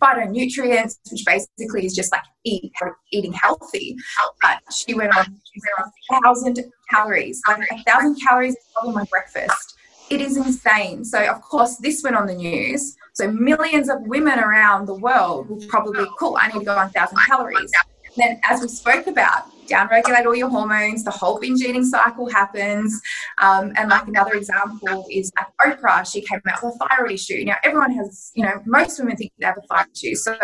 phytonutrients, 0.01 0.99
which 1.11 1.25
basically 1.25 1.87
is 1.87 1.95
just 1.95 2.13
like 2.13 2.25
eat, 2.45 2.73
eating 3.13 3.33
healthy. 3.33 3.97
But 4.43 4.61
she 4.75 4.95
went 4.95 5.17
on 5.17 5.27
a 5.27 6.21
thousand 6.23 6.65
calories, 6.91 7.41
like 7.49 7.61
a 7.71 7.83
thousand 7.85 8.17
calories 8.21 8.57
probably 8.75 8.95
my 8.95 9.05
breakfast. 9.05 9.75
It 10.09 10.21
is 10.21 10.37
insane. 10.37 11.05
So, 11.05 11.25
of 11.27 11.43
course, 11.43 11.79
this 11.79 12.03
went 12.05 12.15
on 12.15 12.27
the 12.27 12.35
news. 12.35 12.95
So, 13.15 13.29
millions 13.33 13.89
of 13.89 13.99
women 14.03 14.39
around 14.39 14.87
the 14.87 14.95
world 14.95 15.49
will 15.49 15.61
probably, 15.67 16.07
cool, 16.17 16.37
I 16.41 16.47
need 16.47 16.61
to 16.61 16.65
go 16.65 16.77
on 16.77 16.87
1,000 16.87 17.19
calories 17.27 17.73
then, 18.17 18.41
as 18.49 18.61
we 18.61 18.69
spoke 18.69 19.07
about, 19.07 19.51
downregulate 19.67 20.27
all 20.27 20.35
your 20.35 20.49
hormones, 20.49 21.05
the 21.05 21.11
whole 21.11 21.39
binge 21.39 21.61
eating 21.61 21.85
cycle 21.85 22.29
happens. 22.29 23.01
Um, 23.39 23.73
and 23.77 23.89
like 23.89 24.07
another 24.07 24.35
example 24.35 25.07
is 25.11 25.33
like 25.37 25.79
Oprah, 25.79 26.11
she 26.11 26.21
came 26.23 26.41
out 26.49 26.63
with 26.63 26.75
a 26.81 26.89
thyroid 26.89 27.13
issue. 27.13 27.45
Now, 27.45 27.57
everyone 27.65 27.93
has, 27.93 28.33
you 28.35 28.45
know, 28.45 28.63
most 28.67 28.99
women 28.99 29.17
think 29.17 29.33
they 29.39 29.47
have 29.47 29.59
a 29.59 29.67
thyroid 29.67 29.89
issue. 29.95 30.15
So, 30.15 30.37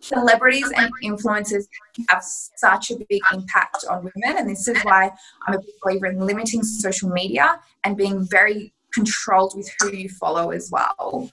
celebrities 0.00 0.70
and 0.76 0.90
influencers 1.02 1.64
have 2.08 2.22
such 2.22 2.90
a 2.90 2.96
big 3.08 3.20
impact 3.32 3.84
on 3.88 3.98
women. 3.98 4.38
And 4.38 4.50
this 4.50 4.68
is 4.68 4.82
why 4.82 5.10
I'm 5.46 5.54
a 5.54 5.58
big 5.58 5.74
believer 5.82 6.06
in 6.06 6.20
limiting 6.20 6.62
social 6.62 7.10
media 7.10 7.60
and 7.84 7.96
being 7.96 8.26
very 8.28 8.72
controlled 8.92 9.54
with 9.56 9.70
who 9.80 9.92
you 9.92 10.08
follow 10.08 10.50
as 10.50 10.70
well. 10.70 11.30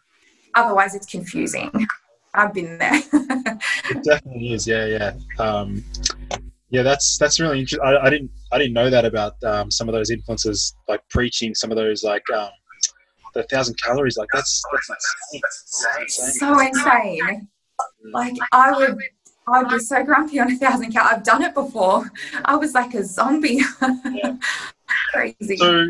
Otherwise, 0.56 0.96
it's 0.96 1.06
confusing. 1.06 1.72
I've 2.34 2.54
been 2.54 2.78
there. 2.78 3.02
it 3.14 4.04
definitely 4.04 4.54
is. 4.54 4.68
Yeah, 4.68 4.86
yeah. 4.86 5.14
Um, 5.40 5.84
yeah, 6.70 6.84
that's 6.84 7.18
that's 7.18 7.40
really 7.40 7.60
interesting. 7.60 7.86
I, 7.86 8.06
I, 8.06 8.10
didn't 8.10 8.32
I 8.52 8.58
didn't 8.58 8.74
know 8.74 8.90
that 8.90 9.04
about 9.04 9.42
um, 9.44 9.70
some 9.70 9.90
of 9.90 9.94
those 9.94 10.10
influencers 10.10 10.74
like 10.88 11.02
preaching 11.10 11.54
some 11.54 11.70
of 11.70 11.78
those 11.78 12.04
like 12.04 12.24
um, 12.34 12.50
the 13.34 13.44
thousand 13.44 13.78
calories, 13.82 14.18
like 14.18 14.30
that's 14.34 14.64
that's 14.72 14.90
insane. 14.90 15.42
That's 15.44 16.20
insane. 16.20 16.34
So 16.34 16.60
insane. 16.60 17.48
Like 18.14 18.36
I 18.54 18.72
would 18.72 18.98
I 19.48 19.64
be 19.64 19.80
so 19.80 20.04
grumpy 20.04 20.40
on 20.40 20.52
a 20.52 20.58
thousand 20.58 20.92
calories. 20.92 21.14
I've 21.14 21.24
done 21.24 21.44
it 21.44 21.54
before. 21.54 22.10
I 22.46 22.56
was 22.56 22.74
like 22.74 22.94
a 22.94 23.04
zombie. 23.04 23.62
Crazy. 25.14 25.58
So 25.58 25.90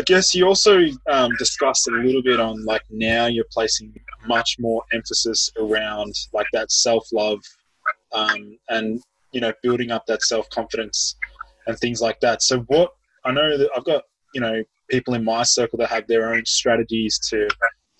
I 0.00 0.02
guess 0.02 0.34
you 0.34 0.46
also 0.46 0.86
um, 1.10 1.30
discussed 1.38 1.86
a 1.86 1.90
little 1.90 2.22
bit 2.22 2.40
on 2.40 2.64
like 2.64 2.80
now 2.88 3.26
you're 3.26 3.44
placing 3.52 3.94
much 4.26 4.56
more 4.58 4.82
emphasis 4.94 5.50
around 5.58 6.14
like 6.32 6.46
that 6.54 6.72
self 6.72 7.06
love 7.12 7.38
um, 8.14 8.56
and 8.70 9.02
you 9.32 9.42
know 9.42 9.52
building 9.62 9.90
up 9.90 10.06
that 10.06 10.22
self 10.22 10.48
confidence 10.48 11.16
and 11.66 11.78
things 11.78 12.00
like 12.00 12.18
that. 12.20 12.42
So 12.42 12.60
what 12.60 12.92
I 13.26 13.32
know 13.32 13.58
that 13.58 13.68
I've 13.76 13.84
got 13.84 14.04
you 14.32 14.40
know 14.40 14.64
people 14.88 15.12
in 15.12 15.22
my 15.22 15.42
circle 15.42 15.78
that 15.80 15.90
have 15.90 16.06
their 16.06 16.32
own 16.32 16.46
strategies 16.46 17.18
to 17.28 17.46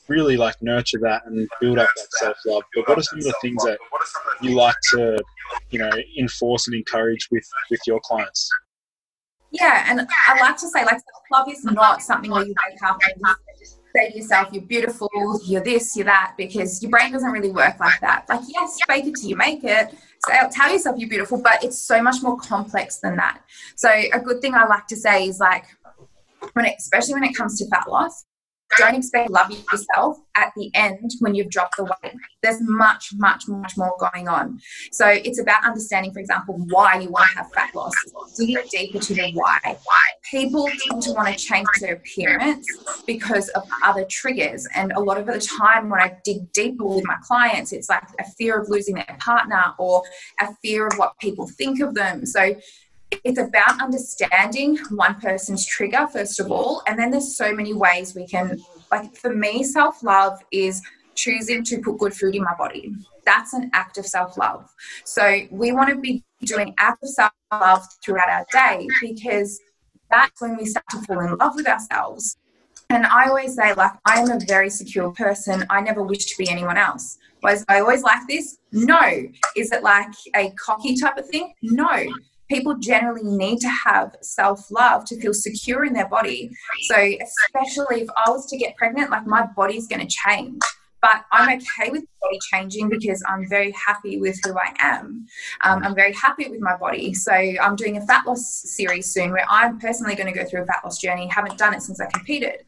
really 0.08 0.38
like 0.38 0.54
nurture 0.62 1.00
that 1.02 1.26
and 1.26 1.46
build 1.60 1.78
up 1.78 1.90
that 1.96 2.08
self 2.12 2.36
love. 2.46 2.62
But 2.74 2.88
what 2.88 2.98
are 2.98 3.02
some 3.02 3.18
of 3.18 3.24
the 3.26 3.34
things 3.42 3.62
that 3.64 3.78
you 4.40 4.54
like 4.54 4.76
to 4.94 5.22
you 5.68 5.78
know 5.78 5.92
enforce 6.18 6.66
and 6.66 6.74
encourage 6.74 7.28
with 7.30 7.46
with 7.70 7.80
your 7.86 8.00
clients? 8.00 8.48
Yeah, 9.52 9.84
and 9.88 10.06
I 10.28 10.40
like 10.40 10.56
to 10.58 10.68
say 10.68 10.84
like 10.84 11.00
self 11.00 11.22
love 11.32 11.48
is 11.50 11.64
not 11.64 12.02
something 12.02 12.30
where 12.30 12.44
you 12.44 12.54
wake 12.68 12.82
up 12.84 12.98
and 13.04 13.36
say 13.94 14.10
to 14.10 14.16
yourself, 14.16 14.48
you're 14.52 14.62
beautiful, 14.62 15.10
you're 15.44 15.62
this, 15.62 15.96
you're 15.96 16.04
that, 16.04 16.34
because 16.36 16.82
your 16.82 16.90
brain 16.90 17.12
doesn't 17.12 17.30
really 17.30 17.50
work 17.50 17.78
like 17.80 18.00
that. 18.00 18.26
Like, 18.28 18.40
yes, 18.48 18.78
fake 18.86 19.06
it 19.06 19.14
till 19.16 19.28
you 19.28 19.36
make 19.36 19.64
it. 19.64 19.94
So 20.26 20.32
uh, 20.32 20.48
tell 20.50 20.72
yourself 20.72 20.98
you're 20.98 21.08
beautiful, 21.08 21.40
but 21.42 21.64
it's 21.64 21.78
so 21.78 22.02
much 22.02 22.22
more 22.22 22.36
complex 22.36 22.98
than 22.98 23.16
that. 23.16 23.42
So 23.76 23.88
a 23.88 24.20
good 24.20 24.40
thing 24.40 24.54
I 24.54 24.66
like 24.66 24.86
to 24.88 24.96
say 24.96 25.26
is 25.26 25.40
like, 25.40 25.64
when 26.52 26.66
it, 26.66 26.74
especially 26.78 27.14
when 27.14 27.24
it 27.24 27.34
comes 27.34 27.58
to 27.58 27.66
fat 27.68 27.88
loss, 27.88 28.24
don't 28.76 28.94
expect 28.94 29.30
love 29.30 29.50
yourself 29.50 30.18
at 30.36 30.52
the 30.56 30.70
end 30.74 31.10
when 31.20 31.34
you've 31.34 31.50
dropped 31.50 31.76
the 31.76 31.84
weight. 31.84 32.14
There's 32.42 32.60
much, 32.62 33.10
much, 33.14 33.44
much 33.48 33.76
more 33.76 33.94
going 33.98 34.28
on. 34.28 34.60
So 34.92 35.06
it's 35.06 35.40
about 35.40 35.64
understanding, 35.64 36.12
for 36.12 36.20
example, 36.20 36.56
why 36.70 37.00
you 37.00 37.10
want 37.10 37.28
to 37.30 37.38
have 37.38 37.52
fat 37.52 37.74
loss. 37.74 37.92
Dig 38.38 38.56
deeper 38.70 38.98
to 38.98 39.14
the 39.14 39.32
why. 39.34 39.76
People 40.30 40.68
tend 40.88 41.02
to 41.02 41.12
want 41.12 41.28
to 41.28 41.34
change 41.34 41.66
their 41.80 41.94
appearance 41.94 42.66
because 43.06 43.48
of 43.50 43.62
other 43.84 44.04
triggers. 44.08 44.66
And 44.74 44.92
a 44.92 45.00
lot 45.00 45.18
of 45.18 45.26
the 45.26 45.40
time 45.40 45.90
when 45.90 46.00
I 46.00 46.16
dig 46.24 46.52
deeper 46.52 46.86
with 46.86 47.04
my 47.04 47.16
clients, 47.22 47.72
it's 47.72 47.88
like 47.88 48.04
a 48.18 48.24
fear 48.38 48.60
of 48.60 48.68
losing 48.68 48.94
their 48.94 49.16
partner 49.18 49.74
or 49.78 50.02
a 50.40 50.54
fear 50.62 50.86
of 50.86 50.94
what 50.96 51.18
people 51.18 51.48
think 51.48 51.80
of 51.80 51.94
them. 51.94 52.24
So 52.24 52.54
it's 53.24 53.38
about 53.38 53.80
understanding 53.80 54.78
one 54.90 55.14
person's 55.20 55.66
trigger 55.66 56.06
first 56.06 56.40
of 56.40 56.50
all 56.50 56.82
and 56.86 56.98
then 56.98 57.10
there's 57.10 57.36
so 57.36 57.52
many 57.52 57.74
ways 57.74 58.14
we 58.14 58.26
can 58.26 58.58
like 58.90 59.14
for 59.16 59.34
me 59.34 59.62
self-love 59.62 60.38
is 60.52 60.82
choosing 61.14 61.64
to 61.64 61.78
put 61.80 61.98
good 61.98 62.14
food 62.14 62.34
in 62.34 62.42
my 62.42 62.54
body 62.56 62.94
that's 63.24 63.52
an 63.52 63.70
act 63.74 63.98
of 63.98 64.06
self-love 64.06 64.68
so 65.04 65.40
we 65.50 65.72
want 65.72 65.88
to 65.88 65.96
be 65.96 66.24
doing 66.44 66.74
acts 66.78 67.02
of 67.02 67.08
self-love 67.10 67.84
throughout 68.04 68.28
our 68.28 68.46
day 68.52 68.86
because 69.02 69.60
that's 70.10 70.40
when 70.40 70.56
we 70.56 70.64
start 70.64 70.84
to 70.90 71.00
fall 71.02 71.20
in 71.20 71.36
love 71.36 71.54
with 71.56 71.68
ourselves 71.68 72.36
and 72.90 73.04
i 73.06 73.28
always 73.28 73.54
say 73.54 73.74
like 73.74 73.92
i 74.06 74.20
am 74.20 74.30
a 74.30 74.38
very 74.46 74.70
secure 74.70 75.10
person 75.12 75.64
i 75.68 75.80
never 75.80 76.02
wish 76.02 76.26
to 76.26 76.38
be 76.38 76.48
anyone 76.48 76.78
else 76.78 77.18
was 77.42 77.64
I 77.70 77.80
always 77.80 78.02
like 78.02 78.20
this? 78.28 78.58
No. 78.70 79.00
Is 79.56 79.72
it 79.72 79.82
like 79.82 80.12
a 80.36 80.50
cocky 80.62 80.94
type 80.94 81.16
of 81.16 81.26
thing? 81.26 81.54
No 81.62 82.06
people 82.50 82.74
generally 82.76 83.22
need 83.22 83.60
to 83.60 83.68
have 83.68 84.16
self 84.20 84.70
love 84.70 85.04
to 85.06 85.20
feel 85.20 85.32
secure 85.32 85.84
in 85.84 85.94
their 85.94 86.08
body. 86.08 86.50
So, 86.88 86.96
especially 86.96 88.02
if 88.02 88.08
I 88.26 88.30
was 88.30 88.46
to 88.46 88.58
get 88.58 88.76
pregnant, 88.76 89.10
like 89.10 89.26
my 89.26 89.46
body's 89.56 89.86
going 89.86 90.06
to 90.06 90.14
change. 90.24 90.60
But 91.00 91.24
I'm 91.32 91.56
okay 91.56 91.90
with 91.90 92.04
body 92.20 92.38
changing 92.52 92.90
because 92.90 93.24
I'm 93.26 93.48
very 93.48 93.72
happy 93.72 94.20
with 94.20 94.38
who 94.44 94.52
I 94.58 94.74
am. 94.80 95.26
Um, 95.64 95.82
I'm 95.82 95.94
very 95.94 96.12
happy 96.12 96.50
with 96.50 96.60
my 96.60 96.76
body. 96.76 97.14
So 97.14 97.32
I'm 97.32 97.74
doing 97.74 97.96
a 97.96 98.02
fat 98.02 98.26
loss 98.26 98.44
series 98.66 99.10
soon 99.10 99.30
where 99.30 99.46
I'm 99.48 99.78
personally 99.78 100.14
going 100.14 100.30
to 100.30 100.38
go 100.38 100.44
through 100.44 100.62
a 100.62 100.66
fat 100.66 100.82
loss 100.84 100.98
journey. 100.98 101.26
Haven't 101.28 101.56
done 101.56 101.72
it 101.72 101.80
since 101.80 102.02
I 102.02 102.06
competed. 102.12 102.66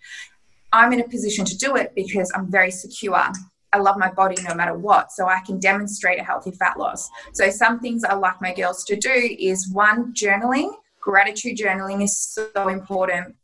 I'm 0.73 0.95
in 0.95 1.01
a 1.01 1.09
position 1.09 1.45
to 1.45 1.59
do 1.59 1.77
it 1.77 1.93
because 1.95 2.33
I'm 2.35 2.51
very 2.51 2.71
secure 2.71 3.31
I 3.73 3.79
love 3.79 3.97
my 3.97 4.11
body 4.11 4.37
no 4.43 4.55
matter 4.55 4.75
what. 4.75 5.13
So 5.13 5.27
I 5.27 5.41
can 5.41 5.59
demonstrate 5.59 6.21
a 6.21 6.25
healthy 6.25 6.53
fat 6.53 6.79
loss. 6.79 7.09
So 7.33 7.51
some 7.51 7.81
things 7.81 8.05
I 8.05 8.15
like 8.15 8.41
my 8.41 8.55
girls 8.55 8.85
to 8.85 8.97
do 8.97 9.37
is 9.39 9.71
one, 9.71 10.13
journaling. 10.15 10.73
Gratitude 11.01 11.57
journaling 11.57 12.03
is 12.03 12.17
so 12.17 12.69
important. 12.69 13.35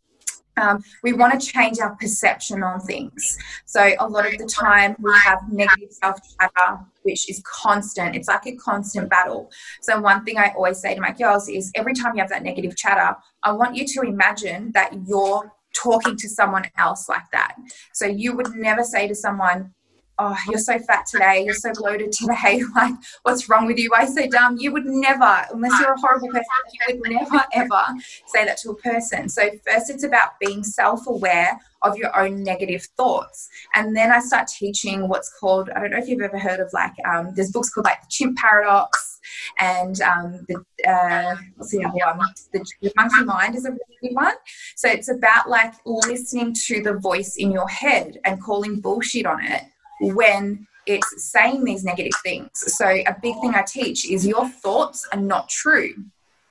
Um, 0.59 0.83
we 1.03 1.12
want 1.12 1.41
to 1.41 1.47
change 1.47 1.79
our 1.79 1.95
perception 1.97 2.62
on 2.62 2.81
things. 2.81 3.39
So 3.64 3.93
a 3.99 4.09
lot 4.09 4.26
of 4.26 4.39
the 4.39 4.47
time 4.47 4.97
we 4.99 5.12
have 5.24 5.41
negative 5.51 5.93
self 5.93 6.18
chatter, 6.39 6.81
which 7.03 7.31
is 7.31 7.41
constant. 7.45 8.16
It's 8.16 8.29
like 8.29 8.47
a 8.47 8.57
constant 8.57 9.09
battle. 9.09 9.51
So 9.81 10.01
one 10.01 10.24
thing 10.24 10.39
I 10.39 10.53
always 10.57 10.81
say 10.81 10.95
to 10.95 11.01
my 11.01 11.12
girls 11.12 11.49
is 11.49 11.70
every 11.74 11.95
time 11.95 12.14
you 12.14 12.20
have 12.20 12.31
that 12.31 12.43
negative 12.43 12.76
chatter, 12.76 13.16
I 13.43 13.53
want 13.53 13.76
you 13.76 13.87
to 13.87 14.01
imagine 14.03 14.72
that 14.72 14.93
you're 15.07 15.53
talking 15.74 16.16
to 16.16 16.29
someone 16.29 16.64
else 16.76 17.09
like 17.09 17.31
that. 17.33 17.55
So 17.93 18.07
you 18.07 18.35
would 18.37 18.55
never 18.55 18.83
say 18.83 19.07
to 19.07 19.14
someone, 19.14 19.74
oh, 20.19 20.37
you're 20.49 20.59
so 20.59 20.79
fat 20.79 21.07
today, 21.07 21.45
you're 21.45 21.55
so 21.55 21.73
bloated 21.75 22.12
today, 22.12 22.62
like, 22.75 22.95
what's 23.23 23.49
wrong 23.49 23.66
with 23.66 23.79
you? 23.79 23.91
Why 23.91 24.05
so 24.05 24.27
dumb? 24.29 24.57
You 24.59 24.73
would 24.73 24.87
never, 24.87 25.47
unless 25.53 25.79
you're 25.81 25.93
a 25.93 26.01
horrible 26.01 26.29
person, 26.29 26.45
you 26.89 27.01
would 27.01 27.11
never, 27.11 27.45
ever 27.55 27.85
say 28.27 28.45
that 28.45 28.59
to 28.59 28.71
a 28.71 28.77
person. 28.77 29.29
So, 29.29 29.49
first, 29.66 29.91
it's 29.91 30.05
about 30.05 30.39
being 30.41 30.64
self 30.64 31.07
aware 31.07 31.59
of 31.83 31.97
your 31.97 32.19
own 32.19 32.43
negative 32.43 32.83
thoughts. 32.97 33.49
And 33.75 33.97
then 33.97 34.11
I 34.11 34.19
start 34.19 34.49
teaching 34.49 35.09
what's 35.09 35.33
called, 35.39 35.71
I 35.71 35.81
don't 35.81 35.91
know 35.91 35.99
if 35.99 36.09
you've 36.09 36.23
ever 36.23 36.39
heard 36.39 36.59
of 36.59 36.73
like, 36.73 36.93
um, 37.09 37.33
there's 37.35 37.53
books 37.53 37.71
called 37.71 37.85
like 37.85 38.03
the 38.03 38.09
chimp 38.11 38.37
paradox 38.37 39.21
and 39.61 40.01
um, 40.01 40.45
the, 40.49 40.91
uh, 40.91 41.37
what's 41.55 41.71
the 41.71 41.85
other 41.85 42.19
one? 42.19 42.29
The, 42.53 42.64
the 42.83 42.93
monkey 42.97 43.23
mind 43.23 43.55
is 43.55 43.64
a 43.64 43.71
really 43.71 43.99
good 44.03 44.14
one. 44.14 44.35
So 44.75 44.89
it's 44.89 45.09
about 45.09 45.49
like 45.49 45.75
listening 45.87 46.53
to 46.66 46.83
the 46.83 46.95
voice 46.95 47.37
in 47.37 47.53
your 47.53 47.69
head 47.69 48.19
and 48.25 48.43
calling 48.43 48.81
bullshit 48.81 49.27
on 49.27 49.45
it 49.45 49.62
when 50.01 50.66
it's 50.86 51.30
saying 51.30 51.64
these 51.64 51.84
negative 51.84 52.12
things. 52.22 52.51
So, 52.55 52.86
a 52.86 53.16
big 53.22 53.34
thing 53.40 53.55
I 53.55 53.62
teach 53.62 54.11
is 54.11 54.26
your 54.26 54.49
thoughts 54.49 55.07
are 55.12 55.20
not 55.20 55.49
true. 55.49 55.94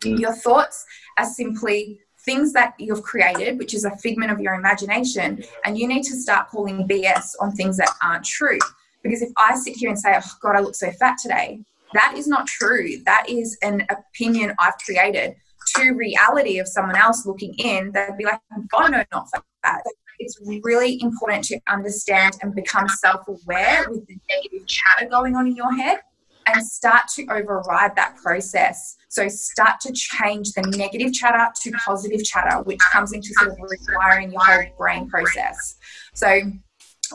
Mm. 0.04 0.20
Your 0.20 0.34
thoughts 0.34 0.86
are 1.18 1.26
simply 1.26 2.00
things 2.24 2.54
that 2.54 2.74
you've 2.78 3.04
created, 3.04 3.58
which 3.58 3.74
is 3.74 3.86
a 3.86 3.96
figment 3.98 4.32
of 4.32 4.40
your 4.40 4.54
imagination, 4.54 5.44
and 5.66 5.78
you 5.78 5.88
need 5.88 6.04
to 6.04 6.16
start 6.16 6.50
calling 6.50 6.88
BS 6.88 7.32
on 7.40 7.52
things 7.54 7.78
that 7.78 7.90
aren't 8.04 8.26
true. 8.26 8.60
Because 9.02 9.22
if 9.22 9.30
I 9.38 9.56
sit 9.56 9.76
here 9.76 9.90
and 9.90 9.98
say, 9.98 10.14
oh 10.16 10.32
God, 10.42 10.56
I 10.56 10.60
look 10.60 10.76
so 10.76 10.92
fat 10.92 11.18
today, 11.22 11.60
that 11.94 12.16
is 12.18 12.28
not 12.28 12.46
true. 12.46 12.98
That 13.06 13.30
is 13.30 13.58
an 13.62 13.88
opinion 13.90 14.54
I've 14.60 14.78
created 14.86 15.36
to 15.76 15.92
reality 15.92 16.60
of 16.60 16.68
someone 16.68 16.98
else 16.98 17.26
looking 17.26 17.54
in. 17.56 17.92
They'd 17.92 18.18
be 18.18 18.26
like, 18.26 18.40
God, 18.70 18.92
no, 18.92 19.04
not 19.12 19.30
fat 19.64 19.82
it's 20.20 20.40
really 20.64 21.00
important 21.02 21.44
to 21.46 21.60
understand 21.68 22.38
and 22.42 22.56
become 22.56 22.88
self 22.88 23.28
aware 23.28 23.86
with 23.90 24.06
the 24.08 24.18
negative 24.30 24.68
chatter 24.68 25.10
going 25.10 25.36
on 25.36 25.48
in 25.48 25.56
your 25.56 25.76
head 25.76 26.00
and 26.48 26.66
start 26.66 27.08
to 27.16 27.26
override 27.30 27.96
that 27.96 28.16
process. 28.18 28.96
So 29.10 29.28
start 29.28 29.80
to 29.82 29.92
change 29.94 30.52
the 30.54 30.62
negative 30.62 31.14
chatter 31.14 31.52
to 31.62 31.72
positive 31.72 32.24
chatter, 32.24 32.62
which 32.64 32.80
comes 32.92 33.12
into 33.14 33.34
sort 33.34 33.52
of 33.52 33.58
rewiring 33.58 34.32
your 34.32 34.42
whole 34.42 34.66
brain 34.78 35.10
process. 35.10 35.76
So 36.14 36.42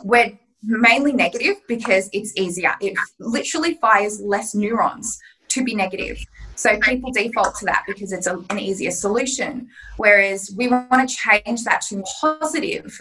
we're 0.05 0.39
mainly 0.63 1.13
negative 1.13 1.57
because 1.67 2.09
it's 2.13 2.37
easier. 2.37 2.75
It 2.81 2.95
literally 3.19 3.75
fires 3.75 4.21
less 4.21 4.55
neurons 4.55 5.19
to 5.49 5.65
be 5.65 5.75
negative. 5.75 6.19
So 6.55 6.79
people 6.79 7.11
default 7.11 7.57
to 7.57 7.65
that 7.67 7.85
because 7.87 8.13
it's 8.13 8.27
a, 8.27 8.39
an 8.51 8.59
easier 8.59 8.91
solution. 8.91 9.69
Whereas 9.97 10.53
we 10.57 10.69
want 10.69 11.09
to 11.09 11.15
change 11.15 11.65
that 11.65 11.83
to 11.89 12.03
positive. 12.21 13.01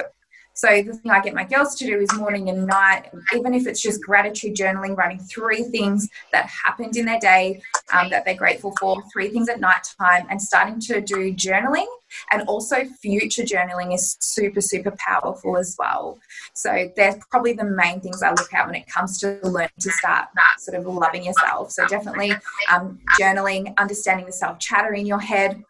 So 0.61 0.83
the 0.83 0.93
thing 0.93 1.11
I 1.11 1.19
get 1.21 1.33
my 1.33 1.43
girls 1.43 1.73
to 1.77 1.85
do 1.85 1.99
is 1.99 2.13
morning 2.13 2.47
and 2.49 2.67
night, 2.67 3.09
even 3.33 3.55
if 3.55 3.65
it's 3.65 3.81
just 3.81 3.99
gratitude 3.99 4.55
journaling, 4.55 4.95
writing 4.95 5.17
three 5.17 5.63
things 5.63 6.07
that 6.33 6.45
happened 6.45 6.95
in 6.97 7.05
their 7.05 7.19
day 7.19 7.63
um, 7.91 8.11
that 8.11 8.25
they're 8.25 8.35
grateful 8.35 8.71
for, 8.79 9.01
three 9.11 9.29
things 9.29 9.49
at 9.49 9.59
night 9.59 9.87
time, 9.99 10.27
and 10.29 10.39
starting 10.39 10.79
to 10.81 11.01
do 11.01 11.33
journaling. 11.33 11.87
And 12.29 12.43
also 12.43 12.85
future 13.01 13.41
journaling 13.41 13.95
is 13.95 14.17
super, 14.19 14.61
super 14.61 14.93
powerful 14.99 15.57
as 15.57 15.75
well. 15.79 16.19
So 16.53 16.91
they're 16.95 17.19
probably 17.31 17.53
the 17.53 17.63
main 17.63 17.99
things 17.99 18.21
I 18.21 18.29
look 18.29 18.53
at 18.53 18.67
when 18.67 18.75
it 18.75 18.85
comes 18.85 19.19
to 19.21 19.39
learning 19.41 19.69
to 19.79 19.89
start 19.89 20.27
sort 20.59 20.77
of 20.77 20.85
loving 20.85 21.25
yourself. 21.25 21.71
So 21.71 21.87
definitely 21.87 22.35
um, 22.71 22.99
journaling, 23.19 23.75
understanding 23.77 24.27
the 24.27 24.31
self 24.31 24.59
chatter 24.59 24.93
in 24.93 25.07
your 25.07 25.21
head, 25.21 25.63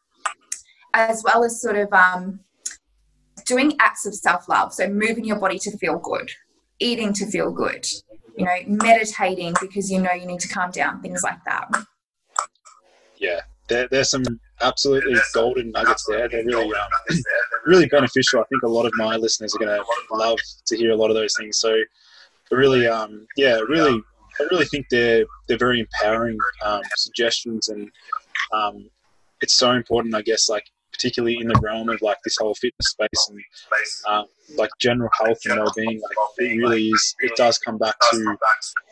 as 0.94 1.24
well 1.24 1.46
as 1.46 1.62
sort 1.62 1.78
of 1.78 1.94
um, 1.94 2.42
doing 3.52 3.76
acts 3.80 4.06
of 4.06 4.16
self 4.16 4.48
love, 4.48 4.74
so 4.74 4.88
moving 4.88 5.26
your 5.26 5.40
body 5.40 5.60
to 5.60 5.78
feel 5.78 6.00
good, 6.00 6.30
eating 6.80 7.12
to 7.14 7.26
feel 7.26 7.52
good, 7.52 7.86
you 8.38 8.46
know, 8.46 8.56
meditating 8.68 9.54
because 9.60 9.92
you 9.92 10.02
know 10.02 10.14
you 10.14 10.26
need 10.26 10.40
to 10.40 10.48
calm 10.48 10.72
down, 10.72 11.02
things 11.02 11.22
like 11.24 11.44
that. 11.46 11.68
Yeah, 13.18 13.42
there, 13.68 13.88
there's 13.90 14.10
some 14.10 14.24
absolutely 14.62 15.16
golden 15.34 15.72
nuggets 15.72 16.06
there. 16.08 16.30
They're 16.30 16.46
really, 16.46 16.74
um, 16.74 16.90
really 17.66 17.88
beneficial. 17.88 18.40
I 18.40 18.44
think 18.50 18.64
a 18.64 18.68
lot 18.68 18.86
of 18.86 18.94
my 18.96 19.18
listeners 19.18 19.54
are 19.56 19.60
going 19.60 19.78
to 19.78 20.16
love 20.16 20.40
to 20.68 20.78
hear 20.78 20.92
a 20.92 20.96
lot 20.96 21.10
of 21.10 21.16
those 21.16 21.36
things. 21.38 21.60
So, 21.60 21.76
really, 22.52 22.88
um, 22.88 23.28
yeah, 23.36 23.60
really, 23.60 24.02
I 24.40 24.44
really 24.50 24.66
think 24.66 24.86
they're 24.90 25.26
they're 25.48 25.58
very 25.58 25.82
empowering 25.82 26.38
um, 26.64 26.82
suggestions, 26.96 27.68
and 27.68 27.92
um, 28.54 28.90
it's 29.42 29.56
so 29.56 29.72
important, 29.72 30.16
I 30.16 30.22
guess, 30.22 30.50
like 30.50 30.66
particularly 31.02 31.38
in 31.40 31.48
the 31.48 31.60
realm 31.62 31.90
of 31.90 32.02
like 32.02 32.18
this 32.24 32.38
whole 32.40 32.54
fitness 32.56 32.90
space 32.90 33.30
and 33.30 33.40
um, 34.08 34.26
like 34.56 34.70
general 34.80 35.10
health 35.20 35.40
and 35.46 35.60
well-being. 35.60 36.00
Like 36.00 36.18
it 36.38 36.58
really 36.58 36.88
is. 36.88 37.16
It 37.20 37.36
does 37.36 37.58
come 37.58 37.78
back 37.78 37.96
to 38.12 38.38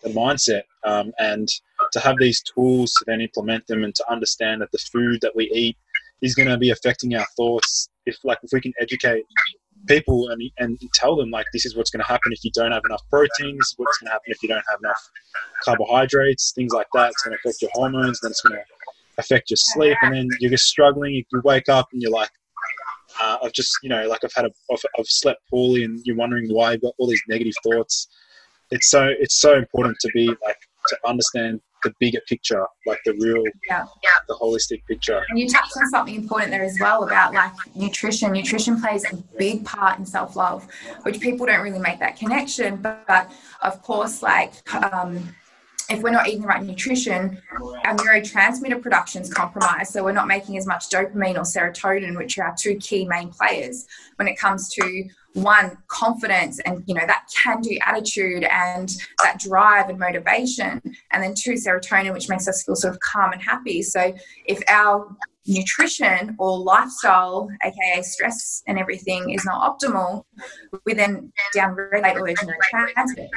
the 0.04 0.10
mindset 0.10 0.64
um, 0.84 1.12
and 1.20 1.48
to 1.92 2.00
have 2.00 2.16
these 2.18 2.42
tools 2.42 2.92
to 2.94 3.06
then 3.08 3.22
implement 3.22 3.68
them 3.68 3.84
and 3.84 3.94
to 3.96 4.12
understand 4.12 4.62
that 4.62 4.72
the 4.72 4.80
food 4.92 5.20
that 5.22 5.36
we 5.36 5.50
eat 5.52 5.78
is 6.22 6.34
going 6.36 6.50
to 6.50 6.58
be 6.58 6.72
affecting 6.72 7.14
our 7.16 7.26
thoughts. 7.38 7.90
If 8.06 8.18
like 8.24 8.40
if 8.42 8.50
we 8.52 8.62
can 8.62 8.74
educate 8.80 9.26
people 9.88 10.30
and, 10.30 10.42
and 10.58 10.80
tell 10.94 11.16
them 11.16 11.30
like 11.30 11.46
this 11.54 11.66
is 11.66 11.76
what's 11.76 11.90
going 11.90 12.02
to 12.02 12.08
happen 12.08 12.32
if 12.32 12.44
you 12.44 12.52
don't 12.54 12.72
have 12.72 12.84
enough 12.86 13.04
proteins, 13.10 13.74
what's 13.78 13.98
going 14.00 14.08
to 14.08 14.14
happen 14.14 14.26
if 14.28 14.42
you 14.42 14.50
don't 14.50 14.64
have 14.70 14.80
enough 14.84 15.10
carbohydrates, 15.64 16.54
things 16.54 16.74
like 16.74 16.88
that. 16.94 17.12
It's 17.12 17.24
going 17.24 17.38
to 17.38 17.50
affect 17.50 17.62
your 17.62 17.72
hormones. 17.74 18.20
Then 18.22 18.32
it's 18.32 18.42
going 18.42 18.56
to 18.58 18.64
affect 19.20 19.50
your 19.50 19.58
sleep, 19.58 19.98
and 20.02 20.14
then 20.14 20.28
you're 20.40 20.52
just 20.52 20.66
struggling. 20.66 21.14
You 21.14 21.24
wake 21.44 21.70
up 21.70 21.88
and 21.94 22.02
you're 22.02 22.12
like, 22.12 22.32
uh, 23.22 23.38
I've 23.44 23.54
just 23.54 23.72
you 23.84 23.90
know 23.90 24.08
like 24.08 24.24
I've 24.24 24.34
had 24.36 24.46
a 24.46 24.52
I've, 24.72 24.82
I've 24.98 25.08
slept 25.08 25.42
poorly, 25.50 25.84
and 25.84 26.00
you're 26.06 26.16
wondering 26.16 26.48
why 26.54 26.74
you've 26.74 26.82
got 26.82 26.94
all 26.98 27.08
these 27.08 27.22
negative 27.28 27.54
thoughts. 27.64 28.08
It's 28.72 28.90
so 28.90 29.08
it's 29.08 29.40
so 29.40 29.56
important 29.56 29.98
to 30.02 30.10
be 30.14 30.28
like 30.28 30.58
to 30.88 30.98
understand 31.06 31.62
the 31.84 31.94
bigger 32.00 32.20
picture, 32.28 32.66
like 32.86 33.00
the 33.06 33.14
real, 33.14 33.44
yeah. 33.70 33.86
the 34.28 34.36
holistic 34.36 34.86
picture. 34.86 35.22
And 35.30 35.40
you 35.40 35.48
touched 35.48 35.72
on 35.78 35.88
something 35.90 36.16
important 36.16 36.52
there 36.52 36.64
as 36.64 36.78
well 36.80 37.04
about 37.04 37.34
like 37.34 37.54
nutrition. 37.76 38.32
Nutrition 38.32 38.82
plays 38.82 39.06
a 39.12 39.16
big 39.38 39.66
part 39.66 40.00
in 40.00 40.06
self 40.06 40.36
love, 40.36 40.68
which 41.04 41.20
people 41.20 41.46
don't 41.46 41.62
really 41.62 41.80
make 41.80 42.00
that 42.00 42.18
connection. 42.18 42.78
But, 42.78 43.06
but 43.08 43.32
of 43.62 43.82
course, 43.82 44.22
like 44.22 44.52
um, 44.74 45.36
if 45.90 46.02
we're 46.02 46.12
not 46.12 46.28
eating 46.28 46.42
the 46.42 46.48
right 46.48 46.64
nutrition, 46.64 47.42
our 47.84 47.96
neurotransmitter 47.96 48.82
production 48.82 49.22
is 49.22 49.34
compromised. 49.34 49.92
So 49.92 50.04
we're 50.04 50.12
not 50.12 50.28
making 50.28 50.58
as 50.58 50.68
much 50.68 50.90
dopamine 50.90 51.36
or 51.36 51.42
serotonin, 51.42 52.16
which 52.18 52.38
are 52.38 52.46
our 52.46 52.56
two 52.56 52.76
key 52.76 53.06
main 53.06 53.30
players 53.30 53.88
when 54.18 54.28
it 54.28 54.38
comes 54.38 54.70
to 54.70 55.10
one 55.34 55.78
confidence 55.88 56.60
and 56.66 56.84
you 56.88 56.96
know 56.96 57.06
that 57.06 57.26
can 57.44 57.62
do 57.62 57.78
attitude 57.86 58.44
and 58.46 58.96
that 59.22 59.40
drive 59.40 59.88
and 59.88 60.00
motivation 60.00 60.82
and 61.12 61.24
then 61.24 61.36
two 61.36 61.54
serotonin 61.54 62.14
which 62.14 62.30
makes 62.30 62.48
us 62.48 62.64
feel 62.64 62.76
sort 62.76 62.94
of 62.94 63.00
calm 63.00 63.32
and 63.32 63.42
happy 63.42 63.84
so 63.84 64.12
if 64.46 64.60
our 64.68 65.16
nutrition 65.48 66.36
or 66.38 66.60
lifestyle, 66.60 67.50
aka 67.64 68.02
stress 68.02 68.62
and 68.68 68.78
everything, 68.78 69.32
is 69.32 69.46
not 69.46 69.80
optimal, 69.80 70.24
we 70.86 70.94
then 70.94 71.32
downregulate 71.56 72.18
all 72.18 72.26
those 72.26 72.38
neurotransmitters. 72.38 73.30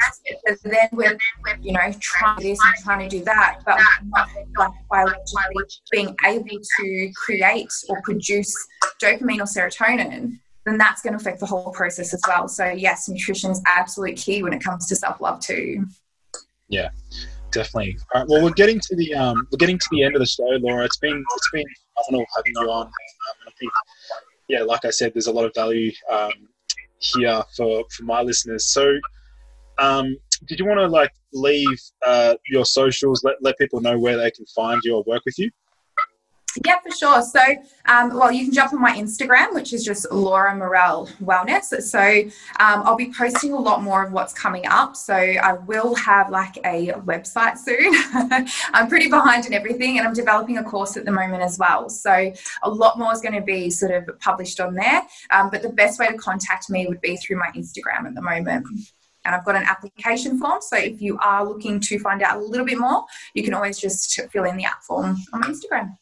So 0.47 0.69
then 0.69 0.89
we're, 0.93 1.19
you 1.61 1.73
know, 1.73 1.93
trying 2.01 2.41
this 2.41 2.59
and 2.65 2.85
trying 2.85 3.09
to 3.09 3.19
do 3.19 3.25
that, 3.25 3.61
but 3.65 3.81
not 4.07 4.29
like 4.59 4.73
biologically 4.91 5.65
being 5.91 6.17
able 6.25 6.59
to 6.81 7.13
create 7.17 7.73
or 7.89 8.01
produce 8.03 8.55
dopamine 9.03 9.39
or 9.39 9.45
serotonin. 9.45 10.39
Then 10.65 10.79
that's 10.79 11.03
going 11.03 11.13
to 11.13 11.21
affect 11.21 11.41
the 11.41 11.47
whole 11.47 11.73
process 11.73 12.15
as 12.15 12.23
well. 12.29 12.47
So 12.47 12.67
yes, 12.67 13.09
nutrition 13.09 13.51
is 13.51 13.61
absolute 13.67 14.17
key 14.17 14.43
when 14.43 14.53
it 14.53 14.63
comes 14.63 14.87
to 14.89 14.97
self 14.97 15.21
love 15.21 15.41
too. 15.41 15.87
Yeah, 16.69 16.91
definitely. 17.51 17.97
All 18.15 18.21
right. 18.21 18.29
Well, 18.29 18.45
we're 18.45 18.51
getting 18.51 18.79
to 18.79 18.97
the 18.97 19.15
um, 19.15 19.47
we're 19.51 19.59
getting 19.59 19.79
to 19.79 19.89
the 19.91 20.05
end 20.05 20.15
of 20.15 20.21
the 20.21 20.27
show, 20.27 20.45
Laura. 20.61 20.85
It's 20.85 20.99
been 20.99 21.25
it's 21.35 21.51
been 21.53 21.65
phenomenal 21.95 22.27
having 22.37 22.53
you 22.55 22.71
on. 22.71 22.87
Um, 22.87 22.93
I 23.47 23.51
think, 23.59 23.73
yeah, 24.49 24.63
like 24.63 24.85
I 24.85 24.91
said, 24.91 25.13
there's 25.15 25.27
a 25.27 25.33
lot 25.33 25.45
of 25.45 25.53
value 25.55 25.93
um, 26.11 26.33
here 26.99 27.43
for 27.57 27.85
for 27.91 28.05
my 28.05 28.23
listeners. 28.23 28.67
So, 28.67 28.99
um, 29.79 30.17
did 30.47 30.59
you 30.59 30.67
want 30.67 30.81
to 30.81 30.87
like 30.87 31.13
leave 31.33 31.81
uh, 32.07 32.35
your 32.49 32.65
socials? 32.65 33.23
Let 33.25 33.37
let 33.41 33.59
people 33.59 33.81
know 33.81 33.99
where 33.99 34.17
they 34.17 34.31
can 34.31 34.47
find 34.47 34.81
you 34.85 34.97
or 34.97 35.05
work 35.07 35.23
with 35.25 35.39
you. 35.39 35.51
Yeah, 36.65 36.79
for 36.81 36.91
sure. 36.95 37.23
So, 37.23 37.41
um, 37.87 38.15
well, 38.15 38.31
you 38.31 38.45
can 38.45 38.53
jump 38.53 38.73
on 38.73 38.81
my 38.81 38.97
Instagram, 38.97 39.55
which 39.55 39.73
is 39.73 39.85
just 39.85 40.11
Laura 40.11 40.55
Morel 40.55 41.09
Wellness. 41.23 41.83
So, 41.83 42.01
um, 42.61 42.83
I'll 42.85 42.97
be 42.97 43.13
posting 43.13 43.53
a 43.53 43.59
lot 43.59 43.83
more 43.83 44.05
of 44.05 44.13
what's 44.13 44.35
coming 44.35 44.67
up. 44.67 44.97
So, 44.97 45.15
I 45.15 45.55
will 45.55 45.95
have 45.95 46.31
like 46.31 46.59
a 46.59 46.93
website 47.05 47.59
soon. 47.59 48.47
I'm 48.75 48.89
pretty 48.89 49.09
behind 49.09 49.47
in 49.47 49.55
everything, 49.55 49.99
and 49.99 50.07
I'm 50.07 50.15
developing 50.15 50.59
a 50.59 50.65
course 50.65 50.97
at 50.97 51.05
the 51.05 51.13
moment 51.13 51.43
as 51.43 51.59
well. 51.59 51.89
So, 51.89 52.33
a 52.63 52.71
lot 52.71 52.99
more 52.99 53.13
is 53.13 53.21
going 53.21 53.35
to 53.35 53.43
be 53.43 53.71
sort 53.71 53.93
of 53.93 54.19
published 54.21 54.61
on 54.61 54.75
there. 54.75 55.03
Um, 55.31 55.51
but 55.51 55.63
the 55.63 55.71
best 55.71 55.99
way 55.99 56.07
to 56.09 56.15
contact 56.15 56.69
me 56.69 56.87
would 56.87 57.01
be 57.01 57.17
through 57.17 57.39
my 57.39 57.51
Instagram 57.57 58.07
at 58.07 58.15
the 58.15 58.23
moment 58.23 58.67
and 59.25 59.35
I've 59.35 59.45
got 59.45 59.57
an 59.57 59.65
application 59.65 60.39
form. 60.39 60.61
So 60.61 60.77
if 60.77 61.01
you 61.01 61.19
are 61.23 61.47
looking 61.47 61.81
to 61.81 61.99
find 61.99 62.23
out 62.23 62.39
a 62.39 62.41
little 62.41 62.67
bit 62.67 62.79
more, 62.79 63.05
you 63.35 63.43
can 63.43 63.55
always 63.55 63.79
just 63.79 64.21
fill 64.33 64.45
in 64.45 64.57
the 64.57 64.65
app 64.65 64.83
form 64.83 65.17
on 65.33 65.41
my 65.41 65.47
Instagram. 65.47 65.97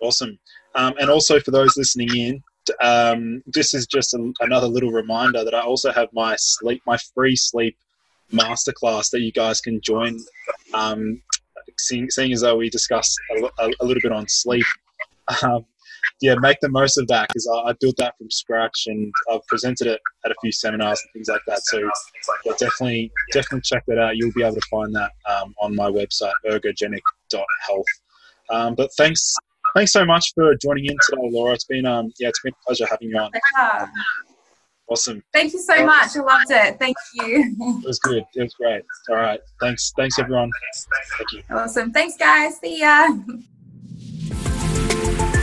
Awesome. 0.00 0.38
Um, 0.74 0.94
and 1.00 1.10
also 1.10 1.40
for 1.40 1.50
those 1.50 1.76
listening 1.76 2.14
in, 2.16 2.42
um, 2.80 3.42
this 3.46 3.74
is 3.74 3.86
just 3.86 4.14
a, 4.14 4.32
another 4.40 4.66
little 4.66 4.90
reminder 4.90 5.44
that 5.44 5.54
I 5.54 5.60
also 5.60 5.92
have 5.92 6.08
my 6.12 6.36
sleep, 6.38 6.82
my 6.86 6.96
free 7.14 7.36
sleep 7.36 7.76
masterclass 8.32 9.10
that 9.10 9.20
you 9.20 9.32
guys 9.32 9.60
can 9.60 9.80
join. 9.80 10.18
Um, 10.72 11.22
seeing, 11.78 12.10
seeing, 12.10 12.32
as 12.32 12.40
though 12.40 12.56
we 12.56 12.70
discussed 12.70 13.16
a, 13.36 13.44
a, 13.64 13.70
a 13.80 13.84
little 13.84 14.00
bit 14.02 14.12
on 14.12 14.26
sleep, 14.28 14.64
um, 15.42 15.64
yeah, 16.20 16.34
make 16.36 16.60
the 16.60 16.68
most 16.68 16.98
of 16.98 17.06
that 17.08 17.28
because 17.28 17.48
I, 17.52 17.70
I, 17.70 17.72
built 17.80 17.96
that 17.96 18.16
from 18.18 18.30
scratch 18.30 18.84
and 18.86 19.12
I've 19.30 19.46
presented 19.46 19.86
it 19.86 20.00
at 20.24 20.30
a 20.30 20.34
few 20.40 20.52
seminars 20.52 21.00
and 21.00 21.12
things 21.12 21.28
like 21.28 21.40
that. 21.46 21.60
So 21.64 21.78
yeah, 22.44 22.52
definitely, 22.58 23.10
definitely 23.32 23.62
check 23.62 23.84
that 23.86 23.98
out. 23.98 24.16
You'll 24.16 24.32
be 24.32 24.42
able 24.42 24.54
to 24.54 24.60
find 24.70 24.94
that 24.94 25.12
um, 25.28 25.54
on 25.60 25.74
my 25.74 25.90
website, 25.90 26.32
ergogenic.health. 26.46 27.86
Um, 28.50 28.74
but 28.74 28.90
thanks 28.96 29.34
thanks 29.74 29.92
so 29.92 30.04
much 30.04 30.32
for 30.34 30.54
joining 30.56 30.86
in 30.86 30.96
today, 31.08 31.28
Laura. 31.30 31.54
It's 31.54 31.64
been 31.64 31.86
um 31.86 32.12
yeah, 32.18 32.28
it's 32.28 32.40
been 32.42 32.52
a 32.52 32.64
pleasure 32.66 32.86
having 32.90 33.08
you 33.10 33.18
on. 33.18 33.30
Yeah. 33.56 33.86
Awesome. 34.86 35.22
Thank 35.32 35.54
you 35.54 35.60
so 35.60 35.86
much. 35.86 36.14
I 36.14 36.20
loved 36.20 36.50
it. 36.50 36.78
Thank 36.78 36.96
you. 37.14 37.56
It 37.58 37.86
was 37.86 37.98
good. 38.00 38.22
It 38.34 38.42
was 38.42 38.52
great. 38.54 38.82
All 39.08 39.16
right. 39.16 39.40
Thanks. 39.60 39.92
Thanks 39.96 40.18
everyone. 40.18 40.50
Thank 41.16 41.32
you. 41.32 41.42
Awesome. 41.50 41.90
Thanks 41.90 42.18
guys. 42.18 42.58
See 42.58 42.80
ya. 42.80 43.08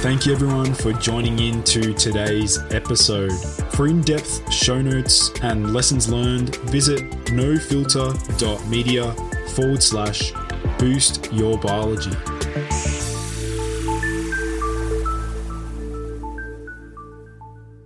Thank 0.01 0.25
you 0.25 0.33
everyone 0.33 0.73
for 0.73 0.93
joining 0.93 1.37
in 1.39 1.63
to 1.63 1.93
today's 1.93 2.57
episode. 2.71 3.31
For 3.73 3.87
in-depth 3.87 4.51
show 4.51 4.81
notes 4.81 5.31
and 5.43 5.73
lessons 5.73 6.09
learned, 6.09 6.55
visit 6.71 7.01
nofilter.media 7.27 9.11
forward 9.49 9.83
slash 9.83 10.33
boost 10.79 11.31
your 11.31 11.57
biology. 11.59 12.11